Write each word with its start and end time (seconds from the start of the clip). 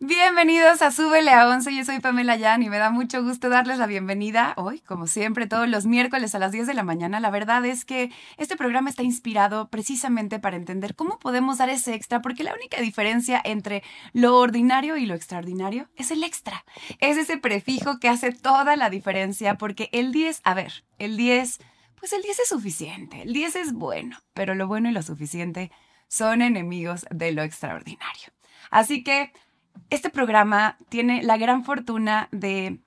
Bienvenidos 0.00 0.82
a 0.82 0.90
Súbele 0.90 1.30
a 1.30 1.48
11, 1.48 1.76
yo 1.76 1.84
soy 1.84 2.00
Pamela 2.00 2.36
Yan 2.36 2.62
y 2.62 2.68
me 2.68 2.78
da 2.78 2.90
mucho 2.90 3.22
gusto 3.22 3.48
darles 3.48 3.78
la 3.78 3.86
bienvenida 3.86 4.54
hoy, 4.56 4.80
como 4.80 5.06
siempre, 5.06 5.46
todos 5.46 5.68
los 5.68 5.86
miércoles 5.86 6.34
a 6.34 6.40
las 6.40 6.50
10 6.50 6.66
de 6.66 6.74
la 6.74 6.82
mañana. 6.82 7.20
La 7.20 7.30
verdad 7.30 7.64
es 7.66 7.84
que 7.84 8.10
este 8.36 8.56
programa 8.56 8.90
está 8.90 9.04
inspirado 9.04 9.68
precisamente 9.68 10.40
para 10.40 10.56
entender 10.56 10.96
cómo 10.96 11.20
podemos 11.20 11.58
dar 11.58 11.68
ese 11.68 11.94
extra, 11.94 12.20
porque 12.20 12.42
la 12.42 12.54
única 12.54 12.80
diferencia 12.80 13.40
entre 13.44 13.84
lo 14.12 14.36
ordinario 14.38 14.96
y 14.96 15.06
lo 15.06 15.14
extraordinario 15.14 15.88
es 15.94 16.10
el 16.10 16.24
extra. 16.24 16.64
Es 16.98 17.16
ese 17.16 17.38
prefijo 17.38 18.00
que 18.00 18.08
hace 18.08 18.32
toda 18.32 18.74
la 18.76 18.90
diferencia, 18.90 19.56
porque 19.56 19.88
el 19.92 20.10
10, 20.10 20.40
a 20.42 20.54
ver, 20.54 20.84
el 20.98 21.16
10, 21.16 21.60
pues 22.00 22.12
el 22.12 22.22
10 22.22 22.40
es 22.40 22.48
suficiente, 22.48 23.22
el 23.22 23.32
10 23.32 23.56
es 23.56 23.72
bueno, 23.72 24.18
pero 24.34 24.54
lo 24.54 24.66
bueno 24.66 24.88
y 24.88 24.92
lo 24.92 25.02
suficiente 25.02 25.70
son 26.08 26.42
enemigos 26.42 27.06
de 27.10 27.32
lo 27.32 27.42
extraordinario. 27.42 28.32
Así 28.70 29.02
que 29.02 29.32
este 29.90 30.10
programa 30.10 30.78
tiene 30.88 31.22
la 31.22 31.36
gran 31.36 31.64
fortuna 31.64 32.28
de 32.32 32.80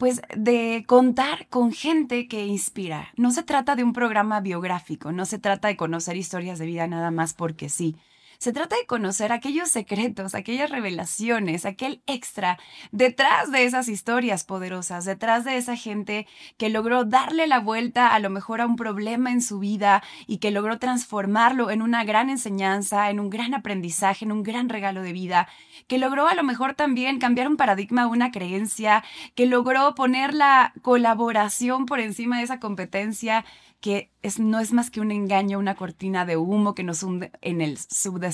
pues 0.00 0.22
de 0.34 0.84
contar 0.86 1.46
con 1.48 1.72
gente 1.72 2.26
que 2.26 2.46
inspira. 2.46 3.10
No 3.16 3.32
se 3.32 3.42
trata 3.42 3.76
de 3.76 3.84
un 3.84 3.92
programa 3.92 4.40
biográfico, 4.40 5.12
no 5.12 5.26
se 5.26 5.38
trata 5.38 5.68
de 5.68 5.76
conocer 5.76 6.16
historias 6.16 6.58
de 6.58 6.64
vida 6.64 6.86
nada 6.86 7.10
más 7.10 7.34
porque 7.34 7.68
sí. 7.68 7.96
Se 8.40 8.54
trata 8.54 8.74
de 8.74 8.86
conocer 8.86 9.32
aquellos 9.32 9.68
secretos, 9.68 10.34
aquellas 10.34 10.70
revelaciones, 10.70 11.66
aquel 11.66 12.02
extra 12.06 12.58
detrás 12.90 13.52
de 13.52 13.64
esas 13.64 13.86
historias 13.86 14.44
poderosas, 14.44 15.04
detrás 15.04 15.44
de 15.44 15.58
esa 15.58 15.76
gente 15.76 16.26
que 16.56 16.70
logró 16.70 17.04
darle 17.04 17.46
la 17.46 17.60
vuelta 17.60 18.08
a 18.08 18.18
lo 18.18 18.30
mejor 18.30 18.62
a 18.62 18.66
un 18.66 18.76
problema 18.76 19.30
en 19.30 19.42
su 19.42 19.58
vida 19.58 20.02
y 20.26 20.38
que 20.38 20.52
logró 20.52 20.78
transformarlo 20.78 21.70
en 21.70 21.82
una 21.82 22.02
gran 22.04 22.30
enseñanza, 22.30 23.10
en 23.10 23.20
un 23.20 23.28
gran 23.28 23.52
aprendizaje, 23.52 24.24
en 24.24 24.32
un 24.32 24.42
gran 24.42 24.70
regalo 24.70 25.02
de 25.02 25.12
vida, 25.12 25.46
que 25.86 25.98
logró 25.98 26.26
a 26.26 26.34
lo 26.34 26.42
mejor 26.42 26.72
también 26.72 27.18
cambiar 27.18 27.46
un 27.46 27.58
paradigma, 27.58 28.06
una 28.06 28.30
creencia, 28.30 29.04
que 29.34 29.44
logró 29.44 29.94
poner 29.94 30.32
la 30.32 30.72
colaboración 30.80 31.84
por 31.84 32.00
encima 32.00 32.38
de 32.38 32.44
esa 32.44 32.58
competencia 32.58 33.44
que 33.80 34.10
es, 34.22 34.38
no 34.38 34.60
es 34.60 34.72
más 34.72 34.90
que 34.90 35.00
un 35.00 35.10
engaño, 35.10 35.58
una 35.58 35.74
cortina 35.74 36.26
de 36.26 36.36
humo 36.36 36.74
que 36.74 36.84
nos 36.84 37.02
hunde 37.02 37.32
en 37.40 37.60
el 37.60 37.78
subdesarrollo. 37.78 38.29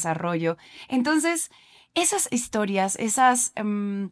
Entonces, 0.89 1.51
esas 1.95 2.29
historias, 2.31 2.97
esas, 2.97 3.53
em, 3.55 4.11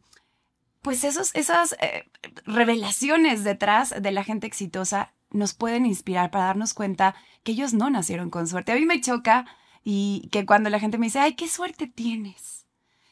pues 0.80 1.04
esos, 1.04 1.34
esas 1.34 1.76
eh, 1.80 2.08
revelaciones 2.46 3.44
detrás 3.44 3.94
de 4.00 4.12
la 4.12 4.24
gente 4.24 4.46
exitosa 4.46 5.12
nos 5.30 5.52
pueden 5.52 5.84
inspirar 5.84 6.30
para 6.30 6.46
darnos 6.46 6.74
cuenta 6.74 7.14
que 7.42 7.52
ellos 7.52 7.74
no 7.74 7.90
nacieron 7.90 8.30
con 8.30 8.46
suerte. 8.46 8.72
A 8.72 8.76
mí 8.76 8.86
me 8.86 9.00
choca 9.00 9.46
y 9.82 10.28
que 10.30 10.46
cuando 10.46 10.70
la 10.70 10.78
gente 10.78 10.96
me 10.96 11.06
dice, 11.06 11.18
ay, 11.18 11.34
qué 11.34 11.48
suerte 11.48 11.88
tienes 11.88 12.53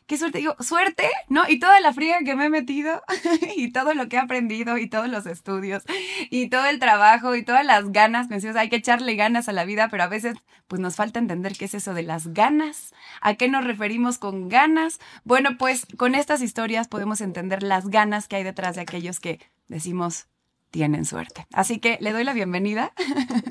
qué 0.06 0.18
suerte, 0.18 0.38
digo, 0.38 0.56
suerte, 0.60 1.08
¿no? 1.28 1.48
Y 1.48 1.58
toda 1.58 1.80
la 1.80 1.92
fría 1.92 2.18
que 2.24 2.36
me 2.36 2.46
he 2.46 2.50
metido 2.50 3.02
y 3.56 3.72
todo 3.72 3.94
lo 3.94 4.08
que 4.08 4.16
he 4.16 4.18
aprendido 4.18 4.78
y 4.78 4.88
todos 4.88 5.08
los 5.08 5.26
estudios 5.26 5.84
y 6.30 6.48
todo 6.48 6.66
el 6.66 6.78
trabajo 6.78 7.34
y 7.34 7.44
todas 7.44 7.64
las 7.64 7.92
ganas, 7.92 8.28
me 8.28 8.38
hay 8.58 8.68
que 8.68 8.76
echarle 8.76 9.14
ganas 9.14 9.48
a 9.48 9.52
la 9.52 9.64
vida, 9.64 9.88
pero 9.88 10.02
a 10.02 10.08
veces 10.08 10.36
pues 10.68 10.80
nos 10.80 10.96
falta 10.96 11.18
entender 11.18 11.52
qué 11.56 11.66
es 11.66 11.74
eso 11.74 11.94
de 11.94 12.02
las 12.02 12.32
ganas, 12.32 12.94
a 13.20 13.34
qué 13.34 13.48
nos 13.48 13.64
referimos 13.64 14.18
con 14.18 14.48
ganas. 14.48 15.00
Bueno, 15.24 15.56
pues 15.58 15.86
con 15.96 16.14
estas 16.14 16.42
historias 16.42 16.88
podemos 16.88 17.20
entender 17.20 17.62
las 17.62 17.88
ganas 17.88 18.28
que 18.28 18.36
hay 18.36 18.44
detrás 18.44 18.76
de 18.76 18.82
aquellos 18.82 19.20
que 19.20 19.38
decimos 19.68 20.28
tienen 20.72 21.04
suerte. 21.04 21.46
Así 21.52 21.78
que 21.78 21.98
le 22.00 22.12
doy 22.12 22.24
la 22.24 22.32
bienvenida 22.32 22.92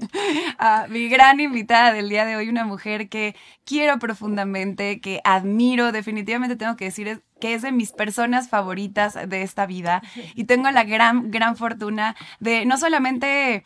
a 0.58 0.88
mi 0.90 1.08
gran 1.08 1.40
invitada 1.40 1.94
del 1.94 2.10
día 2.10 2.26
de 2.26 2.36
hoy, 2.36 2.50
una 2.50 2.66
mujer 2.66 3.10
que 3.10 3.36
quiero 3.64 4.00
profundamente, 4.00 5.00
que 5.00 5.22
admiro, 5.24 5.92
definitivamente 5.92 6.56
tengo 6.56 6.76
que 6.76 6.86
decir 6.86 7.22
que 7.40 7.54
es 7.54 7.62
de 7.62 7.72
mis 7.72 7.92
personas 7.92 8.50
favoritas 8.50 9.18
de 9.30 9.44
esta 9.44 9.68
vida 9.68 10.02
y 10.34 10.46
tengo 10.46 10.70
la 10.72 10.84
gran, 10.84 11.30
gran 11.30 11.56
fortuna 11.56 12.16
de 12.40 12.66
no 12.66 12.78
solamente 12.78 13.64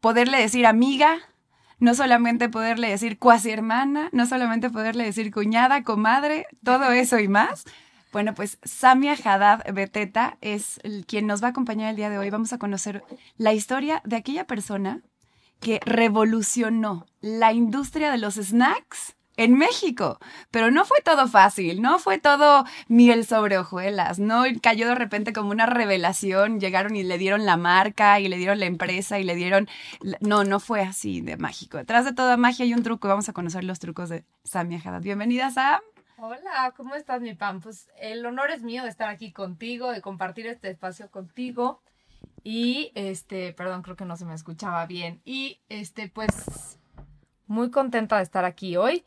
poderle 0.00 0.38
decir 0.38 0.66
amiga, 0.66 1.18
no 1.78 1.94
solamente 1.94 2.48
poderle 2.48 2.88
decir 2.88 3.16
cuasi 3.18 3.50
hermana, 3.50 4.08
no 4.10 4.26
solamente 4.26 4.70
poderle 4.70 5.04
decir 5.04 5.30
cuñada, 5.30 5.84
comadre, 5.84 6.46
todo 6.64 6.90
eso 6.90 7.20
y 7.20 7.28
más, 7.28 7.64
bueno, 8.12 8.34
pues 8.34 8.58
Samia 8.62 9.12
Haddad 9.12 9.64
Beteta 9.72 10.38
es 10.40 10.80
quien 11.06 11.26
nos 11.26 11.42
va 11.42 11.48
a 11.48 11.50
acompañar 11.50 11.90
el 11.90 11.96
día 11.96 12.10
de 12.10 12.18
hoy. 12.18 12.30
Vamos 12.30 12.52
a 12.52 12.58
conocer 12.58 13.04
la 13.36 13.52
historia 13.52 14.02
de 14.04 14.16
aquella 14.16 14.46
persona 14.46 15.02
que 15.60 15.80
revolucionó 15.84 17.06
la 17.20 17.52
industria 17.52 18.10
de 18.10 18.18
los 18.18 18.34
snacks 18.34 19.16
en 19.36 19.54
México. 19.54 20.18
Pero 20.50 20.70
no 20.70 20.84
fue 20.84 21.00
todo 21.00 21.28
fácil, 21.28 21.80
no 21.80 21.98
fue 21.98 22.18
todo 22.18 22.64
miel 22.88 23.24
sobre 23.24 23.56
hojuelas, 23.56 24.18
no 24.18 24.44
cayó 24.62 24.88
de 24.88 24.94
repente 24.94 25.32
como 25.32 25.50
una 25.50 25.66
revelación, 25.66 26.60
llegaron 26.60 26.96
y 26.96 27.04
le 27.04 27.18
dieron 27.18 27.46
la 27.46 27.56
marca 27.56 28.20
y 28.20 28.28
le 28.28 28.36
dieron 28.36 28.58
la 28.58 28.66
empresa 28.66 29.18
y 29.18 29.24
le 29.24 29.34
dieron... 29.34 29.68
No, 30.20 30.44
no 30.44 30.60
fue 30.60 30.82
así 30.82 31.20
de 31.20 31.36
mágico. 31.36 31.78
Detrás 31.78 32.04
de 32.04 32.12
toda 32.12 32.36
magia 32.36 32.64
hay 32.64 32.74
un 32.74 32.82
truco, 32.82 33.08
vamos 33.08 33.28
a 33.28 33.32
conocer 33.32 33.64
los 33.64 33.78
trucos 33.78 34.08
de 34.08 34.24
Samia 34.44 34.80
Haddad. 34.84 35.02
Bienvenida, 35.02 35.50
Sam. 35.50 35.80
Hola, 36.20 36.74
¿cómo 36.76 36.96
estás, 36.96 37.20
mi 37.20 37.34
Pam? 37.34 37.60
Pues 37.60 37.88
el 37.96 38.26
honor 38.26 38.50
es 38.50 38.64
mío 38.64 38.82
de 38.82 38.88
estar 38.88 39.08
aquí 39.08 39.30
contigo, 39.30 39.92
de 39.92 40.00
compartir 40.00 40.48
este 40.48 40.68
espacio 40.68 41.12
contigo. 41.12 41.80
Y 42.42 42.90
este, 42.96 43.52
perdón, 43.52 43.82
creo 43.82 43.94
que 43.94 44.04
no 44.04 44.16
se 44.16 44.24
me 44.24 44.34
escuchaba 44.34 44.84
bien. 44.86 45.22
Y 45.24 45.60
este, 45.68 46.08
pues, 46.08 46.80
muy 47.46 47.70
contenta 47.70 48.16
de 48.16 48.24
estar 48.24 48.44
aquí 48.44 48.76
hoy, 48.76 49.04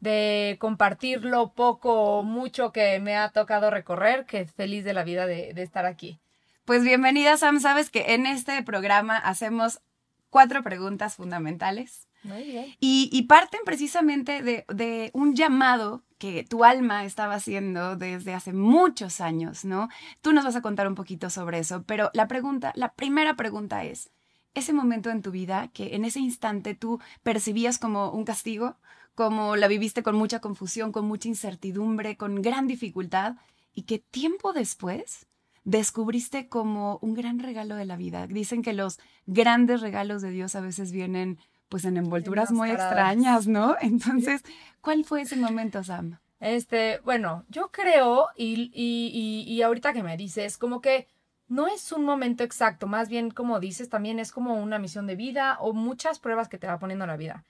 de 0.00 0.56
compartir 0.58 1.26
lo 1.26 1.52
poco 1.52 1.92
o 1.92 2.22
mucho 2.22 2.72
que 2.72 2.98
me 2.98 3.14
ha 3.14 3.28
tocado 3.28 3.68
recorrer, 3.68 4.24
que 4.24 4.46
feliz 4.46 4.84
de 4.84 4.94
la 4.94 5.04
vida 5.04 5.26
de, 5.26 5.52
de 5.52 5.62
estar 5.62 5.84
aquí. 5.84 6.18
Pues 6.64 6.82
bienvenida, 6.82 7.36
Sam. 7.36 7.60
Sabes 7.60 7.90
que 7.90 8.14
en 8.14 8.24
este 8.24 8.62
programa 8.62 9.18
hacemos 9.18 9.82
cuatro 10.30 10.62
preguntas 10.62 11.16
fundamentales. 11.16 12.08
Muy 12.24 12.42
bien. 12.44 12.74
Y, 12.80 13.22
parten 13.22 13.60
precisamente 13.64 14.42
de 14.42 15.10
un 15.12 15.34
llamado 15.34 16.02
que 16.18 16.42
tu 16.42 16.64
alma 16.64 17.04
estaba 17.04 17.34
haciendo 17.34 17.96
desde 17.96 18.32
hace 18.32 18.54
muchos 18.54 19.20
años, 19.20 19.66
¿no? 19.66 19.90
Tú 20.22 20.32
nos 20.32 20.44
vas 20.44 20.56
a 20.56 20.62
contar 20.62 20.88
un 20.88 20.94
poquito 20.94 21.28
sobre 21.28 21.58
eso, 21.58 21.82
pero 21.84 22.10
la 22.14 22.28
pregunta, 22.28 22.72
la 22.76 22.94
primera 22.94 23.36
pregunta 23.36 23.84
es, 23.84 24.10
ese 24.54 24.72
momento 24.72 25.10
en 25.10 25.20
tu 25.20 25.32
vida 25.32 25.68
que 25.74 25.94
en 25.94 26.06
ese 26.06 26.20
instante 26.20 26.74
tú 26.74 26.98
percibías 27.22 27.78
como 27.78 28.10
un 28.10 28.24
castigo, 28.24 28.76
como 29.14 29.56
la 29.56 29.68
viviste 29.68 30.02
con 30.02 30.16
mucha 30.16 30.40
confusión, 30.40 30.92
con 30.92 31.06
mucha 31.06 31.28
incertidumbre, 31.28 32.16
con 32.16 32.40
gran 32.40 32.66
dificultad, 32.68 33.36
y 33.74 33.82
que 33.82 33.98
tiempo 33.98 34.54
después 34.54 35.26
descubriste 35.64 36.48
como 36.48 36.98
un 37.02 37.12
gran 37.12 37.38
regalo 37.38 37.74
de 37.76 37.84
la 37.84 37.96
vida. 37.96 38.26
Dicen 38.28 38.62
que 38.62 38.72
los 38.72 38.98
grandes 39.26 39.82
regalos 39.82 40.22
de 40.22 40.30
Dios 40.30 40.54
a 40.54 40.60
veces 40.60 40.90
vienen 40.90 41.38
pues 41.68 41.84
en 41.84 41.96
envolturas 41.96 42.52
muy 42.52 42.70
extrañas, 42.70 43.46
¿no? 43.46 43.76
Entonces, 43.80 44.42
¿cuál 44.80 45.04
fue 45.04 45.22
ese 45.22 45.36
momento, 45.36 45.82
Sam? 45.82 46.18
Este, 46.40 47.00
bueno, 47.04 47.44
yo 47.48 47.70
creo, 47.70 48.28
y, 48.36 48.70
y, 48.74 49.44
y, 49.46 49.62
ahorita 49.62 49.92
que 49.92 50.02
me 50.02 50.16
dices, 50.16 50.58
como 50.58 50.80
que 50.80 51.08
no 51.48 51.68
es 51.68 51.90
un 51.92 52.04
momento 52.04 52.44
exacto, 52.44 52.86
más 52.86 53.08
bien 53.08 53.30
como 53.30 53.60
dices, 53.60 53.88
también 53.88 54.18
es 54.18 54.30
como 54.32 54.54
una 54.60 54.78
misión 54.78 55.06
de 55.06 55.16
vida 55.16 55.56
o 55.60 55.72
muchas 55.72 56.18
pruebas 56.18 56.48
que 56.48 56.58
te 56.58 56.66
va 56.66 56.78
poniendo 56.78 57.06
la 57.06 57.16
vida. 57.16 57.44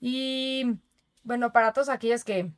Y 0.00 0.78
bueno, 1.22 1.52
para 1.52 1.72
todos 1.72 1.88
aquellos 1.88 2.24
que 2.24 2.52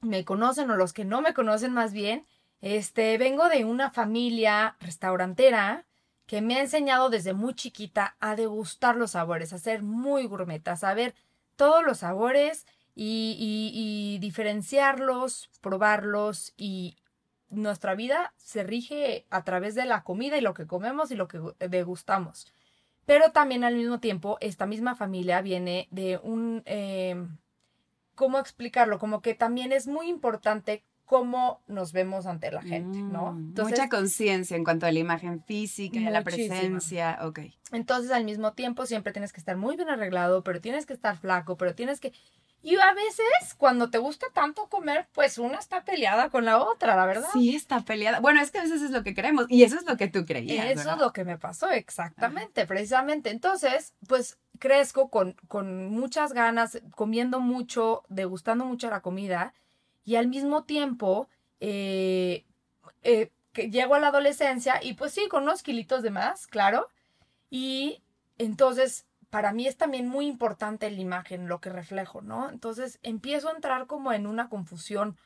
me 0.00 0.24
conocen 0.24 0.70
o 0.70 0.76
los 0.76 0.92
que 0.92 1.04
no 1.04 1.22
me 1.22 1.34
conocen 1.34 1.72
más 1.72 1.92
bien, 1.92 2.26
este, 2.60 3.16
vengo 3.18 3.48
de 3.48 3.64
una 3.64 3.90
familia 3.90 4.76
restaurantera 4.80 5.86
que 6.30 6.42
me 6.42 6.54
ha 6.54 6.60
enseñado 6.60 7.10
desde 7.10 7.34
muy 7.34 7.54
chiquita 7.54 8.14
a 8.20 8.36
degustar 8.36 8.94
los 8.94 9.10
sabores, 9.10 9.52
a 9.52 9.58
ser 9.58 9.82
muy 9.82 10.26
gourmet, 10.26 10.68
a 10.68 10.76
saber 10.76 11.16
todos 11.56 11.82
los 11.82 11.98
sabores 11.98 12.68
y, 12.94 13.36
y, 13.40 14.20
diferenciarlos, 14.20 15.50
probarlos 15.60 16.54
y 16.56 16.96
nuestra 17.48 17.96
vida 17.96 18.32
se 18.36 18.62
rige 18.62 19.26
a 19.28 19.42
través 19.42 19.74
de 19.74 19.86
la 19.86 20.04
comida 20.04 20.38
y 20.38 20.40
lo 20.40 20.54
que 20.54 20.68
comemos 20.68 21.10
y 21.10 21.16
lo 21.16 21.26
que 21.26 21.40
degustamos. 21.68 22.46
Pero 23.06 23.32
también 23.32 23.64
al 23.64 23.74
mismo 23.74 23.98
tiempo 23.98 24.38
esta 24.40 24.66
misma 24.66 24.94
familia 24.94 25.42
viene 25.42 25.88
de 25.90 26.20
un... 26.22 26.62
Eh, 26.64 27.26
¿Cómo 28.14 28.38
explicarlo? 28.38 29.00
Como 29.00 29.20
que 29.20 29.34
también 29.34 29.72
es 29.72 29.88
muy 29.88 30.06
importante 30.06 30.84
cómo 31.10 31.60
nos 31.66 31.92
vemos 31.92 32.26
ante 32.26 32.52
la 32.52 32.62
gente, 32.62 33.02
¿no? 33.02 33.32
Mm, 33.32 33.54
mucha 33.60 33.88
conciencia 33.88 34.56
en 34.56 34.62
cuanto 34.62 34.86
a 34.86 34.92
la 34.92 35.00
imagen 35.00 35.42
física, 35.42 35.98
a 36.06 36.10
la 36.10 36.22
presencia, 36.22 37.18
ok. 37.22 37.40
Entonces, 37.72 38.12
al 38.12 38.22
mismo 38.22 38.52
tiempo, 38.52 38.86
siempre 38.86 39.12
tienes 39.12 39.32
que 39.32 39.40
estar 39.40 39.56
muy 39.56 39.74
bien 39.74 39.90
arreglado, 39.90 40.44
pero 40.44 40.60
tienes 40.60 40.86
que 40.86 40.92
estar 40.92 41.18
flaco, 41.18 41.56
pero 41.56 41.74
tienes 41.74 41.98
que... 41.98 42.12
Y 42.62 42.76
a 42.76 42.94
veces, 42.94 43.54
cuando 43.58 43.90
te 43.90 43.98
gusta 43.98 44.28
tanto 44.32 44.68
comer, 44.68 45.08
pues 45.12 45.36
una 45.38 45.58
está 45.58 45.84
peleada 45.84 46.30
con 46.30 46.44
la 46.44 46.62
otra, 46.62 46.94
la 46.94 47.06
verdad. 47.06 47.28
Sí, 47.32 47.56
está 47.56 47.80
peleada. 47.80 48.20
Bueno, 48.20 48.40
es 48.40 48.52
que 48.52 48.58
a 48.58 48.62
veces 48.62 48.80
es 48.80 48.92
lo 48.92 49.02
que 49.02 49.12
queremos 49.12 49.46
y 49.48 49.64
eso 49.64 49.78
es 49.78 49.86
lo 49.86 49.96
que 49.96 50.06
tú 50.06 50.24
creías. 50.24 50.64
Eso 50.66 50.76
¿verdad? 50.76 50.94
es 50.94 51.00
lo 51.00 51.12
que 51.12 51.24
me 51.24 51.38
pasó, 51.38 51.72
exactamente, 51.72 52.66
precisamente. 52.66 53.30
Entonces, 53.30 53.94
pues 54.06 54.38
crezco 54.60 55.10
con, 55.10 55.32
con 55.48 55.88
muchas 55.88 56.32
ganas, 56.32 56.80
comiendo 56.94 57.40
mucho, 57.40 58.04
degustando 58.08 58.64
mucho 58.64 58.88
la 58.90 59.00
comida 59.00 59.54
y 60.10 60.16
al 60.16 60.26
mismo 60.26 60.64
tiempo 60.64 61.28
eh, 61.60 62.44
eh, 63.02 63.30
que 63.52 63.70
llego 63.70 63.94
a 63.94 64.00
la 64.00 64.08
adolescencia 64.08 64.82
y 64.82 64.94
pues 64.94 65.12
sí, 65.12 65.28
con 65.28 65.44
unos 65.44 65.62
kilitos 65.62 66.02
de 66.02 66.10
más, 66.10 66.48
claro. 66.48 66.88
Y 67.48 68.02
entonces, 68.36 69.06
para 69.30 69.52
mí 69.52 69.68
es 69.68 69.76
también 69.76 70.08
muy 70.08 70.26
importante 70.26 70.90
la 70.90 71.00
imagen, 71.00 71.46
lo 71.46 71.60
que 71.60 71.70
reflejo, 71.70 72.22
¿no? 72.22 72.50
Entonces 72.50 72.98
empiezo 73.04 73.50
a 73.50 73.52
entrar 73.52 73.86
como 73.86 74.12
en 74.12 74.26
una 74.26 74.48
confusión 74.48 75.16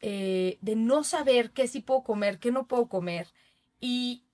eh, 0.00 0.58
de 0.60 0.74
no 0.74 1.04
saber 1.04 1.52
qué 1.52 1.68
sí 1.68 1.80
puedo 1.80 2.02
comer, 2.02 2.40
qué 2.40 2.50
no 2.50 2.66
puedo 2.66 2.88
comer. 2.88 3.28
Y 3.78 4.24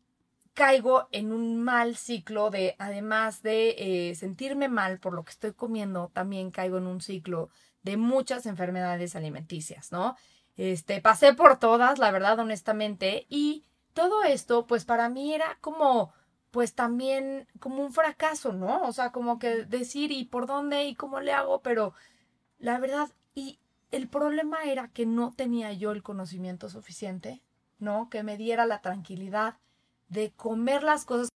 caigo 0.55 1.07
en 1.13 1.33
un 1.33 1.63
mal 1.63 1.97
ciclo 1.97 2.49
de, 2.49 2.77
además 2.79 3.43
de 3.43 4.15
sentirme 4.19 4.71
mal 4.71 5.01
por 5.01 5.13
lo 5.13 5.23
que 5.23 5.33
estoy 5.33 5.53
comiendo, 5.53 6.11
también 6.15 6.51
caigo 6.51 6.79
en 6.79 6.87
un 6.87 7.03
ciclo 7.03 7.51
de 7.87 7.97
muchas 7.97 8.47
enfermedades 8.47 9.15
alimenticias, 9.15 9.93
¿no? 9.93 10.17
Este, 10.57 11.01
pasé 11.01 11.35
por 11.35 11.59
todas, 11.61 12.01
la 12.01 12.11
verdad, 12.11 12.41
honestamente, 12.41 13.27
y 13.31 13.65
todo 13.95 14.25
esto, 14.25 14.67
pues 14.67 14.85
para 14.85 15.09
mí 15.09 15.33
era 15.33 15.57
como, 15.61 16.13
pues 16.51 16.75
también 16.75 17.47
como 17.61 17.85
un 17.85 17.93
fracaso, 17.93 18.53
¿no? 18.53 18.83
O 18.83 18.93
sea, 18.93 19.13
como 19.13 19.39
que 19.39 19.65
decir, 19.65 20.11
¿y 20.11 20.25
por 20.25 20.47
dónde? 20.49 20.85
¿Y 20.87 20.97
cómo 20.97 21.21
le 21.21 21.33
hago? 21.33 21.63
Pero 21.63 21.95
la 22.59 22.79
verdad, 22.81 23.09
y 23.37 23.61
el 23.93 24.09
problema 24.09 24.65
era 24.65 24.89
que 24.89 25.07
no 25.07 25.33
tenía 25.37 25.73
yo 25.73 25.93
el 25.93 26.03
conocimiento 26.03 26.69
suficiente, 26.69 27.41
¿no? 27.79 28.11
Que 28.11 28.25
me 28.25 28.37
diera 28.37 28.67
la 28.67 28.81
tranquilidad 28.81 29.59
de 30.09 30.33
comer 30.33 30.83
las 30.83 31.05
cosas, 31.05 31.29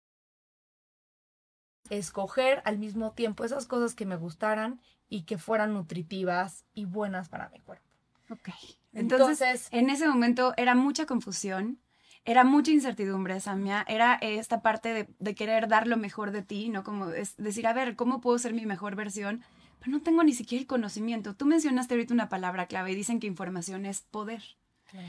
escoger 1.90 2.62
al 2.64 2.78
mismo 2.78 3.12
tiempo 3.12 3.44
esas 3.44 3.66
cosas 3.66 3.94
que 3.94 4.06
me 4.06 4.16
gustaran 4.16 4.80
y 5.08 5.22
que 5.22 5.38
fueran 5.38 5.74
nutritivas 5.74 6.64
y 6.72 6.86
buenas 6.86 7.28
para 7.28 7.50
mi 7.50 7.60
cuerpo. 7.60 7.84
Ok. 8.30 8.48
Entonces, 8.92 9.40
Entonces, 9.40 9.68
en 9.72 9.90
ese 9.90 10.08
momento 10.08 10.54
era 10.56 10.74
mucha 10.74 11.04
confusión, 11.06 11.80
era 12.24 12.44
mucha 12.44 12.70
incertidumbre, 12.70 13.40
Samia, 13.40 13.84
era 13.88 14.14
esta 14.14 14.62
parte 14.62 14.92
de, 14.92 15.08
de 15.18 15.34
querer 15.34 15.68
dar 15.68 15.86
lo 15.86 15.96
mejor 15.96 16.30
de 16.32 16.42
ti, 16.42 16.68
¿no? 16.68 16.84
Como 16.84 17.10
es 17.10 17.36
decir, 17.36 17.66
a 17.66 17.72
ver, 17.72 17.96
¿cómo 17.96 18.20
puedo 18.20 18.38
ser 18.38 18.54
mi 18.54 18.66
mejor 18.66 18.94
versión? 18.96 19.42
Pero 19.78 19.92
no 19.92 20.02
tengo 20.02 20.22
ni 20.22 20.32
siquiera 20.32 20.60
el 20.60 20.66
conocimiento. 20.66 21.34
Tú 21.34 21.46
mencionaste 21.46 21.94
ahorita 21.94 22.14
una 22.14 22.28
palabra 22.28 22.66
clave 22.66 22.92
y 22.92 22.94
dicen 22.94 23.18
que 23.20 23.26
información 23.26 23.86
es 23.86 24.02
poder. 24.02 24.42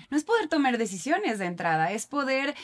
No 0.09 0.17
es 0.17 0.23
poder 0.23 0.47
tomar 0.49 0.77
decisiones 0.77 1.39
de 1.39 1.45
entrada, 1.45 1.91
es 1.91 2.05
poder 2.05 2.55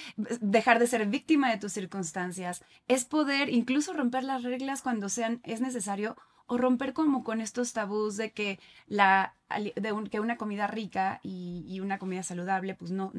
dejar 0.42 0.80
de 0.80 0.88
ser 0.88 1.06
víctima 1.08 1.50
de 1.52 1.58
tus 1.58 1.74
circunstancias, 1.74 2.64
es 2.88 3.06
poder 3.06 3.50
incluso 3.50 3.94
romper 3.94 4.24
las 4.24 4.44
reglas 4.44 4.82
cuando 4.82 5.10
sean 5.10 5.40
es 5.44 5.62
necesario 5.62 6.16
o 6.46 6.58
romper 6.58 6.94
como 6.94 7.24
con 7.24 7.42
estos 7.42 7.74
tabús 7.74 8.16
de 8.18 8.32
que 8.32 8.60
la 8.88 9.36
de 9.76 9.92
un- 9.92 10.08
que 10.08 10.20
una 10.20 10.38
comida 10.38 10.68
rica 10.68 11.20
y, 11.24 11.66
y 11.68 11.80
una 11.82 12.00
comida 12.00 12.24
saludable 12.24 12.74
pues 12.76 12.92
no, 12.92 13.12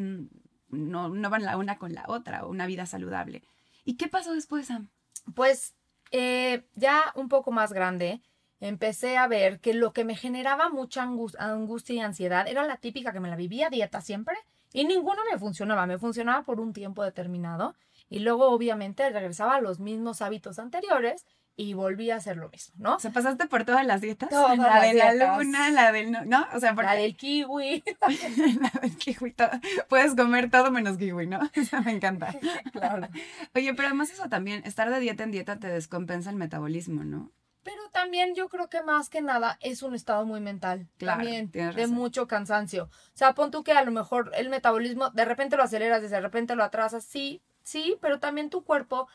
no 0.71 1.09
no 1.09 1.31
van 1.31 1.45
la 1.45 1.57
una 1.57 1.79
con 1.79 1.95
la 1.95 2.05
otra 2.09 2.45
o 2.45 2.51
una 2.51 2.67
vida 2.67 2.87
saludable. 2.87 3.43
¿Y 3.85 3.97
qué 3.97 4.09
pasó 4.09 4.33
después, 4.35 4.67
Sam? 4.67 4.89
pues 5.35 5.75
eh, 6.11 6.67
ya 6.75 7.13
un 7.17 7.29
poco 7.29 7.51
más 7.53 7.73
grande, 7.73 8.23
empecé 8.61 9.17
a 9.17 9.27
ver 9.29 9.61
que 9.61 9.75
lo 9.75 9.93
que 9.93 10.05
me 10.05 10.17
generaba 10.17 10.69
mucha 10.69 11.03
angus- 11.05 11.37
angustia 11.39 11.95
y 11.95 12.01
ansiedad 12.01 12.47
era 12.49 12.65
la 12.65 12.77
típica 12.77 13.13
que 13.13 13.21
me 13.21 13.29
la 13.29 13.37
vivía 13.37 13.71
dieta 13.71 14.01
siempre 14.01 14.37
y 14.73 14.85
ninguno 14.85 15.21
me 15.31 15.39
funcionaba, 15.39 15.87
me 15.87 15.99
funcionaba 15.99 16.43
por 16.43 16.61
un 16.61 16.73
tiempo 16.73 17.03
determinado 17.05 17.75
y 18.11 18.21
luego 18.21 18.49
obviamente 18.51 19.09
regresaba 19.11 19.57
a 19.57 19.61
los 19.61 19.81
mismos 19.81 20.23
hábitos 20.23 20.59
anteriores 20.59 21.25
y 21.61 21.75
volvía 21.75 22.15
a 22.15 22.19
hacer 22.19 22.37
lo 22.37 22.49
mismo, 22.51 22.77
¿no? 22.79 22.95
O 22.95 22.99
sea, 23.01 23.11
pasaste 23.11 23.47
por 23.49 23.65
todas 23.65 23.85
las 23.85 24.01
dietas. 24.01 24.29
Todas 24.29 24.57
la 24.57 24.69
las 24.69 24.83
de 24.83 24.95
la 24.95 25.11
dietas. 25.13 25.39
luna, 25.39 25.71
la 25.71 25.91
del 25.91 26.13
no, 26.13 26.25
¿no? 26.25 26.47
O 26.55 26.61
sea, 26.61 26.73
porque 26.75 26.87
La 26.87 26.95
del 26.95 27.17
kiwi. 27.17 27.83
la 28.61 28.81
del 28.81 28.97
kiwi, 28.97 29.33
todo- 29.33 29.51
puedes 29.89 30.15
comer 30.15 30.51
todo 30.51 30.71
menos 30.71 30.97
kiwi, 30.99 31.27
¿no? 31.27 31.41
Eso 31.55 31.83
me 31.83 31.91
encanta. 31.93 32.33
claro. 32.73 33.09
Oye, 33.57 33.75
pero 33.75 33.89
además 33.89 34.11
eso 34.11 34.29
también, 34.29 34.63
estar 34.67 34.89
de 34.89 35.01
dieta 35.01 35.25
en 35.25 35.33
dieta 35.33 35.59
te 35.59 35.67
descompensa 35.69 36.31
el 36.31 36.37
metabolismo, 36.37 37.03
¿no? 37.05 37.33
Pero 37.71 37.89
también 37.91 38.35
yo 38.35 38.49
creo 38.49 38.69
que 38.69 38.83
más 38.83 39.09
que 39.11 39.21
nada 39.21 39.59
es 39.61 39.83
un 39.83 39.95
estado 39.95 40.25
muy 40.25 40.41
mental. 40.41 40.87
Claro, 40.97 41.19
también 41.23 41.51
de 41.51 41.71
razón. 41.73 41.91
mucho 41.91 42.27
cansancio. 42.27 42.85
O 42.85 43.17
sea, 43.17 43.35
pon 43.35 43.51
tú 43.51 43.63
que 43.65 43.73
a 43.73 43.85
lo 43.85 43.91
mejor 43.91 44.31
el 44.35 44.49
metabolismo 44.49 45.11
de 45.11 45.25
repente 45.25 45.57
lo 45.57 45.63
aceleras, 45.63 46.09
de 46.09 46.21
repente 46.21 46.57
lo 46.57 46.65
atrasas. 46.65 47.05
Sí, 47.05 47.43
sí, 47.63 47.97
pero 48.01 48.19
también 48.21 48.51
tu 48.51 48.65
cuerpo 48.65 49.09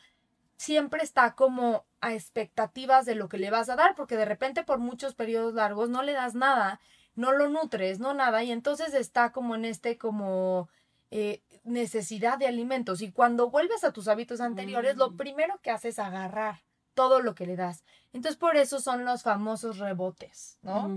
siempre 0.58 1.04
está 1.04 1.36
como 1.36 1.86
a 2.00 2.14
expectativas 2.14 3.06
de 3.06 3.16
lo 3.16 3.28
que 3.30 3.38
le 3.38 3.50
vas 3.50 3.70
a 3.70 3.76
dar, 3.76 3.96
porque 3.96 4.18
de 4.18 4.26
repente 4.26 4.64
por 4.64 4.80
muchos 4.80 5.16
periodos 5.16 5.54
largos 5.54 5.90
no 5.90 6.04
le 6.04 6.14
das 6.14 6.36
nada, 6.36 6.80
no 7.16 7.32
lo 7.32 7.50
nutres, 7.50 8.00
no 8.00 8.14
nada, 8.14 8.44
y 8.44 8.52
entonces 8.52 8.94
está 8.94 9.32
como 9.32 9.56
en 9.56 9.66
este 9.66 9.98
como 9.98 10.70
eh, 11.12 11.44
necesidad 11.64 12.40
de 12.40 12.48
alimentos. 12.48 13.02
Y 13.04 13.12
cuando 13.12 13.50
vuelves 13.52 13.84
a 13.84 13.94
tus 13.94 14.08
hábitos 14.08 14.42
anteriores, 14.42 14.96
lo 14.98 15.12
Mm. 15.12 15.18
primero 15.18 15.60
que 15.62 15.70
haces 15.70 15.96
es 15.96 16.00
agarrar 16.00 16.63
todo 16.94 17.22
lo 17.22 17.36
que 17.36 17.46
le 17.46 17.56
das. 17.56 17.84
Entonces 18.12 18.38
por 18.38 18.56
eso 18.56 18.80
son 18.80 19.06
los 19.06 19.24
famosos 19.24 19.80
rebotes, 19.80 20.58
¿no? 20.62 20.88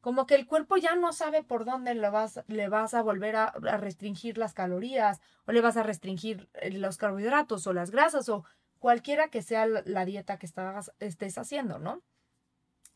Como 0.00 0.26
que 0.26 0.34
el 0.34 0.46
cuerpo 0.46 0.76
ya 0.76 0.96
no 0.96 1.12
sabe 1.12 1.42
por 1.42 1.64
dónde 1.64 1.94
le 1.94 2.10
vas, 2.10 2.42
le 2.48 2.68
vas 2.68 2.94
a 2.94 3.02
volver 3.02 3.36
a, 3.36 3.44
a 3.44 3.76
restringir 3.76 4.38
las 4.38 4.54
calorías 4.54 5.20
o 5.46 5.52
le 5.52 5.60
vas 5.60 5.76
a 5.76 5.82
restringir 5.82 6.48
eh, 6.54 6.70
los 6.72 6.96
carbohidratos 6.96 7.66
o 7.66 7.72
las 7.72 7.90
grasas 7.90 8.28
o 8.28 8.44
cualquiera 8.78 9.28
que 9.28 9.42
sea 9.42 9.66
la, 9.66 9.82
la 9.86 10.04
dieta 10.04 10.38
que 10.38 10.46
estás, 10.46 10.92
estés 10.98 11.38
haciendo, 11.38 11.78
¿no? 11.78 12.02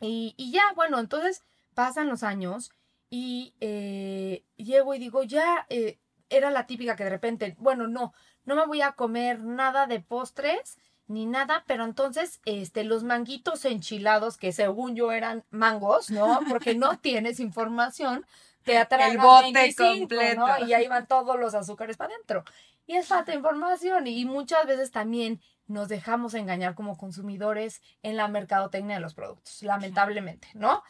Y, 0.01 0.35
y 0.37 0.53
ya, 0.53 0.63
bueno, 0.75 0.99
entonces 0.99 1.45
pasan 1.75 2.09
los 2.09 2.23
años 2.23 2.71
y 3.11 3.55
eh, 3.61 4.45
llego 4.57 4.95
y 4.95 4.99
digo, 4.99 5.23
ya 5.23 5.67
eh, 5.71 5.99
era 6.29 6.51
la 6.51 6.67
típica 6.67 6.97
que 6.97 7.05
de 7.05 7.11
repente, 7.11 7.57
bueno, 7.59 7.87
no, 7.87 8.13
no 8.45 8.55
me 8.55 8.67
voy 8.67 8.83
a 8.83 8.93
comer 8.93 9.43
nada 9.43 9.87
de 9.87 10.01
postres 10.01 10.79
ni 11.09 11.27
nada, 11.27 11.65
pero 11.67 11.85
entonces 11.85 12.41
este 12.45 12.85
los 12.85 13.03
manguitos 13.03 13.65
enchilados 13.65 14.37
que 14.37 14.53
según 14.53 14.95
yo 14.95 15.11
eran 15.11 15.45
mangos, 15.51 16.11
¿no? 16.11 16.41
Porque 16.49 16.75
no 16.75 16.99
tienes 17.01 17.41
información, 17.41 18.25
te 18.63 18.79
atraen 18.79 19.13
El 19.13 19.19
bote 19.19 19.75
completo. 19.75 20.47
Y 20.67 20.75
ahí 20.75 20.87
van 20.87 21.07
todos 21.07 21.39
los 21.41 21.55
azúcares 21.55 21.97
para 21.97 22.15
adentro. 22.15 22.45
Y 22.87 22.97
es 22.97 23.07
falta 23.07 23.33
de 23.33 23.39
información 23.39 24.07
y 24.07 24.25
muchas 24.25 24.67
veces 24.67 24.91
también 24.91 25.41
nos 25.67 25.89
dejamos 25.89 26.35
engañar 26.35 26.75
como 26.75 26.97
consumidores 26.97 27.83
en 28.03 28.17
la 28.17 28.29
mercadotecnia 28.29 28.97
de 28.97 29.03
los 29.03 29.15
productos, 29.15 29.63
lamentablemente, 29.63 30.49
¿no? 30.55 30.83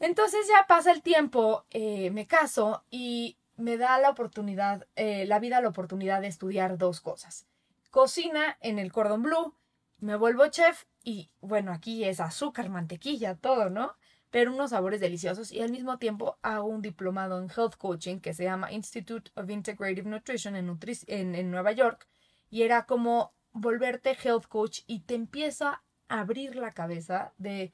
Entonces 0.00 0.46
ya 0.48 0.66
pasa 0.66 0.92
el 0.92 1.02
tiempo, 1.02 1.64
eh, 1.70 2.10
me 2.10 2.26
caso 2.26 2.84
y 2.90 3.36
me 3.56 3.76
da 3.76 3.98
la 3.98 4.10
oportunidad, 4.10 4.86
eh, 4.96 5.26
la 5.26 5.38
vida 5.38 5.60
la 5.60 5.68
oportunidad 5.68 6.20
de 6.20 6.28
estudiar 6.28 6.78
dos 6.78 7.00
cosas. 7.00 7.46
Cocina 7.94 8.58
en 8.60 8.80
el 8.80 8.90
Cordon 8.90 9.22
Bleu, 9.22 9.54
me 9.98 10.16
vuelvo 10.16 10.48
chef 10.48 10.82
y 11.04 11.30
bueno, 11.40 11.70
aquí 11.70 12.02
es 12.02 12.18
azúcar, 12.18 12.68
mantequilla, 12.68 13.36
todo, 13.36 13.70
¿no? 13.70 13.94
Pero 14.32 14.52
unos 14.52 14.70
sabores 14.70 14.98
deliciosos 15.00 15.52
y 15.52 15.60
al 15.62 15.70
mismo 15.70 15.96
tiempo 15.98 16.36
hago 16.42 16.66
un 16.66 16.82
diplomado 16.82 17.38
en 17.38 17.48
Health 17.48 17.76
Coaching 17.76 18.18
que 18.18 18.34
se 18.34 18.42
llama 18.42 18.72
Institute 18.72 19.30
of 19.36 19.48
Integrative 19.48 20.10
Nutrition 20.10 20.56
en, 20.56 20.76
en, 21.06 21.34
en 21.36 21.50
Nueva 21.52 21.70
York 21.70 22.08
y 22.50 22.62
era 22.62 22.84
como 22.84 23.32
volverte 23.52 24.18
health 24.24 24.48
coach 24.48 24.80
y 24.88 25.02
te 25.02 25.14
empieza 25.14 25.84
a 26.08 26.18
abrir 26.18 26.56
la 26.56 26.72
cabeza 26.72 27.32
de 27.38 27.72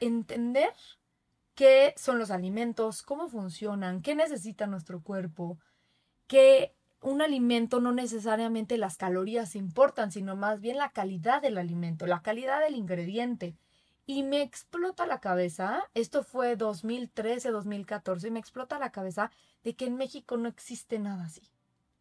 entender 0.00 0.72
qué 1.54 1.94
son 1.96 2.18
los 2.18 2.32
alimentos, 2.32 3.04
cómo 3.04 3.28
funcionan, 3.28 4.02
qué 4.02 4.16
necesita 4.16 4.66
nuestro 4.66 5.00
cuerpo, 5.00 5.60
que 6.26 6.74
un 7.04 7.20
alimento 7.20 7.80
no 7.80 7.92
necesariamente 7.92 8.78
las 8.78 8.96
calorías 8.96 9.56
importan, 9.56 10.10
sino 10.10 10.36
más 10.36 10.60
bien 10.60 10.78
la 10.78 10.88
calidad 10.88 11.42
del 11.42 11.58
alimento, 11.58 12.06
la 12.06 12.22
calidad 12.22 12.60
del 12.60 12.76
ingrediente. 12.76 13.54
Y 14.06 14.22
me 14.22 14.40
explota 14.40 15.06
la 15.06 15.20
cabeza, 15.20 15.82
esto 15.92 16.22
fue 16.24 16.56
2013, 16.56 17.50
2014, 17.50 18.28
y 18.28 18.30
me 18.30 18.40
explota 18.40 18.78
la 18.78 18.90
cabeza 18.90 19.30
de 19.62 19.76
que 19.76 19.84
en 19.84 19.96
México 19.96 20.38
no 20.38 20.48
existe 20.48 20.98
nada 20.98 21.24
así. 21.24 21.42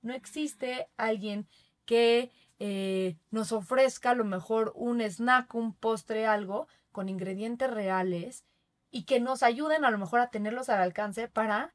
No 0.02 0.14
existe 0.14 0.88
alguien 0.96 1.48
que 1.86 2.32
eh, 2.60 3.18
nos 3.30 3.52
ofrezca 3.52 4.12
a 4.12 4.16
lo 4.16 4.24
mejor 4.24 4.72
un 4.74 5.02
snack, 5.02 5.54
un 5.54 5.74
postre, 5.74 6.26
algo 6.28 6.68
con 6.94 7.10
ingredientes 7.10 7.70
reales 7.70 8.46
y 8.90 9.04
que 9.04 9.20
nos 9.20 9.44
ayuden 9.44 9.84
a 9.84 9.92
lo 9.92 9.98
mejor 9.98 10.22
a 10.22 10.30
tenerlos 10.30 10.70
al 10.70 10.82
alcance 10.82 11.28
para 11.28 11.74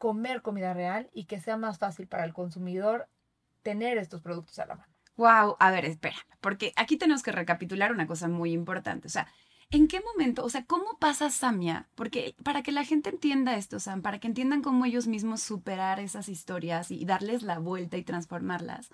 comer 0.00 0.40
comida 0.40 0.72
real 0.72 1.10
y 1.12 1.26
que 1.26 1.38
sea 1.38 1.58
más 1.58 1.78
fácil 1.78 2.08
para 2.08 2.24
el 2.24 2.32
consumidor 2.32 3.06
tener 3.62 3.98
estos 3.98 4.22
productos 4.22 4.58
a 4.58 4.64
la 4.64 4.76
mano. 4.76 4.92
Wow, 5.16 5.56
a 5.60 5.70
ver, 5.70 5.84
espera, 5.84 6.16
porque 6.40 6.72
aquí 6.76 6.96
tenemos 6.96 7.22
que 7.22 7.32
recapitular 7.32 7.92
una 7.92 8.06
cosa 8.06 8.26
muy 8.26 8.52
importante. 8.52 9.08
O 9.08 9.10
sea, 9.10 9.28
¿En 9.72 9.86
qué 9.86 10.00
momento, 10.00 10.44
o 10.44 10.48
sea, 10.48 10.64
cómo 10.64 10.98
pasa 10.98 11.30
Samia? 11.30 11.88
Porque 11.94 12.34
para 12.42 12.64
que 12.64 12.72
la 12.72 12.84
gente 12.84 13.08
entienda 13.08 13.54
esto, 13.54 13.78
Sam, 13.78 14.02
para 14.02 14.18
que 14.18 14.26
entiendan 14.26 14.62
cómo 14.62 14.84
ellos 14.84 15.06
mismos 15.06 15.42
superar 15.42 16.00
esas 16.00 16.28
historias 16.28 16.90
y 16.90 17.04
darles 17.04 17.44
la 17.44 17.60
vuelta 17.60 17.96
y 17.96 18.02
transformarlas, 18.02 18.90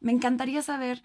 me 0.00 0.12
encantaría 0.12 0.62
saber 0.62 1.02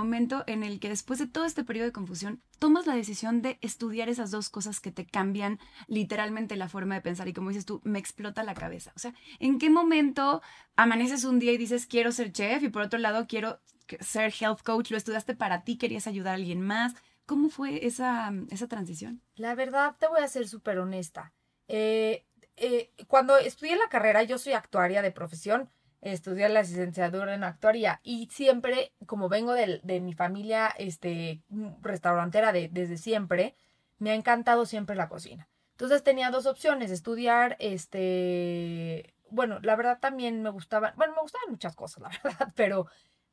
momento 0.00 0.44
en 0.46 0.62
el 0.62 0.80
que 0.80 0.88
después 0.88 1.18
de 1.18 1.26
todo 1.26 1.44
este 1.44 1.64
periodo 1.64 1.86
de 1.86 1.92
confusión 1.92 2.42
tomas 2.58 2.86
la 2.86 2.94
decisión 2.94 3.42
de 3.42 3.58
estudiar 3.60 4.08
esas 4.08 4.30
dos 4.30 4.48
cosas 4.48 4.80
que 4.80 4.92
te 4.92 5.06
cambian 5.06 5.58
literalmente 5.86 6.56
la 6.56 6.68
forma 6.68 6.94
de 6.94 7.00
pensar 7.00 7.28
y 7.28 7.32
como 7.32 7.50
dices 7.50 7.66
tú, 7.66 7.80
me 7.84 7.98
explota 7.98 8.42
la 8.42 8.54
cabeza. 8.54 8.92
O 8.96 8.98
sea, 8.98 9.14
¿en 9.38 9.58
qué 9.58 9.70
momento 9.70 10.42
amaneces 10.76 11.24
un 11.24 11.38
día 11.38 11.52
y 11.52 11.58
dices 11.58 11.86
quiero 11.86 12.12
ser 12.12 12.32
chef 12.32 12.62
y 12.62 12.68
por 12.68 12.82
otro 12.82 12.98
lado 12.98 13.26
quiero 13.26 13.60
ser 14.00 14.32
health 14.38 14.62
coach, 14.62 14.90
lo 14.90 14.96
estudiaste 14.96 15.34
para 15.34 15.64
ti, 15.64 15.76
querías 15.76 16.06
ayudar 16.06 16.32
a 16.32 16.36
alguien 16.36 16.60
más. 16.60 16.94
¿Cómo 17.26 17.48
fue 17.48 17.86
esa, 17.86 18.32
esa 18.50 18.68
transición? 18.68 19.22
La 19.34 19.54
verdad, 19.54 19.96
te 19.98 20.08
voy 20.08 20.20
a 20.20 20.28
ser 20.28 20.48
súper 20.48 20.78
honesta. 20.78 21.32
Eh, 21.68 22.26
eh, 22.56 22.92
cuando 23.06 23.36
estudié 23.38 23.76
la 23.76 23.88
carrera, 23.88 24.22
yo 24.22 24.38
soy 24.38 24.52
actuaria 24.52 25.02
de 25.02 25.12
profesión, 25.12 25.70
estudié 26.00 26.48
la 26.48 26.62
licenciatura 26.62 27.34
en 27.34 27.44
actuaría 27.44 28.00
y 28.02 28.28
siempre, 28.30 28.92
como 29.06 29.28
vengo 29.28 29.52
de, 29.52 29.80
de 29.82 30.00
mi 30.00 30.14
familia 30.14 30.68
este, 30.78 31.42
restaurantera 31.82 32.52
de, 32.52 32.68
desde 32.68 32.96
siempre, 32.96 33.54
me 33.98 34.10
ha 34.10 34.14
encantado 34.14 34.66
siempre 34.66 34.96
la 34.96 35.08
cocina. 35.08 35.48
Entonces 35.72 36.02
tenía 36.02 36.30
dos 36.30 36.46
opciones, 36.46 36.90
estudiar, 36.90 37.56
este, 37.58 39.14
bueno, 39.30 39.60
la 39.62 39.76
verdad 39.76 39.98
también 40.00 40.42
me 40.42 40.50
gustaban, 40.50 40.94
bueno, 40.96 41.14
me 41.14 41.22
gustaban 41.22 41.50
muchas 41.50 41.74
cosas, 41.74 42.02
la 42.02 42.10
verdad, 42.22 42.52
pero 42.54 42.86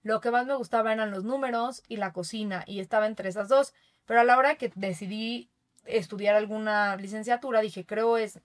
lo 0.03 0.21
que 0.21 0.31
más 0.31 0.45
me 0.45 0.55
gustaba 0.55 0.93
eran 0.93 1.11
los 1.11 1.23
números 1.23 1.83
y 1.87 1.97
la 1.97 2.13
cocina 2.13 2.63
y 2.65 2.79
estaba 2.79 3.07
entre 3.07 3.29
esas 3.29 3.49
dos. 3.49 3.73
Pero 4.05 4.21
a 4.21 4.23
la 4.23 4.37
hora 4.37 4.55
que 4.55 4.71
decidí 4.75 5.49
estudiar 5.83 6.35
alguna 6.35 6.95
licenciatura, 6.95 7.59
dije, 7.59 7.85
creo 7.85 8.17
es 8.17 8.39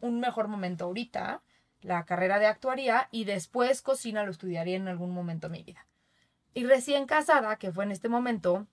un 0.00 0.18
mejor 0.18 0.48
momento 0.48 0.86
ahorita 0.86 1.42
la 1.80 2.04
carrera 2.04 2.38
de 2.38 2.46
actuaría 2.46 3.08
y 3.10 3.24
después 3.24 3.82
cocina 3.82 4.24
lo 4.24 4.30
estudiaría 4.30 4.76
en 4.76 4.88
algún 4.88 5.12
momento 5.12 5.48
de 5.48 5.52
mi 5.52 5.62
vida. 5.62 5.86
Y 6.54 6.64
recién 6.64 7.06
casada, 7.06 7.56
que 7.56 7.72
fue 7.72 7.84
en 7.84 7.92
este 7.92 8.08
momento, 8.08 8.66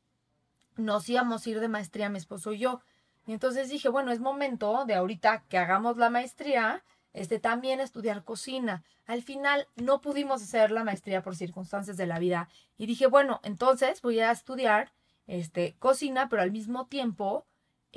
nos 0.76 1.08
íbamos 1.08 1.46
a 1.46 1.50
ir 1.50 1.60
de 1.60 1.68
maestría 1.68 2.10
mi 2.10 2.18
esposo 2.18 2.54
y 2.54 2.60
yo. 2.60 2.82
Y 3.28 3.34
entonces 3.34 3.70
dije, 3.70 3.90
bueno, 3.90 4.12
es 4.12 4.20
momento 4.20 4.86
de 4.86 4.96
ahorita 4.96 5.44
que 5.50 5.58
hagamos 5.58 5.98
la 5.98 6.10
maestría 6.10 6.84
este, 7.14 7.40
también 7.40 7.80
estudiar 7.80 8.24
cocina. 8.24 8.84
Al 9.06 9.24
final 9.24 9.68
no 9.76 10.02
pudimos 10.02 10.42
hacer 10.44 10.72
la 10.72 10.84
maestría 10.84 11.24
por 11.24 11.36
circunstancias 11.36 11.98
de 11.98 12.08
la 12.08 12.20
vida 12.20 12.50
y 12.78 12.88
dije, 12.88 13.08
bueno, 13.08 13.40
entonces 13.44 14.02
voy 14.02 14.20
a 14.20 14.32
estudiar 14.32 14.92
este, 15.28 15.76
cocina, 15.80 16.28
pero 16.30 16.42
al 16.42 16.52
mismo 16.52 16.88
tiempo 16.88 17.46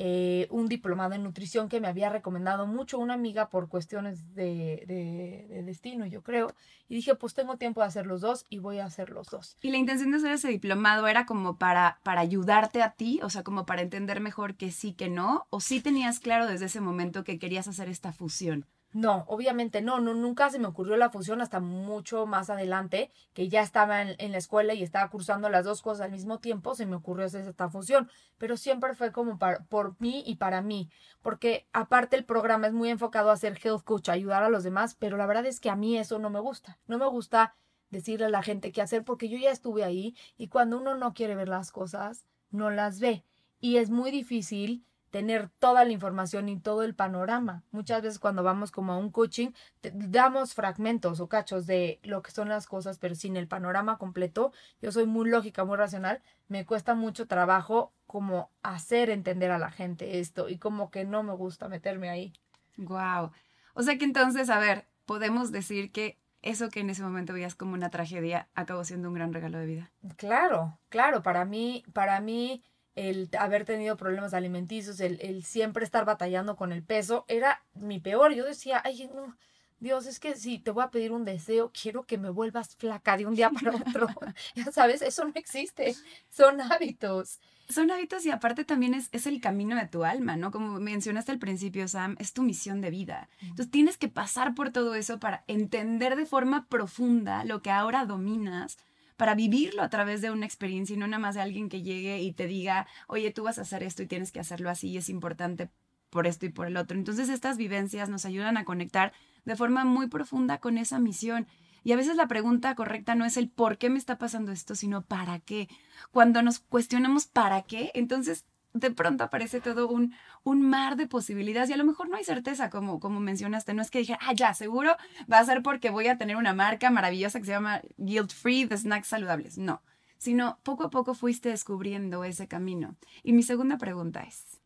eh, 0.01 0.47
un 0.51 0.69
diplomado 0.69 1.15
en 1.15 1.25
nutrición 1.25 1.69
que 1.69 1.81
me 1.81 1.89
había 1.89 2.09
recomendado 2.09 2.69
mucho 2.69 3.01
una 3.01 3.15
amiga 3.15 3.51
por 3.51 3.69
cuestiones 3.69 4.33
de, 4.33 4.85
de, 4.87 5.63
destino, 5.65 6.07
yo 6.07 6.23
creo. 6.23 6.55
Y 6.89 6.95
dije, 6.95 7.17
pues 7.17 7.35
tengo 7.35 7.57
tiempo 7.57 7.81
de 7.81 7.89
hacer 7.89 8.07
los 8.07 8.21
dos 8.21 8.47
y 8.49 8.61
voy 8.61 8.79
a 8.79 8.85
hacer 8.85 9.11
los 9.11 9.29
dos. 9.29 9.57
¿Y 9.61 9.73
la 9.73 9.77
intención 9.77 10.13
de 10.13 10.19
hacer 10.19 10.31
ese 10.31 10.49
diplomado 10.49 11.09
era 11.09 11.27
como 11.27 11.59
para, 11.59 11.99
para 12.05 12.21
ayudarte 12.21 12.81
a 12.81 12.93
ti? 12.93 13.19
O 13.25 13.29
sea, 13.29 13.43
como 13.43 13.67
para 13.67 13.83
entender 13.83 14.21
mejor 14.21 14.55
que 14.55 14.71
sí, 14.71 14.93
que 14.93 15.09
no? 15.09 15.49
¿O 15.51 15.61
sí 15.61 15.81
tenías 15.81 16.21
claro 16.21 16.47
desde 16.47 16.67
ese 16.67 16.81
momento 16.81 17.25
que 17.25 17.41
querías 17.41 17.67
hacer 17.67 17.89
esta 17.89 18.13
fusión? 18.13 18.67
No, 18.93 19.25
obviamente 19.29 19.83
no, 19.83 20.01
no, 20.01 20.15
nunca 20.15 20.49
se 20.49 20.59
me 20.59 20.67
ocurrió 20.67 20.97
la 20.97 21.11
fusión 21.11 21.43
hasta 21.43 21.61
mucho 21.61 22.25
más 22.25 22.49
adelante, 22.49 23.11
que 23.35 23.49
ya 23.51 23.61
estaba 23.61 24.01
en, 24.01 24.33
la 24.33 24.39
escuela 24.39 24.73
y 24.73 24.83
estaba 24.83 25.11
cursando 25.11 25.51
las 25.51 25.67
dos 25.67 25.83
cosas 25.83 26.07
al 26.07 26.13
mismo 26.13 26.39
tiempo, 26.39 26.75
se 26.75 26.87
me 26.87 26.97
ocurrió 26.97 27.27
hacer 27.27 27.47
esta 27.47 27.69
fusión, 27.69 28.11
pero 28.39 28.57
siempre 28.57 28.95
fue 28.95 29.13
como 29.13 29.39
por 29.69 30.01
mí 30.01 30.23
y 30.27 30.37
para 30.37 30.63
mí, 30.63 30.89
porque 31.21 31.69
aparte 31.75 32.17
el 32.17 32.25
programa 32.25 32.67
es 32.67 32.73
muy 32.73 32.89
enfocado 32.89 33.31
a 33.31 33.37
ser 33.37 33.59
health 33.63 33.85
coach, 33.85 34.09
ayudar 34.09 34.43
a 34.43 34.49
los 34.49 34.65
demás, 34.65 34.95
pero 34.95 35.19
la 35.19 35.27
verdad 35.27 35.45
es 35.45 35.61
que 35.61 35.69
a 35.69 35.77
mí 35.77 35.99
eso 35.99 36.19
no 36.19 36.31
me 36.31 36.41
gusta, 36.41 36.79
no 36.87 36.97
me 36.97 37.07
gusta 37.07 37.55
decirle 37.91 38.27
a 38.27 38.31
la 38.31 38.43
gente 38.43 38.73
qué 38.73 38.81
hacer 38.81 39.05
porque 39.05 39.29
yo 39.29 39.37
ya 39.37 39.51
estuve 39.51 39.85
ahí 39.85 40.17
y 40.39 40.49
cuando 40.49 40.79
uno 40.79 40.95
no 40.95 41.13
quiere 41.13 41.35
ver 41.35 41.49
las 41.49 41.73
cosas, 41.73 42.25
no 42.51 42.71
las 42.71 43.01
ve 43.01 43.25
y 43.61 43.77
es 43.77 43.91
muy 43.91 44.11
difícil 44.11 44.85
tener 45.11 45.49
toda 45.59 45.85
la 45.85 45.93
información 45.93 46.49
y 46.49 46.59
todo 46.59 46.83
el 46.83 46.95
panorama. 46.95 47.63
Muchas 47.71 48.03
veces 48.03 48.19
cuando 48.19 48.43
vamos 48.43 48.71
como 48.71 48.93
a 48.93 48.97
un 48.97 49.11
coaching, 49.11 49.51
damos 49.83 50.55
fragmentos 50.55 51.21
o 51.21 51.29
cachos 51.29 51.67
de 51.67 52.01
lo 52.03 52.23
que 52.23 52.31
son 52.31 52.49
las 52.49 52.67
cosas, 52.67 52.99
pero 52.99 53.15
sin 53.15 53.37
el 53.37 53.49
panorama 53.49 53.99
completo. 53.99 54.53
Yo 54.83 54.93
soy 54.93 55.07
muy 55.07 55.29
lógica, 55.29 55.65
muy 55.65 55.77
racional. 55.77 56.23
Me 56.49 56.67
cuesta 56.67 56.95
mucho 56.95 57.27
trabajo 57.27 57.93
como 58.07 58.51
hacer 58.63 59.11
entender 59.11 59.51
a 59.51 59.59
la 59.59 59.71
gente 59.71 60.19
esto 60.19 60.49
y 60.49 60.59
como 60.59 60.91
que 60.91 61.05
no 61.05 61.23
me 61.23 61.35
gusta 61.35 61.69
meterme 61.69 62.09
ahí. 62.09 62.33
Wow. 62.77 63.33
O 63.75 63.83
sea 63.83 63.99
que 63.99 64.05
entonces, 64.05 64.51
a 64.51 64.59
ver, 64.59 64.87
podemos 65.07 65.53
decir 65.53 65.93
que 65.93 66.19
eso 66.43 66.69
que 66.69 66.81
en 66.81 66.91
ese 66.91 67.03
momento 67.03 67.33
veías 67.33 67.55
como 67.55 67.75
una 67.75 67.91
tragedia 67.91 68.49
acabó 68.55 68.85
siendo 68.85 69.09
un 69.09 69.15
gran 69.15 69.33
regalo 69.33 69.59
de 69.59 69.67
vida. 69.67 69.91
Claro, 70.17 70.79
claro, 70.89 71.23
para 71.23 71.45
mí, 71.45 71.85
para 71.93 72.21
mí 72.21 72.63
el 72.99 73.29
haber 73.39 73.65
tenido 73.65 73.97
problemas 73.97 74.35
alimenticios, 74.35 74.99
el, 75.01 75.21
el, 75.21 75.45
siempre 75.45 75.85
estar 75.85 76.05
batallando 76.05 76.57
con 76.57 76.73
el 76.73 76.83
peso, 76.83 77.25
era 77.29 77.63
mi 77.75 78.01
peor. 78.01 78.35
Yo 78.35 78.45
decía, 78.45 78.83
ay, 78.85 79.09
no, 79.15 79.37
Dios, 79.81 80.07
es 80.07 80.19
que 80.19 80.35
si 80.35 80.59
te 80.59 80.73
voy 80.73 80.83
a 80.83 80.91
pedir 80.91 81.13
un 81.13 81.25
deseo, 81.25 81.71
quiero 81.71 82.03
que 82.03 82.19
me 82.19 82.31
vuelvas 82.31 82.75
flaca 82.75 83.17
de 83.17 83.27
un 83.27 83.35
día 83.35 83.51
para 83.51 83.77
otro. 83.77 84.09
ya 84.57 84.73
sabes, 84.73 85.03
eso 85.03 85.25
no 85.25 85.33
existe, 85.35 85.95
son 86.29 86.61
hábitos. 86.61 87.39
Son 87.69 87.91
hábitos 87.91 88.25
y 88.25 88.31
aparte 88.31 88.65
también 88.65 88.95
es, 88.95 89.11
es 89.13 89.27
el 89.27 89.41
camino 89.41 89.77
de 89.77 89.87
tu 89.87 90.03
alma, 90.05 90.37
¿no? 90.37 90.51
Como 90.51 90.81
mencionaste 90.81 91.33
al 91.33 91.39
principio, 91.39 91.87
Sam, 91.87 92.17
es 92.19 92.33
tu 92.33 92.43
misión 92.43 92.81
de 92.81 92.91
vida. 92.91 93.29
Entonces 93.43 93.71
tienes 93.71 93.99
que 93.99 94.09
pasar 94.09 94.55
por 94.55 94.71
todo 94.71 94.95
eso 94.95 95.21
para 95.21 95.45
entender 95.47 96.17
de 96.17 96.25
forma 96.25 96.67
profunda 96.67 97.45
lo 97.45 97.61
que 97.61 97.71
ahora 97.71 98.07
dominas 98.07 98.79
para 99.19 99.35
vivirlo 99.35 99.83
a 99.83 99.91
través 99.91 100.23
de 100.23 100.31
una 100.31 100.47
experiencia 100.47 100.95
y 100.95 100.97
no 100.97 101.09
nada 101.09 101.19
más 101.19 101.35
de 101.35 101.43
alguien 101.43 101.69
que 101.69 101.83
llegue 101.83 102.23
y 102.23 102.33
te 102.33 102.47
diga, 102.47 102.87
oye, 103.09 103.33
tú 103.33 103.43
vas 103.43 103.59
a 103.59 103.63
hacer 103.63 103.83
esto 103.83 104.05
y 104.05 104.07
tienes 104.07 104.31
que 104.31 104.39
hacerlo 104.39 104.71
así 104.71 104.91
y 104.91 104.97
es 104.97 105.09
importante 105.11 105.71
por 106.09 106.29
esto 106.29 106.47
y 106.47 106.51
por 106.51 106.69
el 106.69 106.77
otro. 106.77 106.97
Entonces 106.97 107.29
estas 107.29 107.57
vivencias 107.57 108.09
nos 108.09 108.25
ayudan 108.25 108.57
a 108.57 108.65
conectar 108.65 109.13
de 109.45 109.57
forma 109.57 109.85
muy 109.85 110.07
profunda 110.07 110.59
con 110.59 110.79
esa 110.79 111.01
misión. 111.01 111.49
Y 111.83 111.93
a 111.93 111.97
veces 111.97 112.15
la 112.15 112.29
pregunta 112.29 112.77
correcta 112.77 113.17
no 113.17 113.25
es 113.25 113.37
el 113.37 113.51
por 113.51 113.77
qué 113.77 113.91
me 113.91 113.99
está 113.99 114.19
pasando 114.19 114.53
esto, 114.53 114.77
sino 114.77 115.03
para 115.03 115.41
qué. 115.41 115.69
Cuando 116.13 116.41
nos 116.41 116.61
cuestionamos 116.61 117.27
para 117.27 117.63
qué, 117.63 117.91
entonces 117.95 118.47
de 118.73 118.91
pronto 118.91 119.25
aparece 119.25 119.61
todo 119.61 119.89
un, 119.89 120.15
un 120.45 120.63
mar 120.63 120.97
de 120.97 121.07
posibilidades 121.07 121.71
y 121.71 121.73
a 121.73 121.77
lo 121.77 121.85
mejor 121.85 122.09
no 122.09 122.17
hay 122.17 122.25
certeza, 122.25 122.71
como, 122.71 123.01
como 123.01 123.21
mencionaste. 123.21 123.75
No 123.75 123.83
es 123.83 123.91
que 123.91 124.01
dije, 124.01 124.17
ah, 124.21 124.33
ya, 124.35 124.55
seguro 124.55 124.97
va 125.31 125.39
a 125.39 125.45
ser 125.45 125.63
porque 125.63 125.91
voy 125.91 126.09
a 126.09 126.19
tener 126.19 126.37
una 126.37 126.55
marca 126.55 126.91
maravillosa 126.91 127.39
que 127.39 127.47
se 127.47 127.53
llama 127.53 127.83
Guilt 127.97 128.33
Free 128.33 128.65
de 128.67 128.77
snacks 128.77 129.09
saludables. 129.09 129.59
No, 129.59 129.83
sino 130.19 130.59
poco 130.63 130.85
a 130.85 130.91
poco 130.91 131.15
fuiste 131.15 131.49
descubriendo 131.49 132.25
ese 132.25 132.49
camino. 132.49 132.97
Y 133.23 133.33
mi 133.33 133.43
segunda 133.43 133.79
pregunta 133.79 134.23
es, 134.23 134.61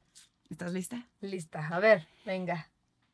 ¿estás 0.50 0.72
lista? 0.72 1.06
Lista, 1.20 1.68
a 1.68 1.78
ver, 1.78 2.08
venga. 2.26 2.70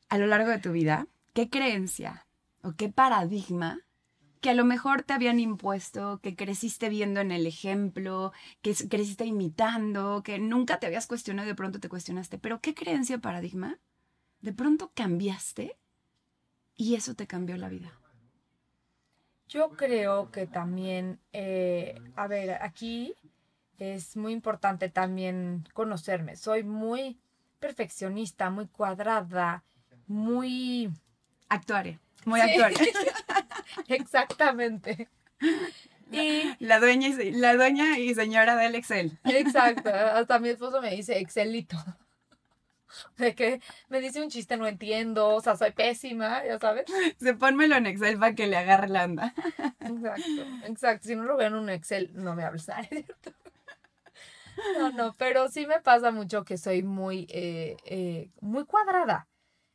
A 0.09 0.19
lo 0.19 0.27
largo 0.27 0.51
de 0.51 0.59
tu 0.59 0.73
vida, 0.73 1.07
¿qué 1.35 1.51
creencia 1.51 2.27
o 2.63 2.73
qué 2.73 2.89
paradigma 2.89 3.81
que 4.41 4.51
a 4.51 4.55
lo 4.55 4.65
mejor 4.65 5.03
te 5.03 5.13
habían 5.13 5.41
impuesto, 5.41 6.21
que 6.23 6.37
creciste 6.37 6.89
viendo 6.89 7.21
en 7.21 7.33
el 7.33 7.47
ejemplo, 7.47 8.33
que 8.63 8.75
creciste 8.75 9.25
imitando, 9.25 10.23
que 10.23 10.39
nunca 10.39 10.79
te 10.79 10.87
habías 10.87 11.07
cuestionado 11.07 11.47
y 11.47 11.51
de 11.51 11.57
pronto 11.57 11.81
te 11.81 11.89
cuestionaste. 11.89 12.39
Pero 12.39 12.61
¿qué 12.61 12.75
creencia 12.75 13.19
paradigma? 13.19 13.79
De 14.41 14.53
pronto 14.53 14.93
cambiaste 14.95 15.77
y 16.77 16.95
eso 16.95 17.15
te 17.15 17.27
cambió 17.27 17.57
la 17.57 17.69
vida. 17.69 17.93
Yo 19.49 19.71
creo 19.71 20.31
que 20.31 20.47
también, 20.47 21.19
eh, 21.33 22.01
a 22.17 22.27
ver, 22.27 22.59
aquí 22.63 23.15
es 23.79 24.17
muy 24.17 24.33
importante 24.33 24.89
también 24.89 25.67
conocerme. 25.73 26.37
Soy 26.37 26.65
muy 26.65 27.19
perfeccionista, 27.59 28.51
muy 28.51 28.67
cuadrada, 28.67 29.65
muy... 30.07 30.91
Actuaria, 31.49 31.99
muy 32.27 32.41
actuaria. 32.41 32.79
Exactamente. 33.95 35.09
Y 36.11 36.55
la 36.59 36.81
dueña 36.81 37.09
y, 37.09 37.33
la 37.33 37.55
dueña 37.55 37.99
y 37.99 38.15
señora 38.15 38.57
del 38.57 38.75
Excel. 38.75 39.19
Exacto. 39.25 39.91
Hasta 39.91 40.39
mi 40.39 40.51
esposo 40.51 40.81
me 40.81 40.91
dice 40.91 41.19
Excelito. 41.19 41.77
De 43.19 43.35
que 43.35 43.61
me 43.89 44.01
dice 44.01 44.23
un 44.23 44.31
chiste, 44.31 44.57
no 44.57 44.67
entiendo, 44.67 45.29
o 45.29 45.41
sea, 45.41 45.57
soy 45.57 45.73
pésima, 45.73 46.43
ya 46.45 46.59
sabes. 46.59 46.87
Se 47.21 47.35
pónmelo 47.35 47.77
en 47.77 47.87
Excel 47.87 48.19
para 48.19 48.35
que 48.35 48.47
le 48.47 48.57
agarre 48.57 48.89
la 48.89 49.05
onda. 49.05 49.35
Exacto, 49.81 50.43
exacto. 50.65 51.09
Si 51.09 51.15
no 51.15 51.25
lo 51.25 51.37
veo 51.37 51.49
en 51.49 51.55
un 51.55 51.69
Excel, 51.69 52.11
no 52.15 52.35
me 52.35 52.45
hables, 52.45 52.67
¿cierto? 52.89 53.33
No, 54.79 54.91
no, 54.91 55.15
pero 55.19 55.49
sí 55.49 55.67
me 55.67 55.81
pasa 55.81 56.11
mucho 56.11 56.45
que 56.45 56.57
soy 56.57 56.83
muy, 56.83 57.27
eh, 57.31 57.77
eh, 57.85 58.31
muy 58.41 58.65
cuadrada. 58.65 59.29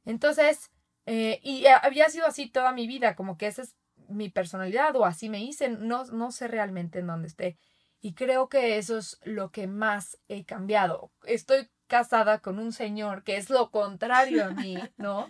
Entonces, 0.05 0.71
eh, 1.05 1.39
y 1.43 1.65
había 1.67 2.09
sido 2.09 2.25
así 2.25 2.49
toda 2.49 2.73
mi 2.73 2.87
vida, 2.87 3.15
como 3.15 3.37
que 3.37 3.47
esa 3.47 3.61
es 3.61 3.75
mi 4.13 4.29
personalidad 4.29 4.95
o 4.95 5.05
así 5.05 5.29
me 5.29 5.43
hice, 5.43 5.69
no, 5.69 6.05
no 6.05 6.31
sé 6.31 6.47
realmente 6.47 6.99
en 6.99 7.07
dónde 7.07 7.27
esté. 7.27 7.57
Y 8.01 8.13
creo 8.13 8.49
que 8.49 8.77
eso 8.77 8.97
es 8.97 9.19
lo 9.23 9.51
que 9.51 9.67
más 9.67 10.19
he 10.27 10.43
cambiado. 10.43 11.11
Estoy 11.25 11.69
casada 11.87 12.39
con 12.39 12.59
un 12.59 12.73
señor 12.73 13.23
que 13.23 13.37
es 13.37 13.49
lo 13.49 13.71
contrario 13.71 14.45
a 14.45 14.49
mí, 14.49 14.75
¿no? 14.97 15.27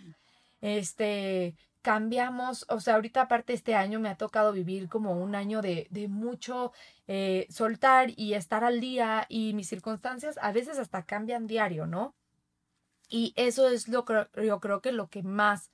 Este, 0.61 1.55
cambiamos, 1.83 2.65
o 2.69 2.79
sea, 2.79 2.95
ahorita 2.95 3.21
aparte 3.21 3.53
este 3.53 3.75
año 3.75 3.99
me 3.99 4.09
ha 4.09 4.15
tocado 4.15 4.53
vivir 4.53 4.87
como 4.89 5.11
un 5.11 5.35
año 5.35 5.61
de, 5.61 5.87
de 5.91 6.07
mucho 6.07 6.71
eh, 7.07 7.45
soltar 7.49 8.11
y 8.15 8.33
estar 8.33 8.63
al 8.63 8.79
día 8.79 9.25
y 9.27 9.53
mis 9.53 9.67
circunstancias 9.67 10.39
a 10.41 10.51
veces 10.53 10.79
hasta 10.79 11.05
cambian 11.05 11.45
diario, 11.45 11.85
¿no? 11.85 12.15
Y 13.09 13.33
eso 13.35 13.67
es 13.67 13.89
lo 13.89 14.05
que 14.05 14.27
yo 14.41 14.59
creo 14.59 14.81
que 14.81 14.93
lo 14.93 15.09
que 15.09 15.21
más 15.21 15.71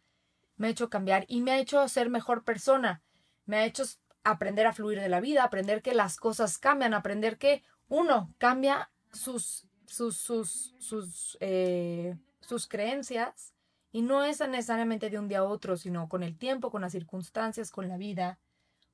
me 0.59 0.67
ha 0.67 0.69
hecho 0.69 0.89
cambiar 0.89 1.25
y 1.27 1.41
me 1.41 1.51
ha 1.51 1.59
hecho 1.59 1.87
ser 1.87 2.09
mejor 2.09 2.43
persona, 2.43 3.01
me 3.45 3.57
ha 3.57 3.65
hecho 3.65 3.83
aprender 4.23 4.67
a 4.67 4.73
fluir 4.73 4.99
de 4.99 5.09
la 5.09 5.21
vida, 5.21 5.43
aprender 5.43 5.81
que 5.81 5.93
las 5.93 6.17
cosas 6.17 6.57
cambian, 6.57 6.93
aprender 6.93 7.37
que 7.37 7.63
uno 7.87 8.33
cambia 8.37 8.91
sus, 9.11 9.65
sus, 9.87 10.17
sus, 10.17 10.75
sus, 10.77 11.37
eh, 11.39 12.17
sus 12.41 12.67
creencias 12.67 13.53
y 13.93 14.01
no 14.01 14.25
es 14.25 14.41
necesariamente 14.41 15.09
de 15.09 15.17
un 15.17 15.29
día 15.29 15.39
a 15.39 15.43
otro, 15.45 15.77
sino 15.77 16.09
con 16.09 16.23
el 16.23 16.37
tiempo, 16.37 16.69
con 16.69 16.81
las 16.81 16.91
circunstancias, 16.91 17.71
con 17.71 17.87
la 17.87 17.97
vida. 17.97 18.37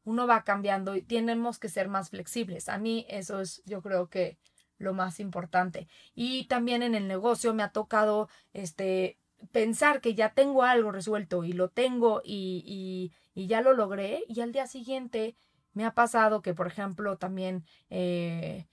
Uno 0.04 0.28
va 0.28 0.44
cambiando 0.44 0.96
y 0.96 1.02
tenemos 1.02 1.58
que 1.58 1.68
ser 1.68 1.90
más 1.90 2.12
flexibles. 2.12 2.70
A 2.70 2.78
mí 2.78 3.08
eso 3.10 3.42
es, 3.42 3.64
yo 3.66 3.82
creo 3.82 4.08
que 4.08 4.38
lo 4.78 4.94
más 4.94 5.20
importante. 5.20 5.88
Y 6.14 6.46
también 6.46 6.84
en 6.84 6.94
el 6.94 7.08
negocio 7.08 7.56
me 7.56 7.64
ha 7.64 7.72
tocado 7.72 8.30
este 8.54 9.18
pensar 9.52 10.02
que 10.02 10.16
ya 10.16 10.34
tengo 10.34 10.64
algo 10.64 10.92
resuelto 10.92 11.44
y 11.44 11.54
lo 11.54 11.70
tengo 11.70 12.22
y, 12.24 12.64
y, 12.66 13.14
y 13.40 13.48
ya 13.48 13.62
lo 13.62 13.74
logré 13.74 14.24
y 14.28 14.42
al 14.42 14.52
día 14.52 14.68
siguiente 14.68 15.36
me 15.74 15.86
ha 15.86 15.94
pasado 15.94 16.42
que, 16.42 16.54
por 16.54 16.68
ejemplo, 16.68 17.18
también 17.18 17.66
eh, 17.90 18.66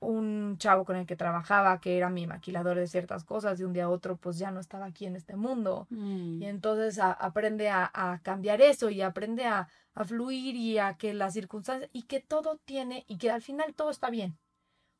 un 0.00 0.56
chavo 0.58 0.84
con 0.84 0.96
el 0.96 1.06
que 1.06 1.16
trabajaba, 1.16 1.80
que 1.80 1.96
era 1.96 2.10
mi 2.10 2.26
maquilador 2.26 2.76
de 2.76 2.86
ciertas 2.86 3.24
cosas, 3.24 3.58
de 3.58 3.66
un 3.66 3.72
día 3.72 3.84
a 3.84 3.90
otro, 3.90 4.16
pues 4.16 4.38
ya 4.38 4.50
no 4.50 4.60
estaba 4.60 4.86
aquí 4.86 5.06
en 5.06 5.16
este 5.16 5.36
mundo. 5.36 5.86
Mm. 5.90 6.42
Y 6.42 6.46
entonces 6.46 6.98
aprende 6.98 7.68
a, 7.68 7.90
a, 7.92 8.20
cambiar 8.20 8.60
eso 8.62 8.90
y 8.90 9.02
aprende 9.02 9.44
a, 9.46 9.68
a, 9.94 10.04
fluir 10.04 10.56
y 10.56 10.78
a 10.78 10.94
que 10.94 11.14
las 11.14 11.34
circunstancias 11.34 11.90
y 11.92 12.02
que 12.02 12.20
todo 12.20 12.58
tiene 12.64 13.04
y 13.08 13.18
que 13.18 13.30
al 13.30 13.42
final 13.42 13.74
todo 13.74 13.90
está 13.90 14.10
bien. 14.10 14.38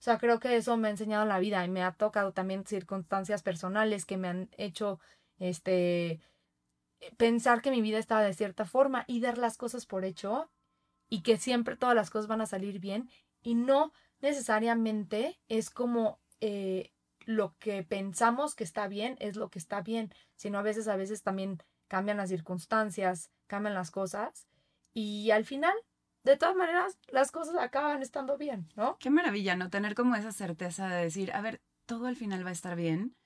O 0.01 0.03
sea, 0.03 0.17
creo 0.19 0.41
que 0.41 0.57
eso 0.57 0.79
me 0.79 0.89
ha 0.89 0.91
enseñado 0.93 1.27
la 1.27 1.39
vida 1.39 1.63
y 1.65 1.69
me 1.69 1.83
ha 1.83 1.93
tocado 1.93 2.33
también 2.33 2.65
circunstancias 2.65 3.43
personales 3.43 4.07
que 4.07 4.17
me 4.17 4.29
han 4.29 4.49
hecho 4.57 4.99
este 5.41 6.21
pensar 7.17 7.63
que 7.63 7.71
mi 7.71 7.81
vida 7.81 7.99
estaba 7.99 8.23
de 8.23 8.35
cierta 8.35 8.65
forma 8.65 9.05
y 9.09 9.21
dar 9.21 9.39
las 9.39 9.57
cosas 9.57 9.87
por 9.87 10.05
hecho 10.05 10.51
y 11.09 11.23
que 11.23 11.39
siempre 11.39 11.77
todas 11.77 11.97
las 11.97 12.11
cosas 12.11 12.29
van 12.29 12.43
a 12.43 12.47
salir 12.47 12.79
bien 12.79 13.11
y 13.43 13.55
no 13.55 13.93
necesariamente 14.21 15.41
es 15.49 15.71
como 15.71 16.21
eh, 16.41 16.93
lo 17.21 17.57
que 17.59 17.83
pensamos 17.83 18.55
que 18.55 18.65
está 18.65 18.87
bien 18.87 19.17
es 19.19 19.37
lo 19.37 19.49
que 19.49 19.59
está 19.59 19.81
bien, 19.81 20.13
sino 20.37 20.59
a 20.59 20.63
veces 20.63 20.89
a 20.89 20.97
veces 20.97 21.23
también 21.23 21.63
cambian 21.89 22.19
las 22.19 22.29
circunstancias, 22.29 23.31
cambian 23.47 23.75
las 23.75 23.91
cosas 23.91 24.47
y 24.93 25.31
al 25.31 25.45
final 25.45 25.75
de 26.23 26.37
todas 26.37 26.55
maneras 26.55 26.99
las 27.09 27.33
cosas 27.33 27.57
acaban 27.57 28.03
estando 28.03 28.37
bien, 28.37 28.69
¿no? 28.77 28.99
Qué 28.99 29.09
maravilla, 29.09 29.57
¿no? 29.57 29.71
Tener 29.71 29.95
como 29.95 30.17
esa 30.17 30.33
certeza 30.33 30.89
de 30.89 31.05
decir, 31.05 31.33
a 31.33 31.41
ver, 31.41 31.63
todo 31.87 32.07
al 32.07 32.17
final 32.17 32.45
va 32.45 32.51
a 32.51 32.53
estar 32.53 32.77
bien 32.77 33.17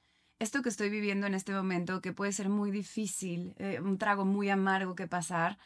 esto 0.45 0.63
que 0.63 0.69
estoy 0.69 0.91
viviendo 0.91 1.27
en 1.27 1.35
este 1.35 1.53
momento, 1.53 2.01
que 2.01 2.13
puede 2.13 2.33
ser 2.33 2.49
muy 2.49 2.71
difícil, 2.71 3.55
eh, 3.59 3.81
un 3.81 3.99
trago 3.99 4.25
muy 4.25 4.49
amargo 4.51 4.95
que 4.95 5.09
pasar, 5.09 5.59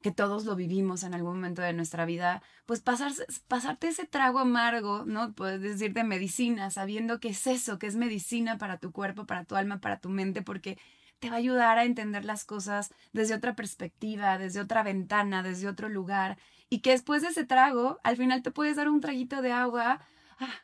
que 0.00 0.12
todos 0.12 0.46
lo 0.46 0.56
vivimos 0.56 1.02
en 1.02 1.12
algún 1.12 1.34
momento 1.34 1.60
de 1.60 1.74
nuestra 1.74 2.06
vida, 2.06 2.42
pues 2.64 2.80
pasar, 2.80 3.12
pasarte 3.48 3.88
ese 3.88 4.06
trago 4.06 4.38
amargo, 4.38 5.04
¿no? 5.04 5.34
Puedes 5.34 5.60
decir 5.60 5.92
de 5.92 6.04
medicina, 6.04 6.70
sabiendo 6.70 7.20
que 7.20 7.28
es 7.28 7.46
eso, 7.46 7.78
que 7.78 7.86
es 7.86 7.96
medicina 7.96 8.56
para 8.56 8.78
tu 8.78 8.92
cuerpo, 8.92 9.26
para 9.26 9.44
tu 9.44 9.56
alma, 9.56 9.80
para 9.80 10.00
tu 10.00 10.08
mente, 10.08 10.40
porque 10.42 10.78
te 11.18 11.28
va 11.28 11.36
a 11.36 11.38
ayudar 11.38 11.78
a 11.78 11.84
entender 11.84 12.24
las 12.24 12.44
cosas 12.44 12.94
desde 13.12 13.34
otra 13.34 13.54
perspectiva, 13.54 14.38
desde 14.38 14.60
otra 14.60 14.82
ventana, 14.82 15.42
desde 15.42 15.68
otro 15.68 15.88
lugar, 15.90 16.38
y 16.70 16.80
que 16.80 16.92
después 16.92 17.20
de 17.22 17.28
ese 17.28 17.44
trago, 17.44 18.00
al 18.04 18.16
final 18.16 18.42
te 18.42 18.50
puedes 18.50 18.76
dar 18.76 18.88
un 18.88 19.00
traguito 19.00 19.42
de 19.42 19.52
agua. 19.52 20.00
Ah, 20.38 20.54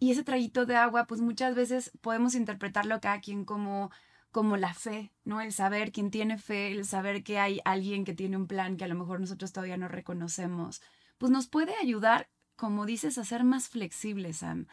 y 0.00 0.10
ese 0.10 0.24
traguito 0.24 0.66
de 0.66 0.74
agua, 0.74 1.06
pues 1.06 1.20
muchas 1.20 1.54
veces 1.54 1.92
podemos 2.00 2.34
interpretarlo 2.34 3.00
cada 3.00 3.20
quien 3.20 3.44
como 3.44 3.90
como 4.30 4.56
la 4.56 4.74
fe, 4.74 5.12
¿no? 5.24 5.40
El 5.40 5.52
saber 5.52 5.92
quién 5.92 6.10
tiene 6.10 6.38
fe, 6.38 6.70
el 6.72 6.84
saber 6.84 7.22
que 7.24 7.38
hay 7.38 7.60
alguien 7.64 8.04
que 8.04 8.14
tiene 8.14 8.36
un 8.36 8.46
plan 8.46 8.76
que 8.76 8.84
a 8.84 8.88
lo 8.88 8.94
mejor 8.94 9.20
nosotros 9.20 9.52
todavía 9.52 9.76
no 9.76 9.88
reconocemos, 9.88 10.80
pues 11.18 11.32
nos 11.32 11.48
puede 11.48 11.74
ayudar, 11.76 12.30
como 12.56 12.86
dices, 12.86 13.18
a 13.18 13.24
ser 13.24 13.44
más 13.44 13.68
flexibles, 13.68 14.38
Sam. 14.38 14.66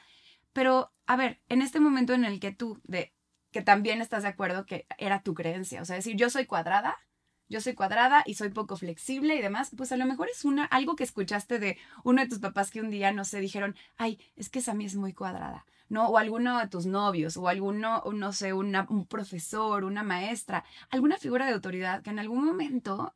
Pero, 0.53 0.93
a 1.07 1.15
ver, 1.15 1.41
en 1.49 1.61
este 1.61 1.79
momento 1.79 2.13
en 2.13 2.23
el 2.23 2.39
que 2.39 2.51
tú, 2.51 2.79
de, 2.83 3.13
que 3.51 3.61
también 3.61 4.01
estás 4.01 4.23
de 4.23 4.29
acuerdo 4.29 4.65
que 4.65 4.85
era 4.97 5.23
tu 5.23 5.33
creencia, 5.33 5.81
o 5.81 5.85
sea, 5.85 5.95
decir, 5.95 6.15
yo 6.15 6.29
soy 6.29 6.45
cuadrada, 6.45 6.95
yo 7.49 7.61
soy 7.61 7.73
cuadrada 7.73 8.23
y 8.25 8.35
soy 8.35 8.49
poco 8.49 8.75
flexible 8.75 9.35
y 9.35 9.41
demás, 9.41 9.71
pues 9.75 9.91
a 9.91 9.97
lo 9.97 10.05
mejor 10.05 10.29
es 10.29 10.45
una, 10.45 10.65
algo 10.65 10.95
que 10.95 11.03
escuchaste 11.03 11.59
de 11.59 11.77
uno 12.03 12.21
de 12.21 12.27
tus 12.27 12.39
papás 12.39 12.71
que 12.71 12.81
un 12.81 12.89
día, 12.89 13.11
no 13.11 13.25
sé, 13.25 13.39
dijeron, 13.39 13.75
ay, 13.97 14.19
es 14.35 14.49
que 14.49 14.61
Sammy 14.61 14.85
es 14.85 14.95
muy 14.95 15.13
cuadrada, 15.13 15.65
¿no? 15.89 16.07
O 16.07 16.17
alguno 16.17 16.59
de 16.59 16.67
tus 16.67 16.85
novios, 16.85 17.37
o 17.37 17.47
alguno, 17.47 18.03
no 18.13 18.33
sé, 18.33 18.53
una, 18.53 18.85
un 18.89 19.05
profesor, 19.05 19.83
una 19.83 20.03
maestra, 20.03 20.65
alguna 20.89 21.17
figura 21.17 21.45
de 21.45 21.53
autoridad 21.53 22.01
que 22.01 22.09
en 22.09 22.19
algún 22.19 22.43
momento 22.45 23.13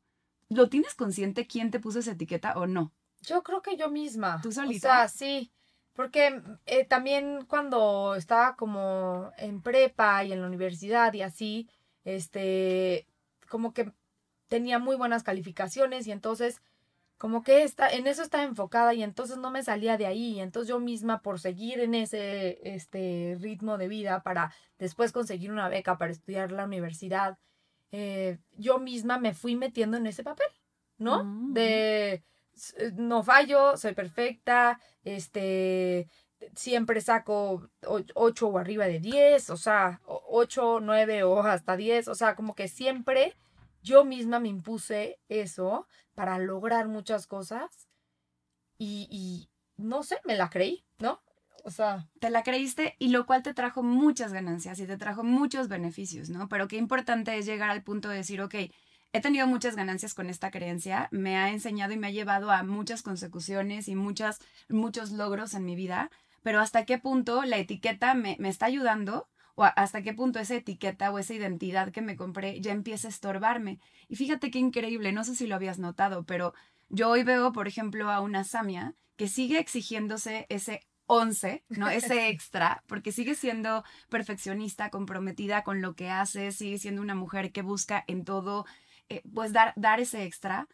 lo 0.50 0.70
tienes 0.70 0.96
consciente 0.96 1.48
quién 1.48 1.72
te 1.72 1.80
puso 1.80 2.00
esa 2.00 2.12
etiqueta 2.12 2.54
o 2.58 2.68
no. 2.68 2.92
Yo 3.22 3.44
creo 3.44 3.62
que 3.62 3.78
yo 3.78 3.90
misma. 3.90 4.40
¿Tú 4.42 4.52
solita? 4.52 4.88
O 4.88 4.92
sea, 4.92 5.08
sí. 5.08 5.52
Porque 5.94 6.42
eh, 6.66 6.86
también 6.86 7.46
cuando 7.48 8.16
estaba 8.16 8.56
como 8.56 9.32
en 9.38 9.62
prepa 9.62 10.24
y 10.24 10.32
en 10.32 10.42
la 10.42 10.48
universidad 10.48 11.14
y 11.14 11.22
así, 11.22 11.70
este, 12.06 13.08
como 13.50 13.74
que 13.74 13.92
tenía 14.52 14.80
muy 14.80 14.98
buenas 14.98 15.24
calificaciones 15.24 16.06
y 16.08 16.12
entonces 16.12 16.62
como 17.18 17.42
que 17.42 17.64
está, 17.64 17.90
en 17.90 18.06
eso 18.06 18.22
estaba 18.22 18.44
enfocada 18.44 18.94
y 18.94 19.02
entonces 19.02 19.38
no 19.38 19.50
me 19.50 19.64
salía 19.64 19.96
de 19.96 20.08
ahí 20.08 20.34
y 20.34 20.40
entonces 20.42 20.68
yo 20.68 20.78
misma 20.82 21.22
por 21.22 21.40
seguir 21.40 21.80
en 21.80 21.96
ese 21.96 22.60
este 22.64 23.38
ritmo 23.40 23.78
de 23.78 23.88
vida 23.88 24.24
para 24.24 24.54
después 24.78 25.14
conseguir 25.14 25.54
una 25.54 25.70
beca 25.70 25.98
para 25.98 26.12
estudiar 26.12 26.52
la 26.52 26.66
universidad, 26.66 27.38
eh, 27.94 28.40
yo 28.58 28.78
misma 28.78 29.20
me 29.20 29.34
fui 29.34 29.56
metiendo 29.56 29.96
en 29.96 30.06
ese 30.06 30.22
papel, 30.22 30.50
¿no? 30.98 31.24
Mm. 31.24 31.54
De 31.54 32.24
no 32.96 33.24
fallo, 33.24 33.78
soy 33.78 33.94
perfecta, 33.94 34.82
este, 35.06 36.10
siempre 36.56 37.00
saco 37.00 37.70
8 37.86 38.48
o 38.48 38.58
arriba 38.58 38.86
de 38.86 39.00
10, 39.00 39.50
o 39.50 39.58
sea, 39.58 40.02
8, 40.06 40.80
9 40.82 41.24
o 41.24 41.40
hasta 41.40 41.78
10, 41.78 42.10
o 42.10 42.16
sea, 42.16 42.36
como 42.36 42.54
que 42.54 42.68
siempre 42.68 43.38
yo 43.82 44.06
misma 44.06 44.40
me 44.40 44.50
impuse 44.50 45.20
eso 45.30 45.88
para 46.16 46.38
lograr 46.38 46.88
muchas 46.88 47.28
cosas 47.28 47.88
y, 48.78 49.50
no 49.78 50.02
sé, 50.02 50.18
me 50.26 50.36
la 50.36 50.50
creí, 50.50 50.84
¿no? 50.98 51.22
O 51.64 51.70
sea, 51.70 52.10
te 52.20 52.32
la 52.32 52.42
creíste 52.42 52.96
y 52.98 53.10
lo 53.10 53.28
cual 53.28 53.44
te 53.44 53.54
trajo 53.54 53.84
muchas 53.84 54.34
ganancias 54.34 54.80
y 54.80 54.88
te 54.88 54.98
trajo 54.98 55.24
muchos 55.24 55.68
beneficios, 55.68 56.30
¿no? 56.30 56.50
Pero 56.50 56.68
qué 56.68 56.78
importante 56.78 57.38
es 57.38 57.46
llegar 57.46 57.70
al 57.70 57.84
punto 57.84 58.10
de 58.10 58.18
decir, 58.18 58.42
ok, 58.42 58.56
he 59.14 59.22
tenido 59.22 59.46
muchas 59.46 59.76
ganancias 59.76 60.16
con 60.16 60.30
esta 60.30 60.50
creencia, 60.50 61.10
me 61.12 61.38
ha 61.38 61.52
enseñado 61.52 61.94
y 61.94 61.98
me 61.98 62.08
ha 62.08 62.12
llevado 62.12 62.50
a 62.50 62.64
muchas 62.64 63.04
consecuciones 63.04 63.88
y 63.88 63.96
muchas, 63.96 64.40
muchos 64.68 65.12
logros 65.12 65.54
en 65.54 65.66
mi 65.66 65.76
vida, 65.76 66.10
pero 66.42 66.60
hasta 66.60 66.86
qué 66.86 66.98
punto 66.98 67.44
la 67.44 67.58
etiqueta 67.58 68.16
me, 68.16 68.36
me 68.40 68.50
está 68.50 68.66
ayudando 68.66 69.28
o 69.56 69.64
hasta 69.64 70.02
qué 70.02 70.14
punto 70.14 70.40
esa 70.40 70.56
etiqueta 70.56 71.12
o 71.12 71.20
esa 71.20 71.34
identidad 71.34 71.92
que 71.92 72.02
me 72.02 72.16
compré 72.16 72.60
ya 72.62 72.72
empieza 72.72 73.08
a 73.08 73.12
estorbarme. 73.12 73.80
Y 74.08 74.16
fíjate 74.16 74.52
qué 74.52 74.60
increíble, 74.60 75.12
no 75.12 75.24
sé 75.24 75.36
si 75.36 75.48
lo 75.48 75.56
habías 75.56 75.80
notado, 75.80 76.26
pero 76.26 76.54
yo 76.90 77.10
hoy 77.10 77.24
veo, 77.24 77.52
por 77.52 77.68
ejemplo, 77.68 78.10
a 78.10 78.20
una 78.22 78.44
Samia 78.44 78.96
que 79.16 79.28
sigue 79.28 79.60
exigiéndose 79.60 80.46
ese 80.50 80.82
11, 81.06 81.64
¿no? 81.70 81.90
Ese 81.90 82.30
extra, 82.30 82.84
porque 82.88 83.12
sigue 83.12 83.36
siendo 83.36 83.84
perfeccionista, 84.10 84.90
comprometida 84.90 85.64
con 85.64 85.82
lo 85.82 85.94
que 85.94 86.10
hace, 86.10 86.52
sigue 86.52 86.78
siendo 86.78 87.02
una 87.02 87.16
mujer 87.16 87.52
que 87.52 87.62
busca 87.62 88.04
en 88.08 88.24
todo, 88.24 88.66
eh, 89.10 89.22
pues 89.34 89.52
dar, 89.52 89.74
dar 89.76 90.00
ese 90.00 90.24
extra, 90.24 90.68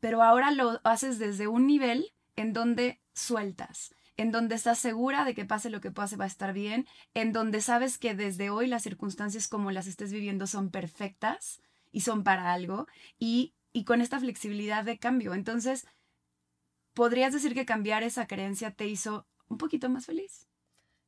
pero 0.00 0.22
ahora 0.22 0.50
lo 0.50 0.80
haces 0.84 1.18
desde 1.18 1.46
un 1.46 1.66
nivel 1.66 2.12
en 2.36 2.52
donde 2.52 3.00
sueltas, 3.12 3.94
en 4.16 4.30
donde 4.30 4.54
estás 4.54 4.78
segura 4.78 5.24
de 5.24 5.34
que 5.34 5.44
pase 5.44 5.70
lo 5.70 5.80
que 5.80 5.90
pase 5.90 6.16
va 6.16 6.24
a 6.24 6.28
estar 6.28 6.52
bien, 6.52 6.86
en 7.14 7.32
donde 7.32 7.60
sabes 7.60 7.98
que 7.98 8.14
desde 8.14 8.50
hoy 8.50 8.66
las 8.66 8.82
circunstancias 8.82 9.48
como 9.48 9.70
las 9.70 9.86
estés 9.86 10.12
viviendo 10.12 10.46
son 10.46 10.70
perfectas 10.70 11.60
y 11.90 12.00
son 12.00 12.24
para 12.24 12.52
algo 12.52 12.86
y, 13.18 13.54
y 13.72 13.84
con 13.84 14.00
esta 14.00 14.20
flexibilidad 14.20 14.84
de 14.84 14.98
cambio. 14.98 15.34
Entonces, 15.34 15.86
¿podrías 16.94 17.32
decir 17.32 17.54
que 17.54 17.66
cambiar 17.66 18.02
esa 18.02 18.26
creencia 18.26 18.70
te 18.72 18.86
hizo 18.86 19.26
un 19.48 19.58
poquito 19.58 19.88
más 19.88 20.06
feliz? 20.06 20.48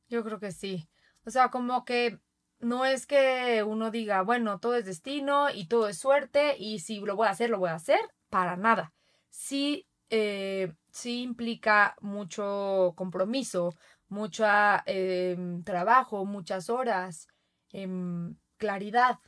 Yo 0.09 0.23
creo 0.23 0.39
que 0.39 0.51
sí. 0.51 0.87
O 1.25 1.31
sea, 1.31 1.49
como 1.49 1.85
que 1.85 2.19
no 2.59 2.85
es 2.85 3.05
que 3.05 3.63
uno 3.63 3.91
diga, 3.91 4.21
bueno, 4.21 4.59
todo 4.59 4.75
es 4.75 4.85
destino 4.85 5.49
y 5.49 5.67
todo 5.67 5.87
es 5.87 5.97
suerte 5.97 6.55
y 6.57 6.79
si 6.79 6.99
lo 6.99 7.15
voy 7.15 7.27
a 7.27 7.31
hacer, 7.31 7.49
lo 7.49 7.59
voy 7.59 7.69
a 7.69 7.75
hacer, 7.75 7.99
para 8.29 8.55
nada. 8.55 8.93
Sí, 9.29 9.87
eh, 10.09 10.73
sí 10.95 11.23
implica 11.23 11.95
mucho 11.99 12.93
compromiso, 12.95 13.75
mucho 14.07 14.45
em, 14.85 15.61
trabajo, 15.63 16.25
muchas 16.25 16.69
horas, 16.69 17.27
em, 17.71 18.37
claridad, 18.57 19.19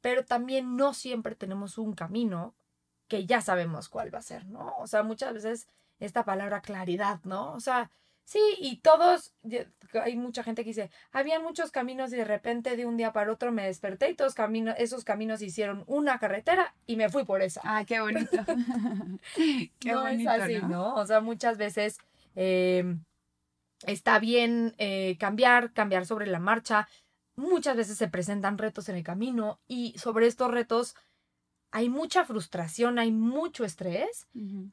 pero 0.00 0.24
también 0.24 0.76
no 0.76 0.94
siempre 0.94 1.34
tenemos 1.34 1.76
un 1.78 1.92
camino 1.94 2.54
que 3.08 3.26
ya 3.26 3.40
sabemos 3.40 3.88
cuál 3.88 4.14
va 4.14 4.20
a 4.20 4.22
ser, 4.22 4.46
¿no? 4.46 4.76
O 4.78 4.86
sea, 4.86 5.02
muchas 5.02 5.34
veces 5.34 5.68
esta 5.98 6.24
palabra 6.24 6.62
claridad, 6.62 7.20
¿no? 7.24 7.52
O 7.54 7.60
sea, 7.60 7.90
sí, 8.24 8.40
y 8.58 8.76
todos, 8.80 9.34
hay 9.94 10.16
mucha 10.16 10.42
gente 10.42 10.62
que 10.62 10.70
dice, 10.70 10.90
habían 11.12 11.42
muchos 11.42 11.70
caminos 11.70 12.12
y 12.12 12.16
de 12.16 12.24
repente 12.24 12.76
de 12.76 12.86
un 12.86 12.96
día 12.96 13.12
para 13.12 13.32
otro 13.32 13.52
me 13.52 13.66
desperté 13.66 14.10
y 14.10 14.14
todos 14.14 14.34
caminos, 14.34 14.74
esos 14.78 15.04
caminos 15.04 15.42
hicieron 15.42 15.84
una 15.86 16.18
carretera 16.18 16.74
y 16.86 16.96
me 16.96 17.08
fui 17.08 17.24
por 17.24 17.42
esa. 17.42 17.60
Ah, 17.64 17.84
qué 17.84 18.00
bonito. 18.00 18.30
qué 19.80 19.92
no 19.92 20.06
es 20.06 20.26
así, 20.26 20.58
¿no? 20.68 20.94
O 20.94 21.06
sea, 21.06 21.20
muchas 21.20 21.58
veces 21.58 21.98
em, 22.34 23.04
está 23.86 24.18
bien 24.18 24.74
eh, 24.78 25.16
cambiar, 25.18 25.72
cambiar 25.72 26.06
sobre 26.06 26.26
la 26.26 26.38
marcha. 26.38 26.88
Muchas 27.34 27.76
veces 27.76 27.96
se 27.96 28.08
presentan 28.08 28.58
retos 28.58 28.88
en 28.88 28.96
el 28.96 29.02
camino 29.02 29.60
y 29.66 29.98
sobre 29.98 30.26
estos 30.26 30.50
retos 30.50 30.94
hay 31.72 31.88
mucha 31.88 32.26
frustración, 32.26 32.98
hay 32.98 33.10
mucho 33.10 33.64
estrés, 33.64 34.28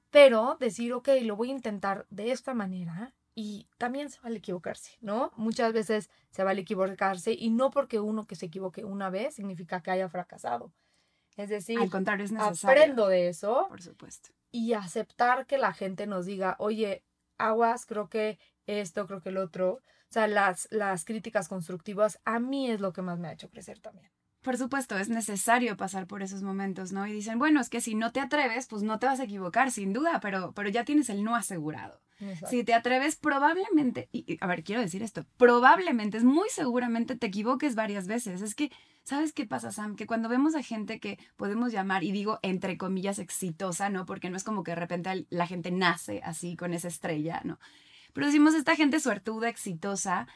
pero 0.09 0.57
decir, 0.59 0.91
ok, 0.91 1.07
lo 1.23 1.37
voy 1.37 1.49
a 1.49 1.53
intentar 1.53 2.05
de 2.09 2.31
esta 2.31 2.53
manera 2.53 3.13
y 3.41 3.69
también 3.77 4.09
se 4.09 4.19
vale 4.19 4.39
equivocarse, 4.39 4.97
¿no? 4.99 5.31
Muchas 5.37 5.71
veces 5.71 6.09
se 6.29 6.43
vale 6.43 6.59
equivocarse 6.59 7.31
y 7.31 7.51
no 7.51 7.69
porque 7.69 8.01
uno 8.01 8.27
que 8.27 8.35
se 8.35 8.47
equivoque 8.47 8.83
una 8.83 9.09
vez 9.09 9.35
significa 9.35 9.81
que 9.81 9.91
haya 9.91 10.09
fracasado. 10.09 10.73
Es 11.37 11.47
decir, 11.47 11.79
al 11.79 11.89
contrario, 11.89 12.25
es 12.25 12.33
necesario. 12.33 12.81
Aprendo 12.81 13.07
de 13.07 13.29
eso. 13.29 13.67
Por 13.69 13.81
supuesto. 13.81 14.31
Y 14.51 14.73
aceptar 14.73 15.45
que 15.45 15.57
la 15.57 15.71
gente 15.71 16.05
nos 16.05 16.25
diga, 16.25 16.57
oye, 16.59 17.05
aguas, 17.37 17.85
creo 17.85 18.09
que 18.09 18.39
esto, 18.67 19.07
creo 19.07 19.21
que 19.21 19.29
el 19.29 19.37
otro. 19.37 19.75
O 19.75 20.11
sea, 20.11 20.27
las, 20.27 20.67
las 20.69 21.05
críticas 21.05 21.47
constructivas 21.47 22.19
a 22.25 22.39
mí 22.39 22.69
es 22.69 22.81
lo 22.81 22.91
que 22.91 23.01
más 23.01 23.19
me 23.19 23.29
ha 23.29 23.31
hecho 23.31 23.49
crecer 23.49 23.79
también. 23.79 24.11
Por 24.41 24.57
supuesto, 24.57 24.97
es 24.97 25.07
necesario 25.07 25.77
pasar 25.77 26.07
por 26.07 26.23
esos 26.23 26.43
momentos, 26.43 26.91
¿no? 26.91 27.07
Y 27.07 27.13
dicen, 27.13 27.39
bueno, 27.39 27.61
es 27.61 27.69
que 27.69 27.79
si 27.79 27.95
no 27.95 28.11
te 28.11 28.19
atreves, 28.19 28.67
pues 28.67 28.83
no 28.83 28.99
te 28.99 29.05
vas 29.05 29.21
a 29.21 29.23
equivocar, 29.23 29.71
sin 29.71 29.93
duda, 29.93 30.19
pero, 30.19 30.51
pero 30.53 30.67
ya 30.67 30.83
tienes 30.83 31.09
el 31.09 31.23
no 31.23 31.37
asegurado. 31.37 32.01
Si 32.49 32.63
te 32.63 32.73
atreves, 32.73 33.15
probablemente, 33.15 34.09
y, 34.11 34.37
a 34.41 34.47
ver, 34.47 34.63
quiero 34.63 34.81
decir 34.81 35.03
esto, 35.03 35.25
probablemente, 35.37 36.17
es 36.17 36.23
muy 36.23 36.49
seguramente 36.49 37.15
te 37.15 37.27
equivoques 37.27 37.75
varias 37.75 38.07
veces. 38.07 38.41
Es 38.41 38.55
que, 38.55 38.71
¿sabes 39.03 39.31
qué 39.33 39.45
pasa, 39.45 39.71
Sam? 39.71 39.95
Que 39.95 40.05
cuando 40.05 40.29
vemos 40.29 40.55
a 40.55 40.63
gente 40.63 40.99
que 40.99 41.17
podemos 41.37 41.71
llamar, 41.71 42.03
y 42.03 42.11
digo 42.11 42.39
entre 42.41 42.77
comillas 42.77 43.19
exitosa, 43.19 43.89
¿no? 43.89 44.05
Porque 44.05 44.29
no 44.29 44.37
es 44.37 44.43
como 44.43 44.63
que 44.63 44.71
de 44.71 44.75
repente 44.75 45.27
la 45.29 45.47
gente 45.47 45.71
nace 45.71 46.21
así 46.23 46.55
con 46.55 46.73
esa 46.73 46.89
estrella, 46.89 47.41
¿no? 47.43 47.59
Pero 48.13 48.27
decimos 48.27 48.53
esta 48.53 48.75
gente 48.75 48.99
suertuda, 48.99 49.49
exitosa, 49.49 50.27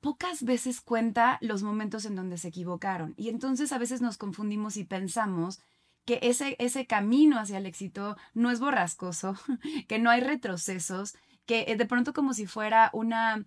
pocas 0.00 0.42
veces 0.42 0.80
cuenta 0.80 1.38
los 1.40 1.62
momentos 1.62 2.04
en 2.04 2.16
donde 2.16 2.38
se 2.38 2.48
equivocaron. 2.48 3.14
Y 3.16 3.28
entonces 3.28 3.72
a 3.72 3.78
veces 3.78 4.00
nos 4.00 4.18
confundimos 4.18 4.76
y 4.76 4.84
pensamos 4.84 5.60
que 6.10 6.28
ese, 6.28 6.56
ese 6.58 6.86
camino 6.86 7.38
hacia 7.38 7.58
el 7.58 7.66
éxito 7.66 8.16
no 8.34 8.50
es 8.50 8.58
borrascoso, 8.58 9.36
que 9.86 10.00
no 10.00 10.10
hay 10.10 10.20
retrocesos, 10.20 11.14
que 11.46 11.66
eh, 11.68 11.76
de 11.76 11.86
pronto 11.86 12.12
como 12.12 12.34
si 12.34 12.46
fuera 12.46 12.90
una, 12.92 13.46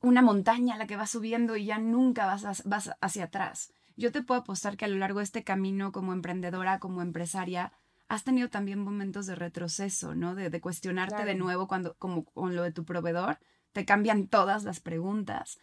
una 0.00 0.20
montaña 0.20 0.76
la 0.76 0.88
que 0.88 0.96
va 0.96 1.06
subiendo 1.06 1.54
y 1.56 1.66
ya 1.66 1.78
nunca 1.78 2.26
vas, 2.26 2.64
vas 2.64 2.90
hacia 3.00 3.26
atrás. 3.26 3.72
Yo 3.96 4.10
te 4.10 4.24
puedo 4.24 4.40
apostar 4.40 4.76
que 4.76 4.86
a 4.86 4.88
lo 4.88 4.96
largo 4.96 5.20
de 5.20 5.24
este 5.26 5.44
camino 5.44 5.92
como 5.92 6.12
emprendedora, 6.12 6.80
como 6.80 7.00
empresaria, 7.00 7.72
has 8.08 8.24
tenido 8.24 8.48
también 8.48 8.80
momentos 8.80 9.26
de 9.26 9.36
retroceso, 9.36 10.16
¿no? 10.16 10.34
De, 10.34 10.50
de 10.50 10.60
cuestionarte 10.60 11.24
de 11.24 11.36
nuevo 11.36 11.68
cuando, 11.68 11.94
como 11.94 12.24
con 12.24 12.56
lo 12.56 12.64
de 12.64 12.72
tu 12.72 12.84
proveedor, 12.84 13.38
te 13.70 13.84
cambian 13.84 14.26
todas 14.26 14.64
las 14.64 14.80
preguntas 14.80 15.60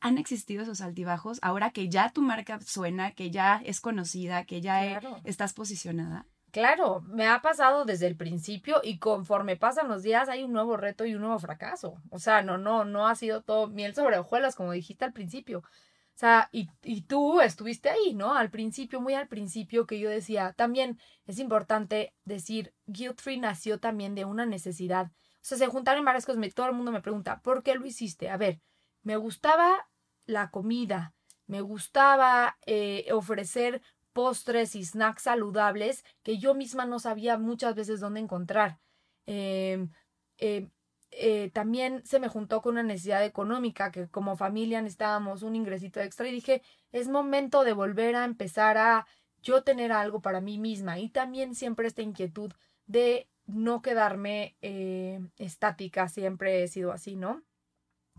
han 0.00 0.18
existido 0.18 0.62
esos 0.62 0.80
altibajos 0.80 1.38
ahora 1.42 1.70
que 1.70 1.88
ya 1.88 2.10
tu 2.10 2.22
marca 2.22 2.60
suena, 2.60 3.12
que 3.12 3.30
ya 3.30 3.60
es 3.64 3.80
conocida, 3.80 4.44
que 4.44 4.60
ya 4.60 5.00
estás 5.24 5.52
posicionada? 5.52 6.26
Claro, 6.50 7.02
me 7.02 7.26
ha 7.26 7.42
pasado 7.42 7.84
desde 7.84 8.06
el 8.06 8.16
principio 8.16 8.80
y 8.82 8.98
conforme 8.98 9.56
pasan 9.56 9.88
los 9.88 10.02
días 10.02 10.30
hay 10.30 10.44
un 10.44 10.52
nuevo 10.52 10.78
reto 10.78 11.04
y 11.04 11.14
un 11.14 11.20
nuevo 11.20 11.38
fracaso. 11.38 12.00
O 12.10 12.18
sea, 12.18 12.42
no, 12.42 12.56
no, 12.56 12.84
no 12.84 13.06
ha 13.06 13.14
sido 13.16 13.42
todo 13.42 13.68
miel 13.68 13.94
sobre 13.94 14.18
hojuelas, 14.18 14.54
como 14.54 14.72
dijiste 14.72 15.04
al 15.04 15.12
principio. 15.12 15.58
O 15.58 16.18
sea, 16.18 16.48
y, 16.50 16.68
y 16.82 17.02
tú 17.02 17.40
estuviste 17.40 17.90
ahí, 17.90 18.14
¿no? 18.14 18.34
Al 18.34 18.50
principio, 18.50 19.00
muy 19.00 19.14
al 19.14 19.28
principio, 19.28 19.86
que 19.86 20.00
yo 20.00 20.08
decía, 20.08 20.52
también 20.54 20.98
es 21.26 21.38
importante 21.38 22.14
decir, 22.24 22.74
Free 23.18 23.38
nació 23.38 23.78
también 23.78 24.14
de 24.14 24.24
una 24.24 24.46
necesidad. 24.46 25.12
O 25.36 25.42
sea, 25.42 25.58
se 25.58 25.66
juntaron 25.66 26.04
varias 26.04 26.26
cosas, 26.26 26.42
todo 26.54 26.66
el 26.66 26.74
mundo 26.74 26.92
me 26.92 27.02
pregunta, 27.02 27.40
¿por 27.42 27.62
qué 27.62 27.74
lo 27.74 27.86
hiciste? 27.86 28.30
A 28.30 28.36
ver, 28.36 28.60
me 29.08 29.16
gustaba 29.16 29.88
la 30.26 30.50
comida, 30.50 31.14
me 31.46 31.62
gustaba 31.62 32.58
eh, 32.66 33.06
ofrecer 33.10 33.80
postres 34.12 34.74
y 34.74 34.84
snacks 34.84 35.22
saludables 35.22 36.04
que 36.22 36.36
yo 36.36 36.54
misma 36.54 36.84
no 36.84 36.98
sabía 36.98 37.38
muchas 37.38 37.74
veces 37.74 38.00
dónde 38.00 38.20
encontrar. 38.20 38.80
Em, 39.24 39.88
em, 40.36 40.70
eh, 41.10 41.50
también 41.54 42.04
se 42.04 42.20
me 42.20 42.28
juntó 42.28 42.60
con 42.60 42.72
una 42.74 42.82
necesidad 42.82 43.24
económica 43.24 43.90
que 43.90 44.08
como 44.08 44.36
familia 44.36 44.82
necesitábamos 44.82 45.42
un 45.42 45.56
ingresito 45.56 46.00
extra 46.00 46.28
y 46.28 46.32
dije, 46.32 46.60
es 46.92 47.08
momento 47.08 47.64
de 47.64 47.72
volver 47.72 48.14
a 48.14 48.26
empezar 48.26 48.76
a 48.76 49.06
yo 49.40 49.64
tener 49.64 49.90
algo 49.90 50.20
para 50.20 50.42
mí 50.42 50.58
misma 50.58 50.98
y 50.98 51.08
también 51.08 51.54
siempre 51.54 51.88
esta 51.88 52.02
inquietud 52.02 52.52
de 52.86 53.30
no 53.46 53.80
quedarme 53.80 54.58
eh, 54.60 55.18
estática, 55.38 56.08
siempre 56.08 56.62
he 56.62 56.68
sido 56.68 56.92
así, 56.92 57.16
¿no? 57.16 57.47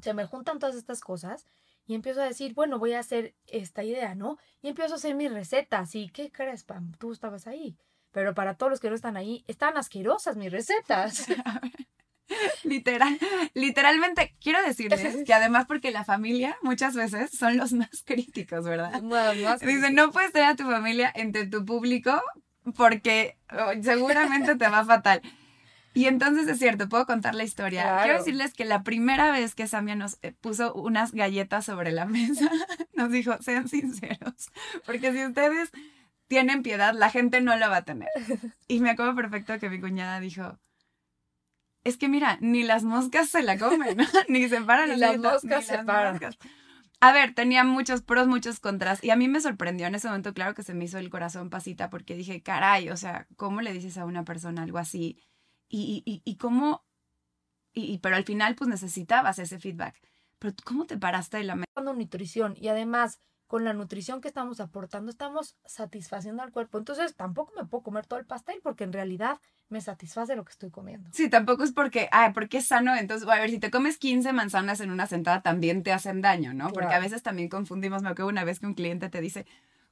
Se 0.02 0.14
me 0.14 0.26
juntan 0.26 0.60
todas 0.60 0.76
estas 0.76 1.02
cosas 1.02 1.46
y 1.86 1.96
empiezo 1.96 2.22
a 2.22 2.26
decir, 2.26 2.54
bueno, 2.54 2.78
voy 2.80 2.94
a 2.94 3.00
hacer 3.00 3.36
esta 3.48 3.84
idea, 3.84 4.16
¿no? 4.16 4.38
Y 4.62 4.70
empiezo 4.70 4.94
a 4.94 4.98
hacer 4.98 5.16
mis 5.16 5.32
recetas. 5.32 5.96
¿Y 5.96 6.10
qué 6.10 6.32
crees, 6.32 6.64
Pam? 6.64 6.94
Tú 7.00 7.12
estabas 7.12 7.48
ahí. 7.48 7.78
Pero 8.12 8.34
para 8.34 8.56
todos 8.56 8.72
los 8.72 8.80
que 8.80 8.90
no 8.90 8.96
están 8.96 9.18
ahí, 9.18 9.44
están 9.48 9.78
asquerosas 9.78 10.38
mis 10.38 10.52
recetas. 10.52 11.26
Literal, 12.64 13.18
literalmente 13.56 14.36
quiero 14.40 14.62
decirles 14.62 15.26
que 15.26 15.34
además 15.34 15.66
porque 15.68 15.90
la 15.90 16.04
familia 16.04 16.56
muchas 16.62 16.96
veces 16.96 17.32
son 17.32 17.58
los 17.58 17.74
más 17.74 18.04
críticos, 18.06 18.66
¿verdad? 18.66 19.02
Dicen, 19.62 19.96
no 19.96 20.12
puedes 20.12 20.32
tener 20.32 20.50
a 20.50 20.56
tu 20.56 20.64
familia 20.64 21.12
entre 21.16 21.48
tu 21.48 21.66
público 21.66 22.22
porque 22.76 23.40
oh, 23.52 23.72
seguramente 23.82 24.56
te 24.56 24.68
va 24.68 24.86
fatal. 24.86 25.22
Y 26.00 26.06
entonces 26.06 26.48
es 26.48 26.60
cierto, 26.60 26.88
puedo 26.88 27.06
contar 27.06 27.36
la 27.36 27.44
historia. 27.44 28.00
Quiero 28.04 28.20
decirles 28.20 28.54
que 28.54 28.64
la 28.64 28.84
primera 28.84 29.34
vez 29.34 29.54
que 29.54 29.68
Samia 29.68 29.96
nos 29.96 30.18
eh, 30.22 30.32
puso 30.32 30.74
unas 30.74 31.12
galletas 31.12 31.66
sobre 31.66 31.92
la 31.92 32.06
mesa, 32.06 32.50
nos 32.94 33.12
dijo, 33.12 33.36
sean 33.42 33.68
sinceros, 33.68 34.50
porque 34.86 35.12
si 35.12 35.26
ustedes 35.26 35.72
tienen 36.30 36.64
piedad, 36.64 36.94
la 36.94 37.10
gente 37.10 37.42
no 37.42 37.54
la 37.58 37.68
va 37.68 37.78
a 37.78 37.82
tener. 37.82 38.08
Y 38.70 38.80
me 38.80 38.92
acuerdo 38.92 39.14
perfecto 39.14 39.60
que 39.60 39.70
mi 39.70 39.82
cuñada 39.82 40.22
dijo, 40.22 40.58
es 41.84 41.98
que 41.98 42.08
mira, 42.08 42.38
ni 42.40 42.64
las 42.64 42.86
moscas 42.86 43.28
se 43.28 43.44
la 43.44 43.58
comen, 43.58 43.98
ni 44.30 44.48
se 44.48 44.62
paran. 44.62 44.92
ni 44.92 44.96
las 44.96 45.18
moscas 45.18 45.66
se 45.66 45.80
paran. 45.80 46.18
A 47.02 47.12
ver, 47.12 47.34
tenía 47.34 47.66
muchos 47.66 48.04
pros, 48.04 48.26
muchos 48.26 48.62
contras. 48.62 49.04
Y 49.04 49.10
a 49.10 49.18
mí 49.18 49.28
me 49.28 49.42
sorprendió 49.42 49.88
en 49.88 49.96
ese 49.96 50.08
momento, 50.08 50.34
claro 50.34 50.54
que 50.54 50.64
se 50.64 50.74
me 50.74 50.86
hizo 50.86 50.98
el 50.98 51.10
corazón 51.10 51.50
pasita 51.50 51.90
porque 51.90 52.16
dije, 52.16 52.42
caray, 52.42 52.90
o 52.90 52.96
sea, 52.96 53.28
¿cómo 53.36 53.60
le 53.60 53.74
dices 53.74 53.98
a 53.98 54.06
una 54.06 54.24
persona 54.24 54.64
algo 54.64 54.78
así? 54.78 55.18
Y, 55.70 56.04
y, 56.06 56.22
y 56.26 56.36
cómo, 56.38 56.84
y, 57.74 58.00
pero 58.00 58.16
al 58.16 58.26
final 58.26 58.56
pues 58.56 58.70
necesitabas 58.70 59.40
ese 59.40 59.60
feedback. 59.60 59.96
Pero 60.40 60.56
¿cómo 60.66 60.86
te 60.86 60.98
paraste 60.98 61.38
de 61.38 61.44
la 61.44 61.56
mesa? 61.56 61.68
nutrición 61.94 62.56
y 62.58 62.68
además 62.68 63.20
con 63.48 63.64
la 63.64 63.74
nutrición 63.74 64.22
que 64.22 64.28
estamos 64.28 64.60
aportando 64.60 65.10
estamos 65.10 65.58
satisfaciendo 65.66 66.44
al 66.44 66.52
cuerpo. 66.52 66.78
Entonces 66.78 67.16
tampoco 67.16 67.52
me 67.58 67.66
puedo 67.66 67.82
comer 67.82 68.06
todo 68.06 68.20
el 68.20 68.26
pastel 68.26 68.60
porque 68.62 68.84
en 68.84 68.94
realidad 68.94 69.40
me 69.70 69.82
satisface 69.82 70.36
lo 70.36 70.46
que 70.46 70.52
estoy 70.52 70.70
comiendo. 70.70 71.10
Sí, 71.14 71.30
tampoco 71.30 71.64
es 71.64 71.72
porque, 71.72 72.10
ah, 72.12 72.32
porque 72.34 72.60
es 72.60 72.68
sano. 72.68 72.96
Entonces, 72.96 73.28
a 73.28 73.40
ver, 73.40 73.50
si 73.50 73.58
te 73.58 73.72
comes 73.72 73.98
15 73.98 74.34
manzanas 74.34 74.82
en 74.82 74.92
una 74.92 75.08
sentada 75.08 75.42
también 75.42 75.82
te 75.82 75.92
hacen 75.92 76.22
daño, 76.22 76.54
¿no? 76.54 76.70
Porque 76.70 76.94
a 76.94 77.00
veces 77.00 77.24
también 77.24 77.50
confundimos. 77.50 78.04
Me 78.04 78.10
acuerdo 78.10 78.30
una 78.30 78.44
vez 78.44 78.60
que 78.60 78.68
un 78.68 78.76
cliente 78.76 79.10
te 79.10 79.20
dice, 79.20 79.48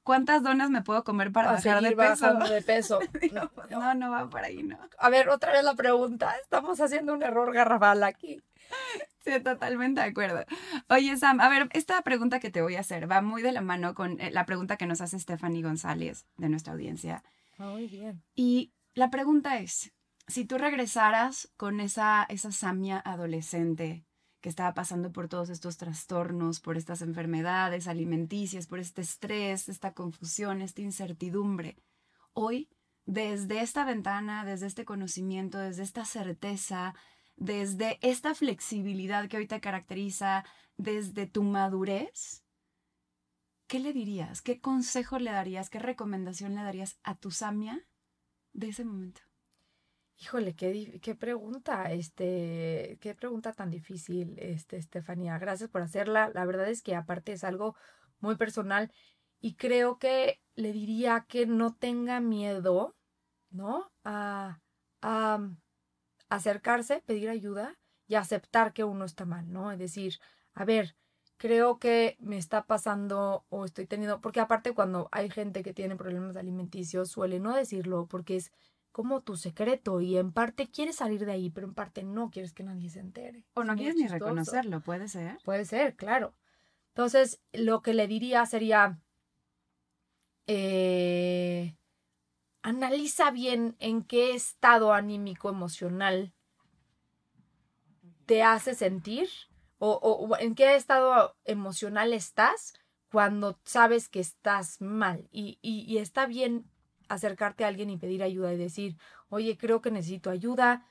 ¿Cuántas 0.08 0.41
donas 0.41 0.70
me 0.70 0.82
puedo 0.84 1.04
comer 1.04 1.34
para 1.34 1.52
bajar 1.52 1.84
de 1.84 1.91
peso? 1.93 2.34
de 2.34 2.62
peso. 2.65 3.00
No, 3.34 3.52
no, 3.70 3.93
no 3.93 4.10
va 4.10 4.30
por 4.30 4.41
ahí, 4.41 4.63
¿no? 4.63 4.80
A 4.98 5.10
ver, 5.10 5.28
otra 5.28 5.52
vez 5.52 5.65
la 5.65 5.76
pregunta. 5.76 6.34
Estamos 6.41 6.80
haciendo 6.80 7.13
un 7.13 7.24
error 7.24 7.54
garrafal 7.54 8.02
aquí. 8.04 8.41
Sí, 9.20 9.38
totalmente 9.41 10.00
de 10.00 10.08
acuerdo. 10.08 10.46
Oye, 10.88 11.17
Sam, 11.17 11.41
a 11.41 11.50
ver, 11.50 11.67
esta 11.74 12.02
pregunta 12.04 12.39
que 12.39 12.50
te 12.50 12.62
voy 12.62 12.78
a 12.78 12.80
hacer 12.80 13.12
va 13.12 13.22
muy 13.22 13.41
de 13.41 13.52
la 13.52 13.60
mano 13.60 13.96
con 13.96 14.17
eh, 14.22 14.32
la 14.32 14.46
pregunta 14.46 14.78
que 14.78 14.86
nos 14.86 15.02
hace 15.02 15.20
Stephanie 15.20 15.62
González 15.62 16.26
de 16.38 16.48
nuestra 16.48 16.72
audiencia. 16.72 17.22
Muy 17.58 17.88
bien. 17.88 18.24
Y 18.34 18.72
la 18.93 19.10
pregunta 19.10 19.60
es, 19.60 19.91
si 20.30 20.46
tú 20.46 20.58
regresaras 20.58 21.50
con 21.58 21.82
esa, 21.82 22.26
esa 22.30 22.54
Samia 22.54 23.02
adolescente 23.04 24.06
que 24.48 24.52
estaba 24.52 24.74
pasando 24.74 25.12
por 25.12 25.28
todos 25.28 25.50
estos 25.50 25.76
trastornos, 25.76 26.62
por 26.62 26.78
estas 26.78 27.02
enfermedades 27.02 27.86
alimenticias, 27.86 28.66
por 28.66 28.80
este 28.80 29.02
estrés, 29.02 29.68
esta 29.68 29.94
confusión, 29.94 30.62
esta 30.62 30.82
incertidumbre. 30.82 31.76
Hoy 32.32 32.70
desde 33.04 33.60
esta 33.60 33.84
ventana, 33.84 34.46
desde 34.46 34.68
este 34.68 34.86
conocimiento, 34.86 35.58
desde 35.58 35.84
esta 35.84 36.06
certeza, 36.06 36.96
desde 37.36 38.00
esta 38.02 38.34
flexibilidad 38.36 39.28
que 39.28 39.36
hoy 39.36 39.48
te 39.48 39.60
caracteriza, 39.60 40.46
desde 40.78 41.28
tu 41.28 41.44
madurez, 41.44 42.46
¿qué 43.68 43.80
le 43.80 43.92
dirías? 43.92 44.42
¿Qué 44.42 44.62
consejo 44.62 45.20
le 45.20 45.32
darías? 45.32 45.70
¿Qué 45.70 45.80
recomendación 45.80 46.56
le 46.56 46.64
darías 46.64 46.98
a 47.04 47.16
tu 47.16 47.32
Samia 47.32 47.86
de 48.54 48.70
ese 48.70 48.86
momento? 48.86 49.27
Híjole, 50.20 50.56
qué, 50.56 51.00
qué 51.02 51.14
pregunta, 51.16 51.92
este, 51.92 52.98
qué 53.02 53.14
pregunta 53.14 53.54
tan 53.54 53.70
difícil, 53.70 54.36
este, 54.40 54.78
Estefanía. 54.78 55.38
Gracias 55.38 55.70
por 55.70 55.84
hacerla. 55.84 56.32
La 56.34 56.44
verdad 56.46 56.68
es 56.70 56.82
que 56.82 56.96
aparte 56.96 57.34
es 57.34 57.44
algo 57.44 57.76
muy 58.20 58.36
personal 58.36 58.92
y 59.40 59.56
creo 59.56 60.00
que 60.00 60.42
le 60.56 60.74
diría 60.74 61.26
que 61.30 61.46
no 61.46 61.76
tenga 61.76 62.20
miedo, 62.20 62.96
¿no? 63.52 63.92
A, 64.04 64.60
a 65.02 65.40
acercarse, 66.30 67.02
pedir 67.06 67.30
ayuda 67.30 67.78
y 68.08 68.16
aceptar 68.16 68.74
que 68.74 68.84
uno 68.84 69.06
está 69.06 69.26
mal, 69.26 69.52
¿no? 69.52 69.72
Es 69.72 69.78
decir, 69.80 70.20
a 70.54 70.66
ver, 70.66 70.96
creo 71.38 71.78
que 71.80 72.18
me 72.20 72.38
está 72.38 72.66
pasando 72.66 73.46
o 73.50 73.66
estoy 73.66 73.86
teniendo, 73.86 74.20
porque 74.22 74.40
aparte 74.40 74.74
cuando 74.74 75.10
hay 75.12 75.30
gente 75.30 75.62
que 75.64 75.74
tiene 75.74 75.96
problemas 75.96 76.36
alimenticios 76.38 77.12
suele 77.12 77.40
no 77.40 77.56
decirlo 77.56 78.08
porque 78.08 78.38
es 78.38 78.52
como 78.98 79.22
tu 79.22 79.38
secreto 79.38 80.02
y 80.02 80.18
en 80.18 80.32
parte 80.32 80.72
quieres 80.72 80.96
salir 80.96 81.24
de 81.24 81.32
ahí, 81.32 81.52
pero 81.52 81.68
en 81.68 81.76
parte 81.76 82.02
no 82.02 82.32
quieres 82.32 82.52
que 82.52 82.64
nadie 82.64 82.90
se 82.90 83.00
entere. 83.00 83.46
O 83.54 83.64
no 83.64 83.76
quieres 83.76 83.96
ni 83.96 84.08
reconocerlo, 84.08 84.82
puede 84.82 85.08
ser. 85.08 85.38
Puede 85.44 85.66
ser, 85.66 85.96
claro. 85.96 86.34
Entonces, 86.96 87.40
lo 87.54 87.84
que 87.84 87.94
le 87.94 88.08
diría 88.08 88.44
sería, 88.48 89.00
eh, 90.48 91.76
analiza 92.64 93.30
bien 93.30 93.76
en 93.78 94.02
qué 94.02 94.34
estado 94.34 94.92
anímico 94.92 95.48
emocional 95.50 96.34
te 98.26 98.42
hace 98.42 98.74
sentir 98.74 99.30
o, 99.78 100.36
en 100.40 100.56
qué 100.56 100.76
estado 100.76 101.38
emocional 101.46 102.14
estás 102.14 102.74
cuando 103.12 103.60
sabes 103.64 104.10
que 104.10 104.22
estás 104.22 104.82
mal 104.82 105.30
y, 105.32 105.60
y, 105.62 106.00
está 106.00 106.26
bien 106.26 106.68
acercarte 107.10 107.63
a 107.63 107.67
alguien 107.67 107.89
y 107.89 107.98
pedir 107.98 108.24
ayuda 108.24 108.54
y 108.54 108.58
decir, 108.58 108.98
oye, 109.30 109.58
creo 109.58 109.82
que 109.82 109.91
necesito 109.91 110.30
ayuda. 110.30 110.86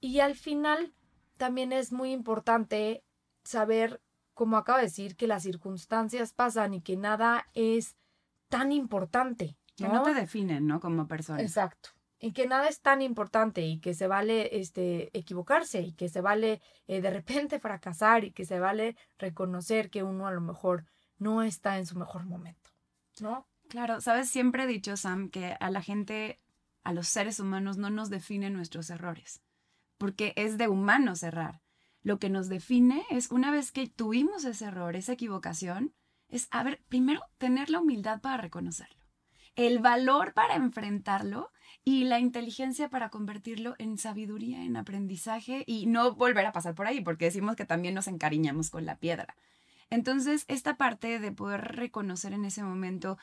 Y 0.00 0.20
al 0.20 0.34
final 0.34 0.94
también 1.36 1.72
es 1.72 1.92
muy 1.92 2.12
importante 2.12 3.04
saber, 3.44 4.00
como 4.34 4.56
acabo 4.56 4.78
de 4.78 4.84
decir, 4.84 5.16
que 5.16 5.26
las 5.26 5.42
circunstancias 5.42 6.32
pasan 6.32 6.74
y 6.74 6.80
que 6.80 6.96
nada 6.96 7.48
es 7.54 7.96
tan 8.48 8.72
importante. 8.72 9.56
Que 9.76 9.88
no 9.88 10.02
te 10.02 10.14
definen, 10.14 10.66
¿no? 10.66 10.80
Como 10.80 11.06
persona. 11.06 11.40
Exacto 11.40 11.90
y 12.22 12.32
que 12.32 12.46
nada 12.46 12.68
es 12.68 12.80
tan 12.80 13.02
importante 13.02 13.62
y 13.62 13.80
que 13.80 13.94
se 13.94 14.06
vale 14.06 14.60
este, 14.60 15.10
equivocarse 15.12 15.82
y 15.82 15.92
que 15.92 16.08
se 16.08 16.20
vale 16.20 16.62
eh, 16.86 17.00
de 17.00 17.10
repente 17.10 17.58
fracasar 17.60 18.24
y 18.24 18.30
que 18.30 18.46
se 18.46 18.60
vale 18.60 18.96
reconocer 19.18 19.90
que 19.90 20.04
uno 20.04 20.28
a 20.28 20.30
lo 20.30 20.40
mejor 20.40 20.86
no 21.18 21.42
está 21.42 21.78
en 21.78 21.86
su 21.86 21.98
mejor 21.98 22.24
momento, 22.24 22.70
¿no? 23.20 23.48
Claro, 23.72 24.02
sabes, 24.02 24.28
siempre 24.28 24.64
he 24.64 24.66
dicho, 24.66 24.98
Sam, 24.98 25.30
que 25.30 25.56
a 25.58 25.70
la 25.70 25.80
gente, 25.80 26.38
a 26.84 26.92
los 26.92 27.08
seres 27.08 27.40
humanos 27.40 27.78
no 27.78 27.88
nos 27.88 28.10
definen 28.10 28.52
nuestros 28.52 28.90
errores, 28.90 29.40
porque 29.96 30.34
es 30.36 30.58
de 30.58 30.68
humanos 30.68 31.22
errar. 31.22 31.62
Lo 32.02 32.18
que 32.18 32.28
nos 32.28 32.50
define 32.50 33.02
es 33.08 33.30
una 33.30 33.50
vez 33.50 33.72
que 33.72 33.86
tuvimos 33.86 34.44
ese 34.44 34.66
error, 34.66 34.94
esa 34.94 35.14
equivocación, 35.14 35.94
es, 36.28 36.48
a 36.50 36.62
ver, 36.64 36.82
primero 36.90 37.22
tener 37.38 37.70
la 37.70 37.80
humildad 37.80 38.20
para 38.20 38.36
reconocerlo, 38.36 39.00
el 39.56 39.78
valor 39.78 40.34
para 40.34 40.56
enfrentarlo 40.56 41.50
y 41.82 42.04
la 42.04 42.18
inteligencia 42.20 42.90
para 42.90 43.08
convertirlo 43.08 43.74
en 43.78 43.96
sabiduría, 43.96 44.64
en 44.64 44.76
aprendizaje 44.76 45.64
y 45.66 45.86
no 45.86 46.14
volver 46.14 46.44
a 46.44 46.52
pasar 46.52 46.74
por 46.74 46.86
ahí, 46.86 47.00
porque 47.00 47.24
decimos 47.24 47.56
que 47.56 47.64
también 47.64 47.94
nos 47.94 48.06
encariñamos 48.06 48.68
con 48.68 48.84
la 48.84 48.98
piedra. 48.98 49.34
Entonces, 49.88 50.44
esta 50.48 50.76
parte 50.76 51.18
de 51.18 51.32
poder 51.32 51.76
reconocer 51.76 52.34
en 52.34 52.44
ese 52.44 52.62
momento, 52.62 53.16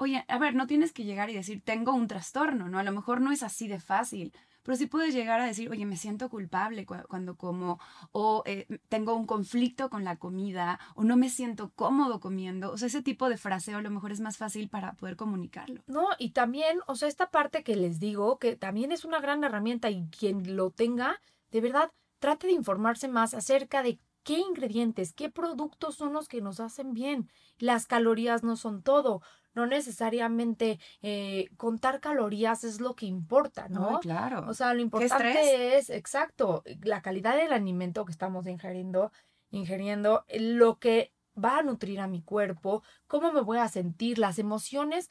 oye, 0.00 0.24
a 0.28 0.38
ver, 0.38 0.54
no 0.54 0.66
tienes 0.66 0.92
que 0.92 1.04
llegar 1.04 1.28
y 1.28 1.34
decir, 1.34 1.62
tengo 1.62 1.92
un 1.92 2.08
trastorno, 2.08 2.68
¿no? 2.68 2.78
A 2.78 2.82
lo 2.82 2.90
mejor 2.90 3.20
no 3.20 3.32
es 3.32 3.42
así 3.42 3.68
de 3.68 3.80
fácil, 3.80 4.32
pero 4.62 4.74
sí 4.76 4.86
puedes 4.86 5.12
llegar 5.12 5.40
a 5.40 5.44
decir, 5.44 5.70
oye, 5.70 5.84
me 5.84 5.98
siento 5.98 6.30
culpable 6.30 6.86
cuando 6.86 7.36
como, 7.36 7.78
o 8.10 8.42
eh, 8.46 8.66
tengo 8.88 9.14
un 9.14 9.26
conflicto 9.26 9.90
con 9.90 10.02
la 10.02 10.16
comida, 10.16 10.80
o 10.94 11.04
no 11.04 11.18
me 11.18 11.28
siento 11.28 11.72
cómodo 11.74 12.18
comiendo. 12.18 12.72
O 12.72 12.78
sea, 12.78 12.88
ese 12.88 13.02
tipo 13.02 13.28
de 13.28 13.36
fraseo 13.36 13.76
a 13.76 13.82
lo 13.82 13.90
mejor 13.90 14.10
es 14.10 14.20
más 14.20 14.38
fácil 14.38 14.70
para 14.70 14.94
poder 14.94 15.16
comunicarlo. 15.16 15.82
No, 15.86 16.08
y 16.18 16.30
también, 16.30 16.78
o 16.86 16.94
sea, 16.96 17.08
esta 17.08 17.30
parte 17.30 17.62
que 17.62 17.76
les 17.76 18.00
digo, 18.00 18.38
que 18.38 18.56
también 18.56 18.92
es 18.92 19.04
una 19.04 19.20
gran 19.20 19.44
herramienta 19.44 19.90
y 19.90 20.08
quien 20.08 20.56
lo 20.56 20.70
tenga, 20.70 21.20
de 21.50 21.60
verdad, 21.60 21.92
trate 22.20 22.46
de 22.46 22.54
informarse 22.54 23.06
más 23.08 23.34
acerca 23.34 23.82
de 23.82 23.98
qué 24.22 24.38
ingredientes, 24.38 25.12
qué 25.12 25.30
productos 25.30 25.96
son 25.96 26.12
los 26.12 26.28
que 26.28 26.40
nos 26.40 26.60
hacen 26.60 26.92
bien. 26.92 27.30
Las 27.58 27.86
calorías 27.86 28.42
no 28.42 28.56
son 28.56 28.82
todo 28.82 29.22
no 29.54 29.66
necesariamente 29.66 30.78
eh, 31.02 31.48
contar 31.56 32.00
calorías 32.00 32.64
es 32.64 32.80
lo 32.80 32.94
que 32.94 33.06
importa, 33.06 33.68
¿no? 33.68 34.00
claro. 34.00 34.44
O 34.48 34.54
sea, 34.54 34.74
lo 34.74 34.80
importante 34.80 35.76
es, 35.76 35.90
exacto, 35.90 36.62
la 36.82 37.02
calidad 37.02 37.36
del 37.36 37.52
alimento 37.52 38.04
que 38.04 38.12
estamos 38.12 38.46
ingiriendo, 38.46 39.12
ingiriendo, 39.50 40.24
lo 40.38 40.78
que 40.78 41.12
va 41.42 41.58
a 41.58 41.62
nutrir 41.62 42.00
a 42.00 42.06
mi 42.06 42.22
cuerpo, 42.22 42.82
cómo 43.06 43.32
me 43.32 43.40
voy 43.40 43.58
a 43.58 43.68
sentir, 43.68 44.18
las 44.18 44.38
emociones, 44.38 45.10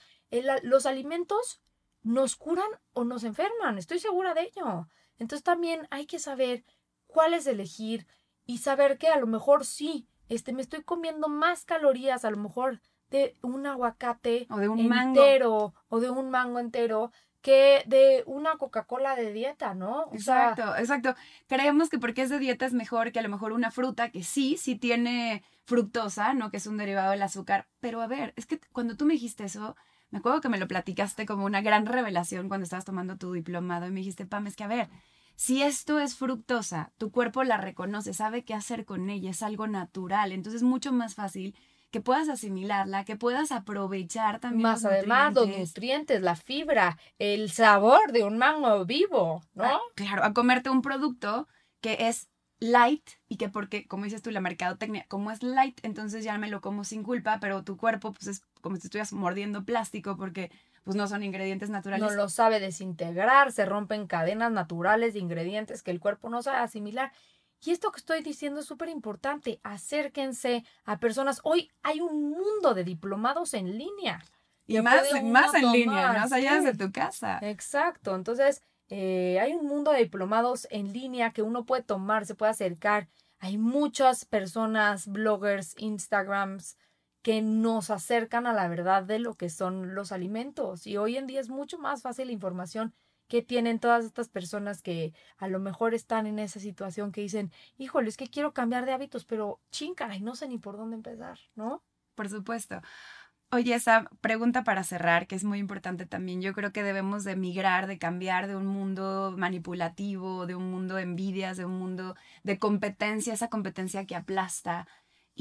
los 0.64 0.86
alimentos 0.86 1.62
nos 2.02 2.36
curan 2.36 2.70
o 2.94 3.04
nos 3.04 3.24
enferman, 3.24 3.78
estoy 3.78 4.00
segura 4.00 4.34
de 4.34 4.44
ello. 4.44 4.88
Entonces 5.18 5.44
también 5.44 5.88
hay 5.92 6.06
que 6.06 6.20
saber 6.20 6.64
cuál 7.08 7.34
es 7.34 7.46
elegir 7.48 8.08
y 8.46 8.60
saber 8.60 8.98
que 8.98 9.08
a 9.08 9.20
lo 9.20 9.28
mejor 9.28 9.66
sí, 9.66 10.08
este, 10.30 10.54
me 10.54 10.62
estoy 10.62 10.84
comiendo 10.84 11.28
más 11.28 11.66
calorías, 11.66 12.24
a 12.24 12.32
lo 12.32 12.38
mejor 12.38 12.82
de 13.10 13.36
un 13.42 13.66
aguacate 13.66 14.48
o 14.50 14.58
de 14.58 14.70
un 14.70 14.94
entero 14.94 15.74
o 15.88 16.00
de 16.00 16.10
un 16.10 16.30
mango 16.30 16.60
entero 16.60 17.12
que 17.42 17.84
de 17.88 18.24
una 18.26 18.58
Coca-Cola 18.58 19.16
de 19.16 19.32
dieta, 19.32 19.74
¿no? 19.74 20.10
exacto, 20.12 20.76
exacto. 20.76 21.16
Creemos 21.48 21.90
que 21.90 21.98
porque 21.98 22.24
es 22.24 22.30
de 22.30 22.40
dieta 22.40 22.66
es 22.66 22.74
mejor 22.74 23.12
que 23.12 23.20
a 23.20 23.22
lo 23.22 23.30
mejor 23.30 23.54
una 23.54 23.72
fruta 23.72 24.10
que 24.10 24.24
sí, 24.24 24.58
sí 24.58 24.76
tiene 24.76 25.44
fructosa, 25.64 26.34
¿no? 26.34 26.52
Que 26.52 26.58
es 26.58 26.68
un 26.68 26.78
derivado 26.78 27.12
del 27.12 27.22
azúcar. 27.22 27.68
Pero 27.80 28.02
a 28.02 28.08
ver, 28.08 28.34
es 28.36 28.46
que 28.46 28.60
cuando 28.74 28.98
tú 28.98 29.06
me 29.06 29.14
dijiste 29.14 29.46
eso, 29.46 29.76
me 30.10 30.20
acuerdo 30.20 30.42
que 30.42 30.50
me 30.50 30.58
lo 30.58 30.68
platicaste 30.68 31.26
como 31.26 31.46
una 31.46 31.62
gran 31.62 31.86
revelación 31.86 32.50
cuando 32.50 32.64
estabas 32.64 32.86
tomando 32.86 33.18
tu 33.18 33.32
diplomado 33.32 33.88
y 33.88 33.92
me 33.92 34.00
dijiste, 34.00 34.26
Pam, 34.26 34.48
es 34.48 34.56
que 34.56 34.64
a 34.64 34.68
ver, 34.68 34.90
si 35.36 35.62
esto 35.62 36.00
es 36.00 36.16
fructosa, 36.16 36.92
tu 36.98 37.12
cuerpo 37.12 37.44
la 37.46 37.58
reconoce, 37.58 38.14
sabe 38.14 38.44
qué 38.44 38.54
hacer 38.54 38.84
con 38.84 39.10
ella, 39.10 39.30
es 39.30 39.44
algo 39.44 39.68
natural, 39.68 40.34
entonces 40.34 40.62
es 40.62 40.68
mucho 40.68 40.92
más 40.92 41.16
fácil 41.16 41.56
que 41.92 42.02
puedas 42.02 42.30
asimilarla, 42.30 43.06
que 43.06 43.16
puedas 43.16 43.52
aprovechar 43.52 44.40
también. 44.40 44.64
Más 44.64 44.86
además 44.86 45.34
los 45.34 45.48
nutrientes, 45.48 46.22
la 46.22 46.36
fibra, 46.36 46.98
el 47.18 47.52
sabor 47.52 48.12
de 48.12 48.24
un 48.24 48.38
mango 48.38 48.86
vivo, 48.86 49.44
¿no? 49.54 49.64
Ah, 49.64 49.80
claro, 49.96 50.24
a 50.24 50.34
comerte 50.34 50.70
un 50.70 50.82
producto 50.82 51.48
que 51.82 52.08
es 52.08 52.30
light 52.60 53.10
y 53.28 53.38
que 53.38 53.50
porque, 53.50 53.88
como 53.88 54.04
dices 54.04 54.22
tú, 54.22 54.32
la 54.32 54.42
mercadotecnia, 54.42 55.06
como 55.08 55.32
es 55.32 55.42
light, 55.42 55.80
entonces 55.84 56.24
ya 56.24 56.38
me 56.38 56.50
lo 56.50 56.62
como 56.62 56.84
sin 56.84 57.04
culpa, 57.04 57.40
pero 57.40 57.64
tu 57.64 57.78
cuerpo 57.78 58.12
pues 58.12 58.28
es 58.28 58.42
como 58.62 58.76
si 58.76 58.88
estuvieras 58.88 59.14
mordiendo 59.14 59.64
plástico 59.64 60.18
porque 60.18 60.52
pues 60.84 60.96
no 60.96 61.08
son 61.08 61.24
ingredientes 61.24 61.70
naturales. 61.70 62.10
No 62.10 62.16
lo 62.16 62.30
sabe 62.30 62.60
desintegrar, 62.60 63.52
se 63.52 63.66
rompen 63.66 64.08
cadenas 64.08 64.52
naturales 64.52 65.14
de 65.14 65.20
ingredientes 65.20 65.84
que 65.84 65.92
el 65.92 66.00
cuerpo 66.00 66.30
no 66.30 66.42
sabe 66.42 66.58
asimilar. 66.58 67.12
Y 67.62 67.72
esto 67.72 67.92
que 67.92 68.00
estoy 68.00 68.22
diciendo 68.22 68.62
es 68.62 68.66
súper 68.66 68.90
importante. 68.90 69.60
Acérquense 69.64 70.64
a 70.86 71.00
personas. 71.00 71.42
Hoy 71.44 71.70
hay 71.84 72.00
un 72.00 72.32
mundo 72.32 72.74
de 72.74 72.84
diplomados 72.84 73.54
en 73.54 73.78
línea. 73.78 74.24
Y 74.66 74.80
más, 74.82 75.04
más 75.24 75.54
en 75.56 75.72
línea, 75.72 76.14
más 76.14 76.32
allá 76.32 76.62
de 76.62 76.74
tu 76.74 76.92
casa. 76.92 77.40
Exacto. 77.42 78.16
Entonces, 78.16 78.62
eh, 78.88 79.40
hay 79.42 79.54
un 79.54 79.66
mundo 79.66 79.92
de 79.92 80.00
diplomados 80.00 80.68
en 80.70 80.94
línea 80.94 81.32
que 81.32 81.42
uno 81.42 81.66
puede 81.66 81.84
tomar, 81.84 82.26
se 82.26 82.36
puede 82.36 82.52
acercar. 82.52 83.10
Hay 83.40 83.58
muchas 83.58 84.26
personas, 84.26 85.08
bloggers, 85.08 85.76
Instagrams, 85.78 86.78
que 87.22 87.42
nos 87.42 87.90
acercan 87.90 88.48
a 88.48 88.54
la 88.54 88.68
verdad 88.68 89.04
de 89.04 89.20
lo 89.20 89.36
que 89.36 89.50
son 89.50 89.96
los 89.96 90.12
alimentos. 90.12 90.88
Y 90.88 90.98
hoy 90.98 91.18
en 91.18 91.28
día 91.28 91.40
es 91.40 91.50
mucho 91.50 91.78
más 91.78 92.02
fácil 92.02 92.28
la 92.28 92.34
información 92.34 92.94
que 93.30 93.42
tienen 93.42 93.80
todas 93.80 94.04
estas 94.04 94.28
personas 94.28 94.82
que 94.82 95.14
a 95.38 95.48
lo 95.48 95.60
mejor 95.60 95.94
están 95.94 96.28
en 96.28 96.40
esa 96.40 96.60
situación 96.60 97.14
que 97.14 97.22
dicen, 97.22 97.52
híjole, 97.78 98.10
es 98.10 98.18
que 98.18 98.28
quiero 98.28 98.54
cambiar 98.54 98.86
de 98.86 98.92
hábitos, 98.92 99.24
pero 99.24 99.62
chinga, 99.72 100.14
y 100.16 100.22
no 100.22 100.36
sé 100.36 100.50
ni 100.50 100.58
por 100.58 100.76
dónde 100.76 100.98
empezar, 100.98 101.40
¿no? 101.56 101.84
Por 102.16 102.28
supuesto. 102.28 102.82
Oye, 103.52 103.74
esa 103.74 104.08
pregunta 104.22 104.64
para 104.64 104.84
cerrar, 104.84 105.26
que 105.26 105.36
es 105.36 105.44
muy 105.44 105.58
importante 105.60 106.06
también. 106.06 106.42
Yo 106.42 106.54
creo 106.54 106.72
que 106.72 106.84
debemos 106.84 107.24
de 107.24 107.36
migrar, 107.36 107.88
de 107.88 107.98
cambiar 107.98 108.48
de 108.48 108.56
un 108.56 108.68
mundo 108.68 109.34
manipulativo, 109.38 110.46
de 110.46 110.56
un 110.56 110.70
mundo 110.70 110.96
de 110.96 111.04
envidias, 111.04 111.58
de 111.58 111.66
un 111.66 111.80
mundo 111.80 112.16
de 112.44 112.60
competencia, 112.60 113.34
esa 113.34 113.50
competencia 113.50 114.06
que 114.06 114.16
aplasta, 114.16 114.88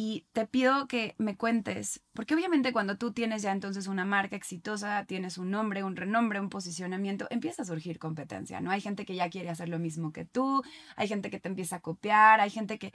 y 0.00 0.28
te 0.30 0.46
pido 0.46 0.86
que 0.86 1.16
me 1.18 1.36
cuentes, 1.36 2.00
porque 2.12 2.36
obviamente 2.36 2.72
cuando 2.72 2.96
tú 2.98 3.12
tienes 3.12 3.42
ya 3.42 3.50
entonces 3.50 3.88
una 3.88 4.04
marca 4.04 4.36
exitosa, 4.36 5.04
tienes 5.06 5.38
un 5.38 5.50
nombre, 5.50 5.82
un 5.82 5.96
renombre, 5.96 6.38
un 6.38 6.50
posicionamiento, 6.50 7.26
empieza 7.30 7.62
a 7.62 7.64
surgir 7.64 7.98
competencia, 7.98 8.60
¿no? 8.60 8.70
Hay 8.70 8.80
gente 8.80 9.04
que 9.04 9.16
ya 9.16 9.28
quiere 9.28 9.50
hacer 9.50 9.68
lo 9.68 9.80
mismo 9.80 10.12
que 10.12 10.24
tú, 10.24 10.62
hay 10.94 11.08
gente 11.08 11.30
que 11.30 11.40
te 11.40 11.48
empieza 11.48 11.76
a 11.76 11.80
copiar, 11.80 12.40
hay 12.40 12.50
gente 12.50 12.78
que... 12.78 12.94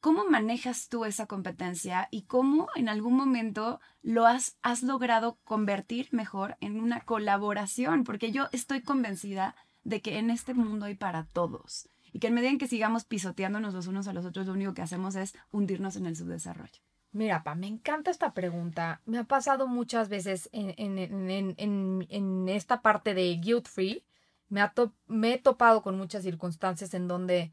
¿Cómo 0.00 0.26
manejas 0.26 0.88
tú 0.90 1.06
esa 1.06 1.26
competencia 1.26 2.08
y 2.10 2.24
cómo 2.24 2.68
en 2.74 2.90
algún 2.90 3.14
momento 3.14 3.80
lo 4.02 4.26
has, 4.26 4.58
has 4.60 4.82
logrado 4.82 5.38
convertir 5.44 6.08
mejor 6.10 6.58
en 6.60 6.78
una 6.78 7.00
colaboración? 7.00 8.04
Porque 8.04 8.30
yo 8.30 8.48
estoy 8.52 8.82
convencida 8.82 9.54
de 9.84 10.02
que 10.02 10.18
en 10.18 10.28
este 10.28 10.52
mundo 10.52 10.84
hay 10.84 10.96
para 10.96 11.24
todos 11.24 11.88
y 12.12 12.18
que 12.18 12.28
en 12.28 12.34
medida 12.34 12.50
en 12.50 12.58
que 12.58 12.68
sigamos 12.68 13.04
pisoteándonos 13.04 13.74
los 13.74 13.86
unos 13.86 14.06
a 14.06 14.12
los 14.12 14.26
otros, 14.26 14.46
lo 14.46 14.52
único 14.52 14.74
que 14.74 14.82
hacemos 14.82 15.14
es 15.16 15.34
hundirnos 15.50 15.96
en 15.96 16.06
el 16.06 16.16
subdesarrollo. 16.16 16.80
Mira, 17.12 17.42
Pa, 17.42 17.54
me 17.54 17.66
encanta 17.66 18.10
esta 18.10 18.32
pregunta. 18.32 19.02
Me 19.04 19.18
ha 19.18 19.24
pasado 19.24 19.66
muchas 19.66 20.08
veces 20.08 20.48
en, 20.52 20.74
en, 20.78 22.48
esta 22.48 22.80
parte 22.80 23.14
de 23.14 23.36
guilt 23.36 23.68
free. 23.68 24.04
Me, 24.48 24.62
me, 25.06 25.34
he 25.34 25.38
topado 25.38 25.82
con 25.82 25.96
muchas 25.98 26.22
circunstancias 26.22 26.94
en 26.94 27.08
donde 27.08 27.52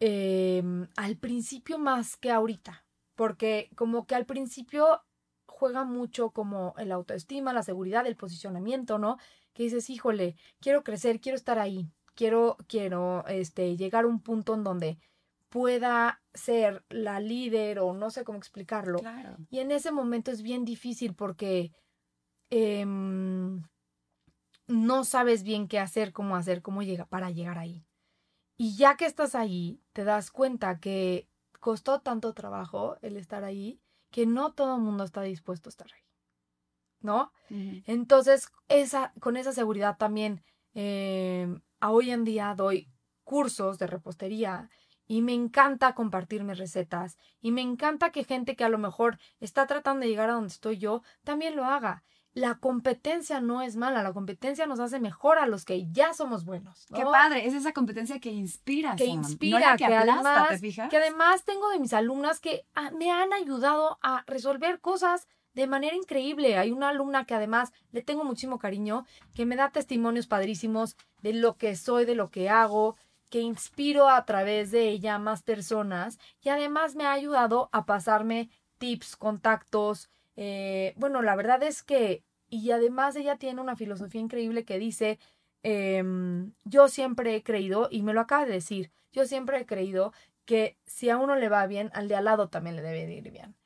em, 0.00 0.88
al 0.96 1.16
principio 1.16 1.78
más 1.78 2.16
que 2.16 2.30
ahorita, 2.30 2.84
porque 3.14 3.70
como 3.74 4.06
que 4.06 4.14
al 4.14 4.26
principio 4.26 5.02
juega 5.46 5.84
mucho 5.84 6.30
como 6.30 6.74
el 6.78 6.92
autoestima, 6.92 7.52
la 7.52 7.62
seguridad, 7.62 8.06
el 8.06 8.16
posicionamiento, 8.16 8.98
¿no? 8.98 9.18
Que 9.52 9.64
dices, 9.64 9.90
híjole, 9.90 10.36
quiero 10.60 10.82
crecer, 10.84 11.20
quiero 11.20 11.36
estar 11.36 11.58
ahí, 11.58 11.90
quiero, 12.18 12.56
quiero 12.66 13.24
este, 13.28 13.76
llegar 13.76 14.02
a 14.02 14.08
un 14.08 14.20
punto 14.20 14.54
en 14.54 14.64
donde 14.64 14.98
pueda 15.50 16.20
ser 16.34 16.84
la 16.88 17.20
líder 17.20 17.78
o 17.78 17.92
no 17.92 18.10
sé 18.10 18.24
cómo 18.24 18.38
explicarlo. 18.38 19.00
Y 19.50 19.60
en 19.60 19.70
ese 19.70 19.92
momento 19.92 20.32
es 20.32 20.42
bien 20.42 20.64
difícil 20.64 21.14
porque 21.14 21.70
em, 22.50 23.62
no 24.66 25.04
sabes 25.04 25.44
bien 25.44 25.68
qué 25.68 25.78
hacer, 25.78 26.12
cómo 26.12 26.34
hacer, 26.34 26.60
cómo 26.60 26.82
llega 26.82 27.06
para 27.06 27.30
llegar 27.30 27.56
ahí. 27.56 27.86
Y 28.56 28.76
ya 28.76 28.96
que 28.96 29.06
estás 29.06 29.36
ahí, 29.36 29.80
te 29.92 30.02
das 30.02 30.32
cuenta 30.32 30.80
que 30.80 31.28
costó 31.60 32.00
tanto 32.00 32.34
trabajo 32.34 32.96
el 33.00 33.16
estar 33.16 33.44
ahí 33.44 33.80
que 34.10 34.26
no 34.26 34.54
todo 34.54 34.74
el 34.74 34.82
mundo 34.82 35.04
está 35.04 35.22
dispuesto 35.22 35.68
a 35.68 35.70
estar 35.70 35.92
ahí. 35.94 36.02
¿No? 37.00 37.32
Entonces, 37.48 38.48
esa, 38.66 39.12
con 39.20 39.36
esa 39.36 39.52
seguridad 39.52 39.96
también 39.98 40.42
em, 41.80 41.88
hoy 41.88 42.10
en 42.10 42.24
día 42.24 42.54
doy 42.54 42.88
cursos 43.24 43.78
de 43.78 43.86
repostería 43.86 44.70
y 45.06 45.22
me 45.22 45.32
encanta 45.32 45.94
compartir 45.94 46.44
mis 46.44 46.58
recetas 46.58 47.18
y 47.40 47.50
me 47.50 47.62
encanta 47.62 48.10
que 48.10 48.24
gente 48.24 48.56
que 48.56 48.64
a 48.64 48.68
lo 48.68 48.78
mejor 48.78 49.18
está 49.40 49.66
tratando 49.66 50.02
de 50.02 50.08
llegar 50.08 50.30
a 50.30 50.34
donde 50.34 50.48
estoy 50.48 50.78
yo 50.78 51.02
también 51.24 51.56
lo 51.56 51.64
haga. 51.64 52.04
La 52.34 52.56
competencia 52.56 53.40
no 53.40 53.62
es 53.62 53.74
mala, 53.74 54.02
la 54.02 54.12
competencia 54.12 54.66
nos 54.66 54.78
hace 54.80 55.00
mejor 55.00 55.38
a 55.38 55.46
los 55.46 55.64
que 55.64 55.90
ya 55.90 56.12
somos 56.12 56.44
buenos. 56.44 56.86
Qué 56.94 57.02
padre, 57.02 57.46
es 57.46 57.54
esa 57.54 57.72
competencia 57.72 58.20
que 58.20 58.30
inspira. 58.30 58.94
Que 58.96 59.06
inspira, 59.06 59.76
que, 59.76 59.86
además, 59.86 60.60
que 60.60 60.96
además 60.96 61.44
tengo 61.44 61.70
de 61.70 61.80
mis 61.80 61.94
alumnas 61.94 62.38
que 62.38 62.66
ah, 62.74 62.90
me 62.90 63.10
han 63.10 63.32
ayudado 63.32 63.98
a 64.02 64.24
resolver 64.26 64.80
cosas 64.80 65.26
de 65.58 65.66
manera 65.66 65.96
increíble. 65.96 66.56
Hay 66.56 66.70
una 66.70 66.90
alumna 66.90 67.24
que 67.24 67.34
además 67.34 67.72
le 67.90 68.00
tengo 68.00 68.22
muchísimo 68.22 68.60
cariño, 68.60 69.04
que 69.34 69.44
me 69.44 69.56
da 69.56 69.72
testimonios 69.72 70.28
padrísimos 70.28 70.96
de 71.20 71.32
lo 71.32 71.56
que 71.56 71.74
soy, 71.74 72.04
de 72.04 72.14
lo 72.14 72.30
que 72.30 72.48
hago, 72.48 72.94
que 73.28 73.40
inspiro 73.40 74.08
a 74.08 74.24
través 74.24 74.70
de 74.70 74.88
ella 74.88 75.16
a 75.16 75.18
más 75.18 75.42
personas 75.42 76.20
y 76.40 76.50
además 76.50 76.94
me 76.94 77.06
ha 77.06 77.12
ayudado 77.12 77.70
a 77.72 77.86
pasarme 77.86 78.50
tips, 78.78 79.16
contactos. 79.16 80.10
Eh, 80.36 80.94
bueno, 80.96 81.22
la 81.22 81.34
verdad 81.34 81.60
es 81.64 81.82
que, 81.82 82.22
y 82.48 82.70
además 82.70 83.16
ella 83.16 83.34
tiene 83.34 83.60
una 83.60 83.74
filosofía 83.74 84.20
increíble 84.20 84.64
que 84.64 84.78
dice, 84.78 85.18
em, 85.64 86.52
yo 86.66 86.86
siempre 86.86 87.34
he 87.34 87.42
creído, 87.42 87.88
y 87.90 88.02
me 88.02 88.14
lo 88.14 88.20
acaba 88.20 88.46
de 88.46 88.52
decir, 88.52 88.92
yo 89.10 89.26
siempre 89.26 89.58
he 89.58 89.66
creído 89.66 90.12
que 90.44 90.76
si 90.86 91.10
a 91.10 91.16
uno 91.16 91.34
le 91.34 91.48
va 91.48 91.66
bien, 91.66 91.90
al 91.94 92.06
de 92.06 92.14
al 92.14 92.26
lado 92.26 92.48
también 92.48 92.76
le 92.76 92.82
debe 92.82 93.12
ir 93.12 93.32
bien. 93.32 93.56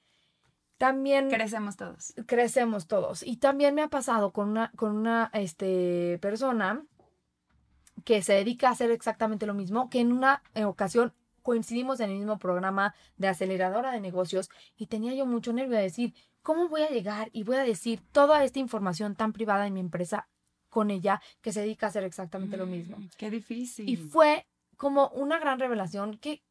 También 0.82 1.30
crecemos 1.30 1.76
todos. 1.76 2.12
Crecemos 2.26 2.88
todos. 2.88 3.22
Y 3.22 3.36
también 3.36 3.72
me 3.72 3.82
ha 3.82 3.88
pasado 3.88 4.32
con 4.32 4.48
una, 4.48 4.72
con 4.74 4.96
una 4.96 5.30
este, 5.32 6.18
persona 6.20 6.84
que 8.04 8.20
se 8.20 8.32
dedica 8.32 8.66
a 8.66 8.72
hacer 8.72 8.90
exactamente 8.90 9.46
lo 9.46 9.54
mismo, 9.54 9.88
que 9.88 10.00
en 10.00 10.10
una 10.10 10.42
ocasión 10.64 11.12
coincidimos 11.42 12.00
en 12.00 12.10
el 12.10 12.16
mismo 12.16 12.36
programa 12.40 12.96
de 13.16 13.28
aceleradora 13.28 13.92
de 13.92 14.00
negocios 14.00 14.50
y 14.76 14.86
tenía 14.86 15.14
yo 15.14 15.24
mucho 15.24 15.52
nervio 15.52 15.76
de 15.76 15.84
decir, 15.84 16.14
¿cómo 16.42 16.68
voy 16.68 16.82
a 16.82 16.90
llegar 16.90 17.30
y 17.32 17.44
voy 17.44 17.58
a 17.58 17.64
decir 17.64 18.00
toda 18.10 18.42
esta 18.42 18.58
información 18.58 19.14
tan 19.14 19.32
privada 19.32 19.62
de 19.62 19.70
mi 19.70 19.78
empresa 19.78 20.28
con 20.68 20.90
ella 20.90 21.22
que 21.42 21.52
se 21.52 21.60
dedica 21.60 21.86
a 21.86 21.90
hacer 21.90 22.02
exactamente 22.02 22.56
lo 22.56 22.66
mismo? 22.66 22.96
Mm, 22.96 23.10
qué 23.16 23.30
difícil. 23.30 23.88
Y 23.88 23.96
fue 23.96 24.48
como 24.76 25.10
una 25.10 25.38
gran 25.38 25.60
revelación 25.60 26.18
que 26.18 26.42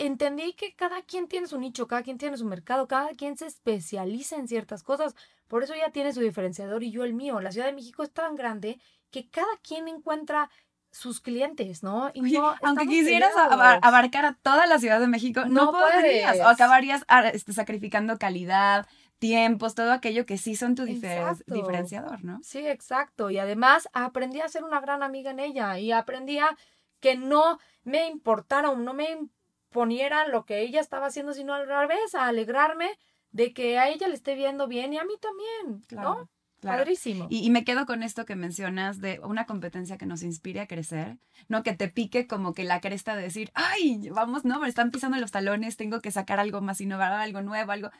entendí 0.00 0.54
que 0.54 0.74
cada 0.74 1.02
quien 1.02 1.28
tiene 1.28 1.46
su 1.46 1.58
nicho, 1.58 1.86
cada 1.86 2.02
quien 2.02 2.16
tiene 2.16 2.36
su 2.38 2.46
mercado, 2.46 2.88
cada 2.88 3.10
quien 3.10 3.36
se 3.36 3.46
especializa 3.46 4.36
en 4.36 4.48
ciertas 4.48 4.82
cosas. 4.82 5.14
Por 5.46 5.62
eso 5.62 5.74
ella 5.74 5.90
tiene 5.92 6.12
su 6.12 6.20
diferenciador 6.20 6.82
y 6.82 6.90
yo 6.90 7.04
el 7.04 7.12
mío. 7.12 7.40
La 7.40 7.52
Ciudad 7.52 7.66
de 7.66 7.74
México 7.74 8.02
es 8.02 8.10
tan 8.10 8.34
grande 8.34 8.80
que 9.10 9.28
cada 9.28 9.56
quien 9.62 9.88
encuentra 9.88 10.50
sus 10.90 11.20
clientes, 11.20 11.82
¿no? 11.82 12.10
Y 12.14 12.36
aunque 12.36 12.86
quisieras 12.86 13.32
abarcar 13.36 14.24
a 14.24 14.38
toda 14.42 14.66
la 14.66 14.78
Ciudad 14.78 15.00
de 15.00 15.06
México, 15.06 15.44
no, 15.44 15.70
podrías. 15.70 16.40
O 16.40 16.48
acabarías 16.48 17.04
ah, 17.06 17.28
este, 17.28 17.52
sacrificando 17.52 18.18
calidad, 18.18 18.88
tiempos, 19.18 19.74
todo 19.74 19.92
aquello 19.92 20.24
que 20.24 20.38
sí 20.38 20.56
son 20.56 20.74
tu 20.74 20.84
diferenciador, 20.84 22.24
¿no? 22.24 22.40
Sí, 22.42 22.66
exacto. 22.66 23.30
Y 23.30 23.38
además 23.38 23.88
aprendí 23.92 24.40
a 24.40 24.48
ser 24.48 24.64
una 24.64 24.80
gran 24.80 25.02
amiga 25.02 25.30
en 25.30 25.40
ella 25.40 25.78
y 25.78 25.92
aprendí 25.92 26.38
a 26.38 26.56
que 27.00 27.16
no 27.16 27.58
me 27.84 28.08
importara 28.08 28.74
no 28.74 28.94
me 28.94 29.28
poniera 29.70 30.28
lo 30.28 30.44
que 30.44 30.60
ella 30.60 30.80
estaba 30.80 31.06
haciendo, 31.06 31.32
sino 31.32 31.54
al 31.54 31.66
revés, 31.66 32.14
a 32.14 32.26
alegrarme 32.26 32.90
de 33.30 33.52
que 33.52 33.78
a 33.78 33.88
ella 33.88 34.08
le 34.08 34.14
esté 34.14 34.34
viendo 34.34 34.68
bien 34.68 34.92
y 34.92 34.98
a 34.98 35.04
mí 35.04 35.14
también, 35.20 35.84
¿no? 35.92 36.28
Padrísimo. 36.60 37.26
Y, 37.30 37.38
y, 37.46 37.50
me 37.50 37.64
quedo 37.64 37.86
con 37.86 38.02
esto 38.02 38.26
que 38.26 38.36
mencionas 38.36 39.00
de 39.00 39.18
una 39.20 39.46
competencia 39.46 39.96
que 39.96 40.04
nos 40.04 40.22
inspire 40.22 40.60
a 40.60 40.66
crecer, 40.66 41.18
no 41.48 41.62
que 41.62 41.74
te 41.74 41.88
pique 41.88 42.26
como 42.26 42.52
que 42.52 42.64
la 42.64 42.80
cresta 42.80 43.16
de 43.16 43.22
decir, 43.22 43.50
ay, 43.54 44.10
vamos, 44.10 44.44
no, 44.44 44.60
me 44.60 44.68
están 44.68 44.90
pisando 44.90 45.16
los 45.16 45.30
talones, 45.30 45.78
tengo 45.78 46.00
que 46.00 46.10
sacar 46.10 46.38
algo 46.38 46.60
más 46.60 46.82
innovador, 46.82 47.20
algo 47.20 47.40
nuevo, 47.40 47.72
algo. 47.72 47.90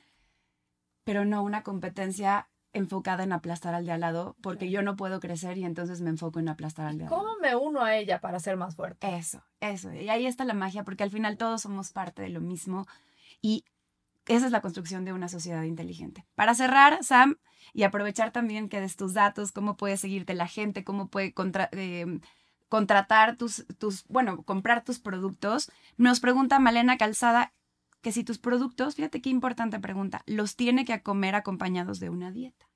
Pero 1.05 1.25
no 1.25 1.43
una 1.43 1.63
competencia 1.63 2.51
enfocada 2.73 3.25
en 3.25 3.33
aplastar 3.33 3.75
al 3.75 3.85
de 3.85 3.93
al 3.93 4.01
lado, 4.01 4.37
porque 4.43 4.71
yo 4.71 4.83
no 4.83 4.97
puedo 4.97 5.21
crecer 5.21 5.59
y 5.59 5.65
entonces 5.65 6.01
me 6.01 6.11
enfoco 6.11 6.39
en 6.39 6.49
aplastar 6.49 6.87
al 6.87 6.99
de 6.99 7.05
al 7.05 7.11
lado. 7.11 7.23
¿Cómo 7.23 7.39
me 7.41 7.57
uno 7.57 7.83
a 7.83 7.97
ella 7.97 8.21
para 8.21 8.39
ser 8.39 8.57
más 8.57 8.77
fuerte? 8.77 9.17
Eso, 9.17 9.43
eso. 9.61 9.93
Y 9.93 10.09
ahí 10.09 10.27
está 10.27 10.45
la 10.45 10.55
magia, 10.55 10.85
porque 10.85 11.03
al 11.03 11.11
final 11.11 11.37
todos 11.37 11.63
somos 11.63 11.93
parte 11.93 12.23
de 12.23 12.29
lo 12.29 12.41
mismo 12.41 12.87
y 13.43 13.65
esa 14.27 14.47
es 14.47 14.53
la 14.53 14.61
construcción 14.61 15.05
de 15.05 15.13
una 15.13 15.29
sociedad 15.29 15.63
inteligente. 15.65 16.25
Para 16.37 16.55
cerrar, 16.55 17.03
Sam, 17.03 17.39
y 17.73 17.83
aprovechar 17.83 18.31
también 18.31 18.69
que 18.69 18.81
des 18.81 18.97
tus 18.97 19.15
datos, 19.15 19.53
cómo 19.53 19.77
puede 19.77 19.97
seguirte 19.97 20.35
la 20.35 20.47
gente, 20.47 20.85
cómo 20.85 21.09
puede 21.09 21.35
eh, 21.73 22.21
contratar 22.69 23.37
tus, 23.37 23.67
tus, 23.79 24.05
bueno, 24.09 24.43
comprar 24.43 24.85
tus 24.85 25.01
productos, 25.01 25.71
nos 25.97 26.21
pregunta 26.21 26.61
Malena 26.61 26.97
Calzada, 26.97 27.53
que 28.01 28.13
si 28.13 28.25
tus 28.25 28.39
productos, 28.39 28.95
fíjate 28.97 29.21
qué 29.21 29.31
importante 29.31 29.79
pregunta, 29.81 30.23
los 30.27 30.57
tiene 30.57 30.85
que 30.85 31.03
comer 31.03 31.35
acompañados 31.35 32.01
de 32.01 32.11
una 32.11 32.33
dieta. 32.33 32.69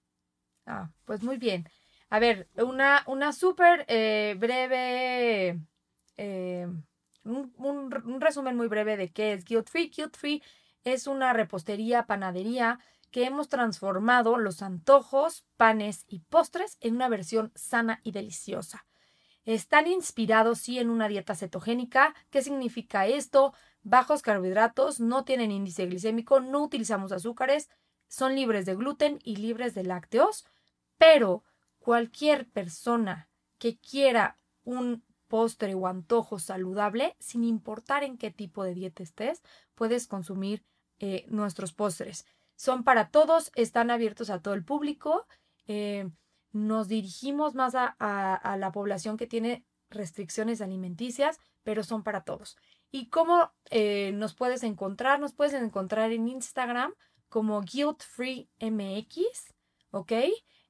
Ah, 0.66 0.90
pues 1.04 1.22
muy 1.22 1.36
bien. 1.36 1.68
A 2.10 2.18
ver, 2.18 2.48
una, 2.56 3.02
una 3.06 3.32
súper 3.32 3.84
eh, 3.88 4.36
breve, 4.38 5.60
eh, 6.16 6.68
un, 7.24 8.20
resumen 8.20 8.56
muy 8.56 8.68
breve 8.68 8.96
de 8.96 9.10
qué 9.10 9.32
es 9.32 9.44
Guilt 9.44 9.68
Free. 9.68 9.90
Guilt 9.90 10.16
Free 10.16 10.42
es 10.84 11.06
una 11.06 11.32
repostería, 11.32 12.06
panadería 12.06 12.78
que 13.10 13.24
hemos 13.24 13.48
transformado 13.48 14.36
los 14.38 14.60
antojos, 14.62 15.44
panes 15.56 16.04
y 16.08 16.20
postres 16.20 16.78
en 16.80 16.96
una 16.96 17.08
versión 17.08 17.52
sana 17.54 18.00
y 18.02 18.12
deliciosa. 18.12 18.86
Están 19.44 19.86
inspirados, 19.86 20.58
sí, 20.58 20.78
en 20.78 20.90
una 20.90 21.06
dieta 21.06 21.34
cetogénica. 21.34 22.14
¿Qué 22.30 22.42
significa 22.42 23.06
esto? 23.06 23.54
Bajos 23.84 24.22
carbohidratos, 24.22 24.98
no 24.98 25.24
tienen 25.24 25.52
índice 25.52 25.86
glicémico, 25.86 26.40
no 26.40 26.62
utilizamos 26.62 27.12
azúcares, 27.12 27.68
son 28.08 28.34
libres 28.34 28.66
de 28.66 28.74
gluten 28.74 29.18
y 29.22 29.36
libres 29.36 29.74
de 29.74 29.84
lácteos, 29.84 30.44
pero 30.98 31.44
cualquier 31.78 32.48
persona 32.48 33.28
que 33.58 33.78
quiera 33.78 34.38
un 34.64 35.04
postre 35.28 35.74
o 35.74 35.86
antojo 35.86 36.38
saludable, 36.38 37.16
sin 37.18 37.44
importar 37.44 38.04
en 38.04 38.18
qué 38.18 38.30
tipo 38.30 38.64
de 38.64 38.74
dieta 38.74 39.02
estés, 39.02 39.42
puedes 39.74 40.06
consumir 40.06 40.64
eh, 40.98 41.26
nuestros 41.28 41.72
postres. 41.72 42.24
Son 42.56 42.84
para 42.84 43.10
todos, 43.10 43.50
están 43.54 43.90
abiertos 43.90 44.30
a 44.30 44.40
todo 44.40 44.54
el 44.54 44.64
público. 44.64 45.26
Eh, 45.66 46.08
nos 46.52 46.88
dirigimos 46.88 47.54
más 47.54 47.74
a 47.74 48.56
la 48.58 48.72
población 48.72 49.16
que 49.16 49.26
tiene 49.26 49.64
restricciones 49.90 50.60
alimenticias, 50.60 51.40
pero 51.64 51.82
son 51.82 52.02
para 52.04 52.22
todos. 52.22 52.56
¿Y 52.94 53.06
cómo 53.06 53.50
eh, 53.70 54.12
nos 54.14 54.34
puedes 54.34 54.62
encontrar? 54.62 55.18
Nos 55.18 55.32
puedes 55.32 55.54
encontrar 55.54 56.12
en 56.12 56.28
Instagram 56.28 56.94
como 57.28 57.60
guiltfreemx, 57.60 59.52
¿ok? 59.90 60.12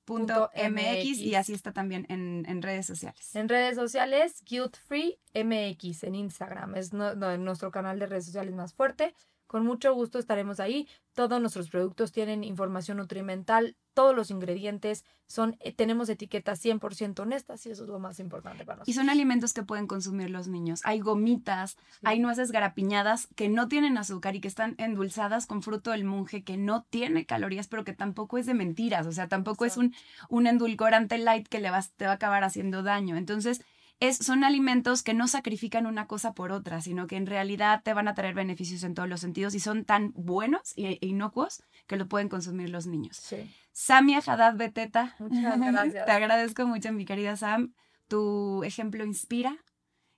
.mx 0.07 1.19
y 1.19 1.35
así 1.35 1.53
está 1.53 1.73
también 1.73 2.07
en, 2.09 2.45
en, 2.49 2.63
redes 2.63 2.87
sociales. 2.87 3.35
En 3.35 3.49
redes 3.49 3.77
sociales, 3.77 4.43
Guilt 4.45 4.77
Free 4.77 5.19
MX 5.35 6.05
en 6.05 6.15
Instagram. 6.15 6.75
Es 6.75 6.93
nuestro 6.93 7.71
canal 7.71 7.99
de 7.99 8.07
redes 8.07 8.27
sociales 8.27 8.55
más 8.55 8.75
fuerte. 8.75 9.15
Con 9.47 9.65
mucho 9.65 9.95
gusto 9.95 10.19
estaremos 10.19 10.61
ahí. 10.61 10.89
Todos 11.13 11.41
nuestros 11.41 11.71
productos 11.71 12.13
tienen 12.13 12.43
información 12.43 12.97
nutrimental, 12.97 13.77
todos 13.95 14.15
los 14.15 14.31
ingredientes 14.31 15.05
son, 15.27 15.57
eh, 15.61 15.73
tenemos 15.73 16.09
etiquetas 16.09 16.63
100% 16.63 17.21
honestas 17.21 17.65
y 17.65 17.71
eso 17.71 17.85
es 17.85 17.89
lo 17.89 17.99
más 17.99 18.19
importante 18.19 18.65
para 18.65 18.79
nosotros. 18.79 18.89
Y 18.89 18.99
son 18.99 19.09
alimentos 19.09 19.53
que 19.53 19.63
pueden 19.63 19.87
consumir 19.87 20.31
los 20.31 20.49
niños. 20.49 20.81
Hay 20.85 21.01
gomitas, 21.01 21.77
hay 22.03 22.19
nueces 22.19 22.51
garapiñadas 22.51 23.29
que 23.37 23.49
no 23.49 23.69
tienen 23.69 23.97
azúcar 23.97 24.35
y 24.35 24.41
que 24.41 24.49
están 24.49 24.75
endulzadas 24.79 25.47
con 25.47 25.63
fruto 25.63 25.93
del 25.93 26.05
monje 26.05 26.45
que 26.45 26.57
no 26.57 26.85
tiene 26.85 27.25
calorías, 27.25 27.69
pero 27.69 27.85
que 27.85 27.93
tampoco 27.93 28.39
es 28.39 28.47
de 28.47 28.55
mentiras. 28.55 29.07
O 29.07 29.13
sea, 29.13 29.29
tampoco 29.29 29.65
es 29.65 29.77
un, 29.77 29.95
un 30.29 30.47
endulcorante 30.47 31.17
light 31.19 31.49
que 31.49 31.61
le 31.61 31.71
va, 31.71 31.81
te 31.97 32.05
va 32.07 32.13
a 32.13 32.15
acabar 32.15 32.45
haciendo 32.45 32.83
daño. 32.83 33.17
Entonces, 33.17 33.63
es, 34.01 34.19
son 34.19 34.45
alimentos 34.45 35.03
que 35.03 35.15
no 35.15 35.29
sacrifican 35.29 35.87
una 35.87 36.07
cosa 36.07 36.35
por 36.35 36.53
otra, 36.53 36.81
sino 36.81 37.07
que 37.07 37.17
en 37.17 37.27
realidad 37.27 37.83
te 37.83 37.95
van 37.95 38.09
a 38.09 38.15
traer 38.15 38.35
beneficios 38.35 38.83
en 38.83 38.95
todos 38.95 39.09
los 39.09 39.21
sentidos 39.21 39.55
y 39.55 39.61
son 39.61 39.85
tan 39.85 40.13
buenos 40.15 40.75
e 40.77 40.99
inocuos 41.01 41.63
que 41.87 41.97
lo 41.97 42.09
pueden 42.09 42.29
consumir 42.29 42.71
los 42.71 42.87
niños. 42.87 43.17
Sí. 43.17 43.51
Samia 43.73 44.21
Haddad 44.25 44.57
Beteta. 44.57 45.15
Muchas 45.19 45.59
gracias. 45.61 46.07
Te 46.07 46.13
agradezco 46.13 46.67
mucho, 46.67 46.93
mi 46.93 47.05
querida 47.05 47.37
Sam. 47.37 47.75
Tu 48.09 48.63
ejemplo 48.65 49.05
inspira 49.05 49.57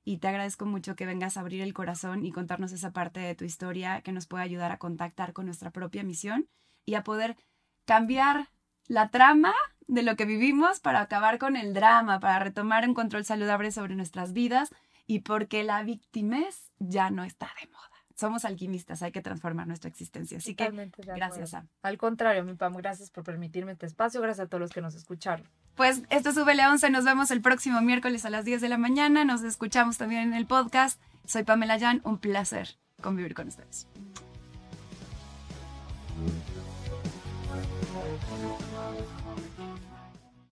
y 0.04 0.18
te 0.18 0.28
agradezco 0.28 0.66
mucho 0.66 0.94
que 0.94 1.06
vengas 1.06 1.36
a 1.36 1.40
abrir 1.40 1.62
el 1.62 1.74
corazón 1.74 2.24
y 2.24 2.32
contarnos 2.32 2.72
esa 2.72 2.92
parte 2.92 3.20
de 3.20 3.34
tu 3.34 3.44
historia 3.44 4.02
que 4.02 4.12
nos 4.12 4.26
puede 4.26 4.44
ayudar 4.44 4.72
a 4.72 4.78
contactar 4.78 5.32
con 5.32 5.46
nuestra 5.46 5.70
propia 5.70 6.04
misión 6.04 6.48
y 6.84 6.94
a 6.94 7.02
poder 7.02 7.36
cambiar 7.84 8.48
la 8.86 9.10
trama 9.10 9.52
de 9.86 10.02
lo 10.02 10.16
que 10.16 10.24
vivimos 10.24 10.80
para 10.80 11.00
acabar 11.00 11.38
con 11.38 11.56
el 11.56 11.74
drama, 11.74 12.20
para 12.20 12.38
retomar 12.38 12.88
un 12.88 12.94
control 12.94 13.24
saludable 13.24 13.70
sobre 13.70 13.94
nuestras 13.94 14.32
vidas 14.32 14.70
y 15.06 15.20
porque 15.20 15.62
la 15.62 15.82
victimez 15.82 16.72
ya 16.78 17.10
no 17.10 17.24
está 17.24 17.50
de 17.60 17.68
moda. 17.68 17.82
Somos 18.16 18.46
alquimistas, 18.46 19.02
hay 19.02 19.12
que 19.12 19.20
transformar 19.20 19.66
nuestra 19.66 19.90
existencia. 19.90 20.38
Así 20.38 20.54
que 20.54 20.90
gracias, 20.96 21.50
Sam. 21.50 21.68
Al 21.82 21.98
contrario, 21.98 22.44
mi 22.44 22.54
Pam, 22.54 22.74
gracias 22.74 23.10
por 23.10 23.24
permitirme 23.24 23.72
este 23.72 23.84
espacio, 23.84 24.22
gracias 24.22 24.46
a 24.46 24.48
todos 24.48 24.60
los 24.60 24.70
que 24.70 24.80
nos 24.80 24.94
escucharon. 24.94 25.46
Pues 25.74 26.02
esto 26.08 26.30
es 26.30 26.36
VL 26.36 26.66
11, 26.66 26.90
nos 26.90 27.04
vemos 27.04 27.30
el 27.30 27.42
próximo 27.42 27.82
miércoles 27.82 28.24
a 28.24 28.30
las 28.30 28.46
10 28.46 28.62
de 28.62 28.70
la 28.70 28.78
mañana, 28.78 29.24
nos 29.24 29.42
escuchamos 29.42 29.98
también 29.98 30.22
en 30.22 30.34
el 30.34 30.46
podcast. 30.46 31.00
Soy 31.26 31.42
Pamela 31.42 31.78
Jan, 31.78 32.00
un 32.04 32.18
placer 32.18 32.78
convivir 33.02 33.34
con 33.34 33.48
ustedes. 33.48 33.86
Thank 36.16 39.00
you. 39.00 39.15